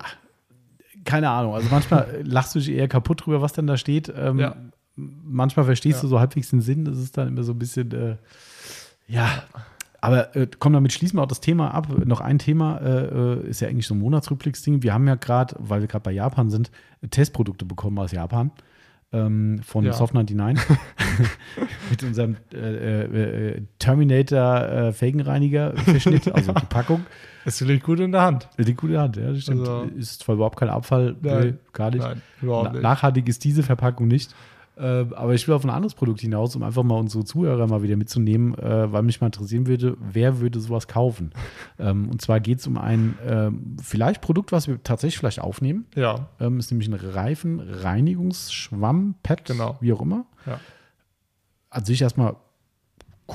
[1.04, 1.54] keine Ahnung.
[1.54, 4.12] Also manchmal lachst du dich eher kaputt drüber, was denn da steht.
[4.16, 4.56] Ähm, Ja.
[4.96, 6.02] Manchmal verstehst Ja.
[6.02, 6.84] du so halbwegs den Sinn.
[6.84, 8.16] Das ist dann immer so ein bisschen, äh,
[9.06, 9.44] ja.
[10.00, 11.88] Aber äh, komm, damit schließen wir auch das Thema ab.
[12.04, 14.82] Noch ein Thema äh, äh, ist ja eigentlich so ein Monatsrückblicksding.
[14.82, 16.70] Wir haben ja gerade, weil wir gerade bei Japan sind,
[17.10, 18.52] Testprodukte bekommen aus Japan
[19.12, 19.92] ähm, von Ja.
[19.92, 20.58] Soft99
[21.90, 22.56] mit unserem äh,
[23.04, 27.04] äh, äh, Terminator äh, Felgenreiniger-Verschnitt, also die Packung.
[27.44, 28.48] Es liegt gut in der Hand.
[28.58, 29.60] Die gute Hand, ja, das stimmt.
[29.60, 31.40] Also- ist zwar überhaupt kein Abfall, Nein.
[31.46, 32.02] nee, gar nicht.
[32.02, 32.82] Nein, überhaupt nicht.
[32.82, 34.34] nachhaltig ist diese Verpackung nicht.
[34.78, 37.82] Äh, aber ich will auf ein anderes Produkt hinaus, um einfach mal unsere Zuhörer mal
[37.82, 41.32] wieder mitzunehmen, äh, weil mich mal interessieren würde, wer würde sowas kaufen?
[41.78, 45.86] ähm, und zwar geht es um ein ähm, vielleicht Produkt, was wir tatsächlich vielleicht aufnehmen.
[45.96, 49.76] Ja, Ähm, ist nämlich ein Reifenreinigungsschwamm, Pad, Genau.
[49.80, 50.26] wie auch immer.
[50.46, 50.60] Ja.
[51.70, 52.36] An sich erstmal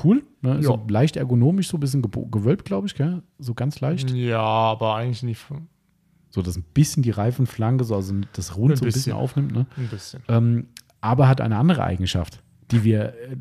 [0.02, 0.22] cool.
[0.42, 0.62] Ne?
[0.62, 3.22] So leicht ergonomisch, so ein bisschen gewölbt, glaube ich, gell?
[3.38, 4.10] so ganz leicht.
[4.10, 5.44] ja, aber eigentlich nicht
[6.30, 9.12] So, dass ein bisschen die Reifenflanke, so, also das Rund Ein so ein bisschen bisschen.
[9.12, 9.52] aufnimmt.
[9.52, 9.66] Ne?
[9.76, 10.22] ein bisschen.
[10.28, 10.66] ähm,
[11.04, 13.36] aber hat eine andere Eigenschaft, die wir, äh,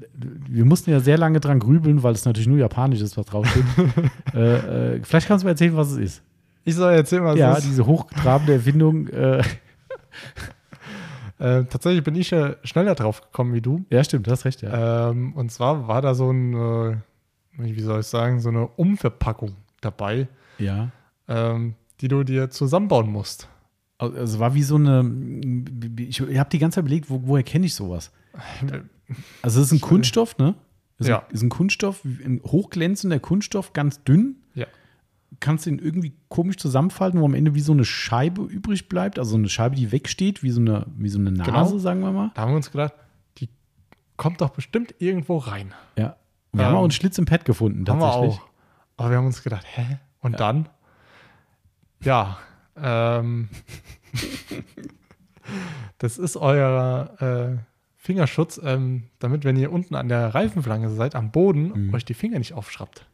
[0.49, 3.63] wir mussten ja sehr lange dran grübeln, weil es natürlich nur japanisch ist, was draufsteht.
[4.33, 6.23] äh, äh, vielleicht kannst du mir erzählen, was es ist.
[6.65, 7.69] Ich soll erzählen, was ja, es ist.
[7.69, 9.07] diese hochtrabende Erfindung.
[9.07, 9.41] Äh,
[11.39, 13.83] Äh, tatsächlich bin ich ja schneller drauf gekommen wie du.
[13.89, 15.09] ja, stimmt, du hast recht, ja.
[15.09, 16.95] Ähm, und zwar war da so ein, äh,
[17.57, 20.91] wie soll ich sagen, so eine Umverpackung dabei, ja.
[21.27, 23.49] ähm, die du dir zusammenbauen musst.
[24.11, 25.03] Also war wie so eine,
[25.99, 28.11] ich, ich habe die ganze Zeit überlegt, wo, woher kenne ich sowas?
[29.41, 30.55] Also es ist ein Kunststoff, ne?
[30.99, 31.19] Ist, Ja.
[31.19, 34.37] ein, ist ein Kunststoff, ein hochglänzender Kunststoff, ganz dünn.
[34.55, 34.65] Ja.
[35.39, 39.35] Kannst ihn irgendwie komisch zusammenfalten, wo am Ende wie so eine Scheibe übrig bleibt, also
[39.35, 41.77] eine Scheibe, die wegsteht, wie so eine, wie so eine Nase, Genau.
[41.79, 42.31] sagen wir mal.
[42.35, 42.93] Da haben wir uns gedacht,
[43.39, 43.49] die
[44.15, 45.73] kommt doch bestimmt irgendwo rein.
[45.97, 46.15] Ja.
[46.53, 48.39] Wir haben Ähm, auch einen Schlitz im Pad gefunden, Haben wir tatsächlich.
[48.39, 48.47] auch.
[48.97, 49.97] Aber wir haben uns gedacht, hä?
[50.21, 50.69] Und dann?
[52.03, 52.37] Ja,
[52.81, 53.49] ähm,
[55.99, 57.57] das ist euer äh,
[57.97, 61.93] Fingerschutz, ähm, damit, wenn ihr unten an der Reifenflanke seid, am Boden, Mhm.
[61.93, 63.05] euch die Finger nicht aufschraubt.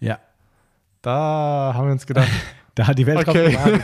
[0.00, 0.18] Ja.
[1.02, 2.28] Da haben wir uns gedacht,
[2.74, 3.56] Da hat die Welt okay,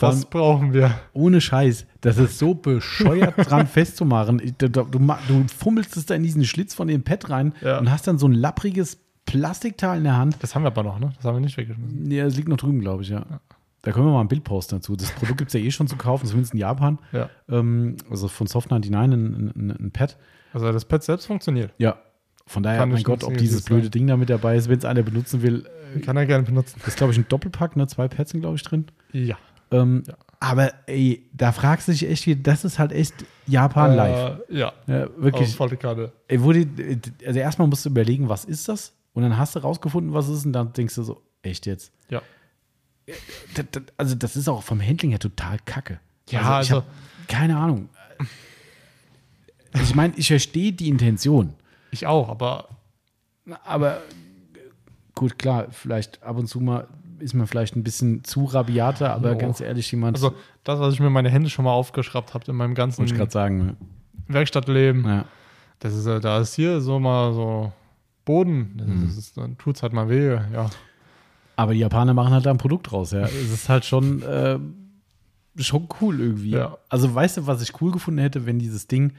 [0.00, 0.92] Das allem brauchen wir.
[1.12, 1.86] ohne Scheiß.
[2.00, 4.42] Das ist so bescheuert dran festzumachen.
[4.58, 7.78] Du, du, du fummelst es da in diesen Schlitz von dem Pad rein Ja.
[7.78, 10.36] und hast dann so ein lappriges Plastikteil in der Hand.
[10.40, 11.12] Das haben wir aber noch, ne?
[11.16, 12.10] Das haben wir nicht weggeschmissen.
[12.10, 13.24] Ja, es liegt noch drüben, glaube ich, ja.
[13.84, 14.96] Da können wir mal ein Bild posten dazu.
[14.96, 16.98] Das Produkt gibt es ja eh schon zu kaufen, zumindest in Japan.
[17.12, 17.28] Ja.
[17.48, 19.12] Ähm, also von Soft99 ein,
[19.54, 20.16] ein, ein Pad.
[20.52, 21.72] Also das Pad selbst funktioniert.
[21.78, 21.96] Ja.
[22.46, 23.90] Von daher, Kann mein Gott, ob dieses blöde sagen.
[23.92, 25.66] Ding da mit dabei ist, wenn es einer benutzen will.
[25.96, 26.76] äh, Kann er gerne benutzen.
[26.80, 27.86] Das ist, glaube ich, ein Doppelpack, ne?
[27.86, 28.86] Zwei Pads sind, glaube ich, drin.
[29.12, 29.36] Ja.
[29.70, 30.14] Ähm, Ja.
[30.40, 33.14] Aber ey, da fragst du dich echt, wie- das ist halt echt
[33.46, 34.40] Japan live.
[34.50, 34.72] Äh, ja.
[34.86, 35.56] Ja, Auf wirklich.
[35.56, 36.12] volle Karte.
[36.28, 38.92] Ey, die, also erstmal musst du überlegen, was ist das?
[39.14, 41.92] Und dann hast du rausgefunden, was es ist, und dann denkst du so, echt jetzt?
[42.10, 42.20] Ja.
[43.96, 46.00] Also, das ist auch vom Handling her total kacke.
[46.30, 46.86] Ja, also- hab
[47.28, 47.88] keine Ahnung.
[49.72, 51.54] Also ich meine, ich verstehe die Intention,
[51.90, 52.68] Ich auch, aber
[53.64, 54.00] aber
[55.14, 56.86] gut, klar, vielleicht ab und zu mal
[57.18, 59.38] ist man vielleicht ein bisschen zu rabiater, aber Jo.
[59.38, 62.56] ganz ehrlich, jemand, also das, was ich mir meine Hände schon mal aufgeschrappt habe in
[62.56, 63.76] meinem ganzen wollte ich gerade sagen,
[64.28, 65.24] Werkstattleben, ja.
[65.80, 67.72] das ist, da ist hier so mal so
[68.24, 68.74] Boden.
[68.76, 69.18] Das, Mhm.
[69.18, 70.38] ist- dann tut's halt mal weh.
[70.52, 70.70] Ja.
[71.56, 73.22] Aber die Japaner machen halt da ein Produkt draus, ja.
[73.22, 74.58] Es ist halt schon, äh,
[75.56, 76.50] schon cool irgendwie.
[76.50, 76.78] Ja.
[76.88, 79.12] Also weißt du, was ich cool gefunden hätte, wenn dieses Ding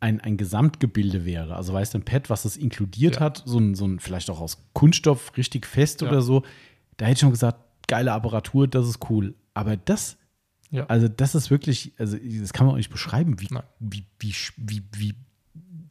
[0.00, 1.54] ein, ein Gesamtgebilde wäre.
[1.54, 3.20] Also weißt du, ein Pad, was das inkludiert Ja.
[3.20, 6.08] hat, so ein, so ein vielleicht auch aus Kunststoff, richtig fest Ja.
[6.08, 6.42] oder so.
[6.96, 9.34] Da hätte ich schon gesagt, geile Apparatur, das ist cool.
[9.54, 10.16] Aber das,
[10.70, 10.86] Ja.
[10.86, 13.62] also das ist wirklich, also das kann man auch nicht beschreiben, wie, Nein.
[13.78, 15.14] wie, wie, wie, wie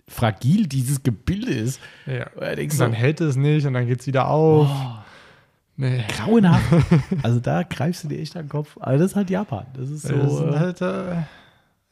[0.10, 1.80] fragil dieses Gebilde ist.
[2.06, 2.26] ja.
[2.38, 4.68] Da Und dann hält es nicht und dann geht's wieder auf.
[5.78, 6.04] Nee.
[6.10, 6.66] grauenhaft.
[7.24, 8.78] also da greifst du dir echt an den Kopf.
[8.80, 9.66] Aber das ist halt Japan.
[9.74, 10.16] Das ist so.
[10.16, 11.16] Das sind äh, halt, äh,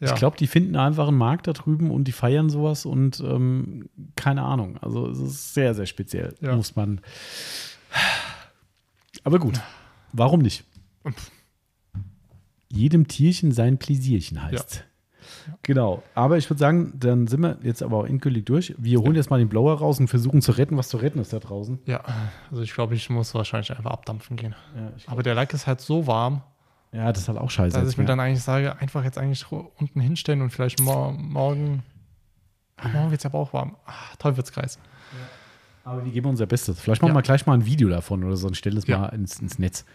[0.01, 0.13] ja.
[0.13, 3.89] Ich glaube, die finden einfach einen Markt da drüben und die feiern sowas und ähm,
[4.15, 4.77] keine Ahnung.
[4.81, 6.55] Also es ist sehr, sehr speziell, Ja.
[6.55, 7.01] muss man.
[9.23, 9.59] Aber gut,
[10.13, 10.63] warum nicht?
[12.71, 14.85] Jedem Tierchen sein Pläsierchen heißt.
[15.63, 18.73] Genau, aber ich würde sagen, dann sind wir jetzt aber auch endgültig durch.
[18.77, 21.33] Wir holen jetzt mal den Blower raus und versuchen zu retten, was zu retten ist
[21.33, 21.79] da draußen.
[21.85, 22.01] ja,
[22.51, 24.55] also ich glaube, ich muss wahrscheinlich einfach abdampfen gehen.
[24.75, 26.41] Ja, Aber der Lack ist halt so warm,
[26.91, 27.79] ja das ist halt auch scheiße.
[27.79, 31.83] dass ich mir dann eigentlich sage, einfach jetzt eigentlich unten hinstellen und vielleicht mor morgen.
[32.77, 33.75] Ah, morgen wird es aber auch warm.
[33.85, 34.79] Ah, Teufelskreis.
[35.83, 36.79] Aber wir geben unser Bestes.
[36.79, 37.17] Vielleicht machen Ja.
[37.17, 38.99] wir gleich mal ein Video davon oder so und stellen es Ja.
[38.99, 39.85] mal ins, ins Netz.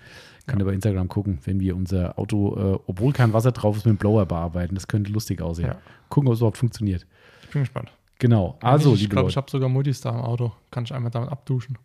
[0.47, 3.87] Könnt ihr bei Instagram gucken, wenn wir unser Auto, äh, obwohl kein Wasser drauf ist,
[3.87, 4.75] mit dem Blower bearbeiten.
[4.75, 5.75] Das könnte lustig aussehen.
[6.11, 7.07] Gucken, ob es überhaupt funktioniert.
[7.45, 7.93] Ich bin gespannt.
[8.19, 8.59] Genau.
[8.61, 10.53] Also, ich glaube, ich habe sogar Multistar im Auto.
[10.71, 11.79] Kann ich einmal damit abduschen.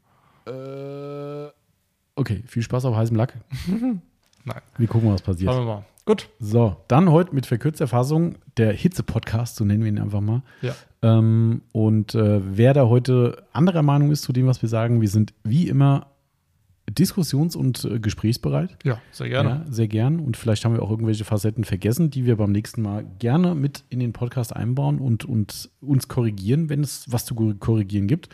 [0.45, 1.47] Äh,
[2.15, 3.33] okay, viel Spaß auf heißem Lack.
[4.45, 4.61] Nein.
[4.77, 5.51] Wir gucken, was passiert.
[5.51, 5.85] Schauen wir mal.
[6.05, 6.27] Gut.
[6.39, 10.41] So, dann heute mit verkürzter Fassung der Hitze-Podcast, so nennen wir ihn einfach mal.
[10.61, 10.73] Ja.
[11.01, 15.07] Ähm, und äh, wer da heute anderer Meinung ist zu dem, was wir sagen, wir
[15.07, 16.07] sind wie immer
[16.91, 18.77] diskussions- und äh, gesprächsbereit.
[18.83, 19.49] Ja, sehr gerne.
[19.49, 20.19] Ja, sehr gern.
[20.19, 23.83] Und vielleicht haben wir auch irgendwelche Facetten vergessen, die wir beim nächsten Mal gerne mit
[23.89, 28.29] in den Podcast einbauen und, und uns korrigieren, wenn es was zu korrigieren gibt.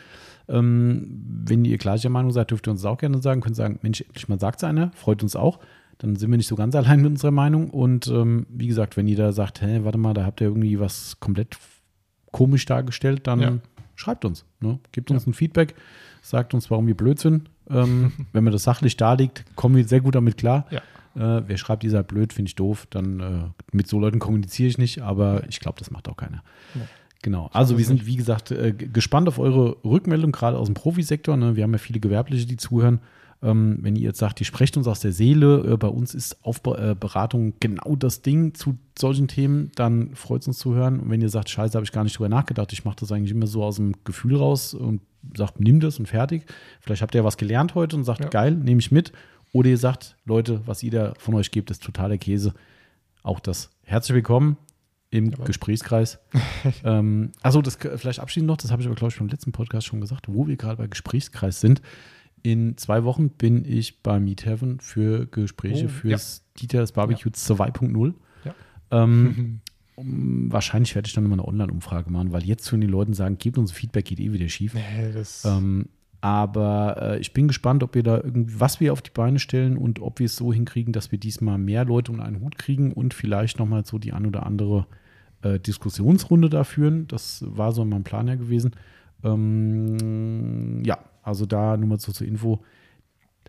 [0.48, 3.40] Ähm, wenn ihr gleicher Meinung seid, dürft ihr uns das auch gerne sagen.
[3.40, 5.58] Könnt sagen, Mensch, endlich mal sagt es einer, freut uns auch.
[5.98, 7.70] Dann sind wir nicht so ganz allein mit unserer Meinung.
[7.70, 11.18] Und ähm, wie gesagt, wenn da sagt, hä, warte mal, da habt ihr irgendwie was
[11.20, 11.56] komplett
[12.32, 13.58] komisch dargestellt, dann Ja.
[13.94, 14.44] schreibt uns.
[14.60, 14.78] Ne?
[14.92, 15.74] Gebt uns ein Feedback,
[16.20, 17.48] sagt uns, warum wir blöd sind.
[17.70, 20.66] Ähm, wenn man das sachlich darlegt, kommen wir sehr gut damit klar.
[20.70, 20.80] Ja.
[21.16, 22.86] Äh, wer schreibt, ihr seid blöd, finde ich doof.
[22.90, 26.42] Dann äh, mit so Leuten kommuniziere ich nicht, aber ich glaube, das macht auch keiner.
[26.74, 26.82] Nee.
[27.22, 27.50] Genau.
[27.52, 31.36] Also wir sind, wie gesagt, äh, gespannt auf eure Rückmeldung, gerade aus dem Profisektor.
[31.36, 31.56] Ne?
[31.56, 33.00] Wir haben ja viele Gewerbliche, die zuhören.
[33.46, 36.44] Ähm, wenn ihr jetzt sagt, ihr sprecht uns aus der Seele, äh, bei uns ist
[36.44, 40.98] Aufberatung genau das Ding zu solchen Themen, dann freut es uns zu hören.
[40.98, 43.30] Und wenn ihr sagt, scheiße, habe ich gar nicht drüber nachgedacht, ich mache das eigentlich
[43.30, 45.00] immer so aus dem Gefühl raus und
[45.36, 46.44] sagt, nimm das und fertig.
[46.80, 48.28] Vielleicht habt ihr ja was gelernt heute und sagt, Ja.
[48.28, 49.12] geil, nehme ich mit.
[49.52, 52.52] Oder ihr sagt, Leute, was ihr da von euch gebt, ist totaler Käse.
[53.22, 53.70] Auch das.
[53.84, 54.56] Herzlich willkommen
[55.10, 55.46] im Jawohl.
[55.46, 56.18] Gesprächskreis.
[56.84, 59.86] ähm, also das vielleicht abschließend noch, das habe ich aber, glaube ich, beim letzten Podcast
[59.86, 61.80] schon gesagt, wo wir gerade bei Gesprächskreis sind.
[62.42, 67.30] In zwei Wochen bin ich bei Meet Heaven für Gespräche Oh, fürs Dieter das Barbecue
[67.30, 68.14] 2.0.
[68.44, 68.54] Ja.
[68.90, 69.60] Ähm,
[69.96, 73.38] um, wahrscheinlich werde ich dann immer eine Online-Umfrage machen, weil jetzt schon die Leuten sagen,
[73.38, 74.74] gebt uns Feedback, geht eh wieder schief.
[74.74, 75.12] Nee.
[75.44, 75.88] Ähm,
[76.20, 79.76] aber äh, ich bin gespannt, ob wir da irgendwie, was wir auf die Beine stellen
[79.76, 82.92] und ob wir es so hinkriegen, dass wir diesmal mehr Leute unter einen Hut kriegen
[82.92, 84.86] und vielleicht nochmal so die ein oder andere
[85.42, 87.06] äh, Diskussionsrunde da führen.
[87.08, 88.72] Das war so mein Plan ja gewesen.
[89.22, 92.60] Ähm, ja, also da nur mal so zur Info.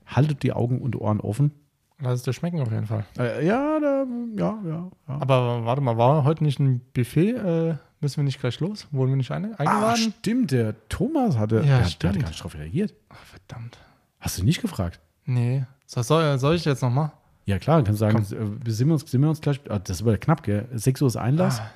[0.06, 1.52] Haltet die Augen und Ohren offen.
[2.00, 3.06] Lass es dir schmecken auf jeden Fall.
[3.18, 4.06] Äh, ja, da,
[4.36, 5.20] ja, ja, ja.
[5.20, 7.32] Aber warte mal, war heute nicht ein Buffet?
[7.32, 8.88] Äh, müssen wir nicht gleich los?
[8.92, 10.14] Wurden wir nicht eine Ah, eingeladen?
[10.20, 12.14] stimmt, der Thomas hatte, Ja, der, der stimmt.
[12.16, 12.94] hat gar nicht drauf reagiert.
[13.10, 13.78] Ach, verdammt.
[14.20, 15.00] Hast du nicht gefragt?
[15.26, 15.66] Nee.
[15.88, 17.12] So, soll, soll ich jetzt nochmal?
[17.46, 18.18] Ja, klar, kannst du sagen,
[18.66, 19.60] äh, sind wir, uns, sind wir uns gleich.
[19.70, 20.68] Ah, das ist aber knapp, gell?
[20.74, 21.60] 6 Uhr ist Einlass.
[21.62, 21.72] Ah.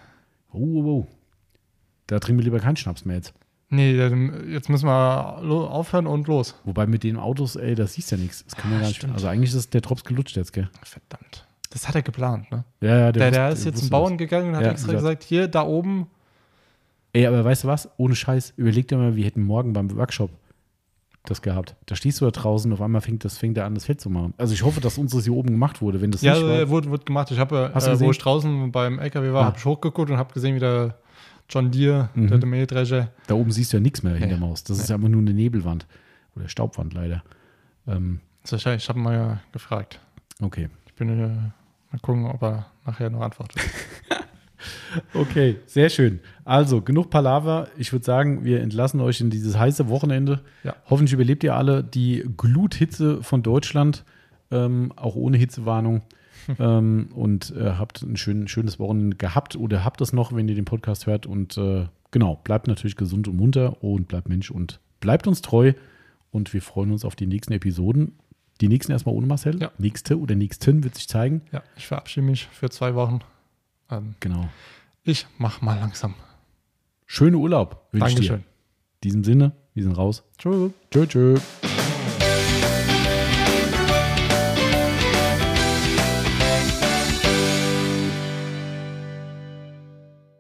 [0.54, 1.08] Oh, oh, oh.
[2.08, 3.34] Da trinken wir lieber keinen Schnaps mehr jetzt.
[3.74, 3.94] Nee,
[4.52, 5.38] jetzt müssen wir
[5.72, 6.56] aufhören und los.
[6.66, 8.44] Wobei mit den Autos, ey, da siehst du ja nichts.
[8.44, 8.98] Das kann man Ah, gar nicht.
[8.98, 9.14] stimmt.
[9.14, 10.70] Also eigentlich ist der Drops gelutscht jetzt, gell?
[10.84, 11.48] Verdammt.
[11.70, 12.66] Das hat er geplant, ne?
[12.82, 15.24] Ja, ja, Der, der wusste- ist jetzt zum Bauern gegangen und hat Ja, extra gesagt,
[15.24, 16.08] hier, da oben.
[17.14, 17.90] Ey, aber weißt du was?
[17.98, 20.32] Ohne Scheiß, überleg dir mal, wir hätten morgen beim Workshop
[21.24, 21.76] das gehabt.
[21.86, 24.10] Da stehst du da draußen, auf einmal fängt, das, fängt er an, das Feld zu
[24.10, 24.34] machen.
[24.38, 26.02] Also ich hoffe, dass unseres hier oben gemacht wurde.
[26.02, 27.30] Wenn das Ja, nicht war, äh, wurde, wurde gemacht.
[27.32, 28.08] Ich habe, Hast du äh, gesehen?
[28.08, 29.46] wo ich draußen beim LKW war, Ah.
[29.46, 30.96] habe ich hochgeguckt und habe gesehen, wie der
[31.52, 32.28] John Deere, Mhm.
[32.40, 34.34] der Mähdrescher, da oben siehst du ja nichts mehr hinter Nee.
[34.36, 34.64] dem Haus.
[34.64, 35.86] Das ist ja immer nur eine Nebelwand.
[36.36, 37.24] Oder Staubwand leider.
[37.88, 40.00] Ähm, ich habe mal gefragt.
[40.42, 40.70] okay.
[40.88, 43.62] Ich bin äh, mal gucken, ob er nachher noch antwortet.
[45.14, 46.20] Okay, sehr schön.
[46.46, 47.70] Also, genug Palaver.
[47.78, 50.42] Ich würde sagen, wir entlassen euch in dieses heiße Wochenende.
[50.64, 50.76] Ja.
[50.90, 54.04] Hoffentlich überlebt ihr alle die Gluthitze von Deutschland,
[54.52, 56.04] ähm, auch ohne Hitzewarnung.
[56.60, 60.56] ähm, und äh, habt ein schön, schönes Wochenende gehabt oder habt es noch, wenn ihr
[60.56, 61.26] den Podcast hört.
[61.26, 65.74] Und äh, genau, bleibt natürlich gesund und munter und bleibt Mensch und bleibt uns treu.
[66.32, 68.18] Und wir freuen uns auf die nächsten Episoden.
[68.62, 69.60] Die nächsten erstmal ohne Marcel.
[69.60, 69.72] Ja.
[69.78, 71.42] Nächste oder nächsten wird sich zeigen.
[71.52, 73.20] ja, ich verabschiede mich für zwei Wochen.
[73.90, 74.48] Ähm, Genau.
[75.04, 76.14] ich mach mal langsam.
[77.08, 78.36] Schönen Urlaub wünsche ich dir.
[78.36, 78.44] In
[79.04, 80.24] diesem Sinne, wir sind raus.
[80.38, 80.72] Tschüss.
[80.92, 81.71] Tschö, tschö.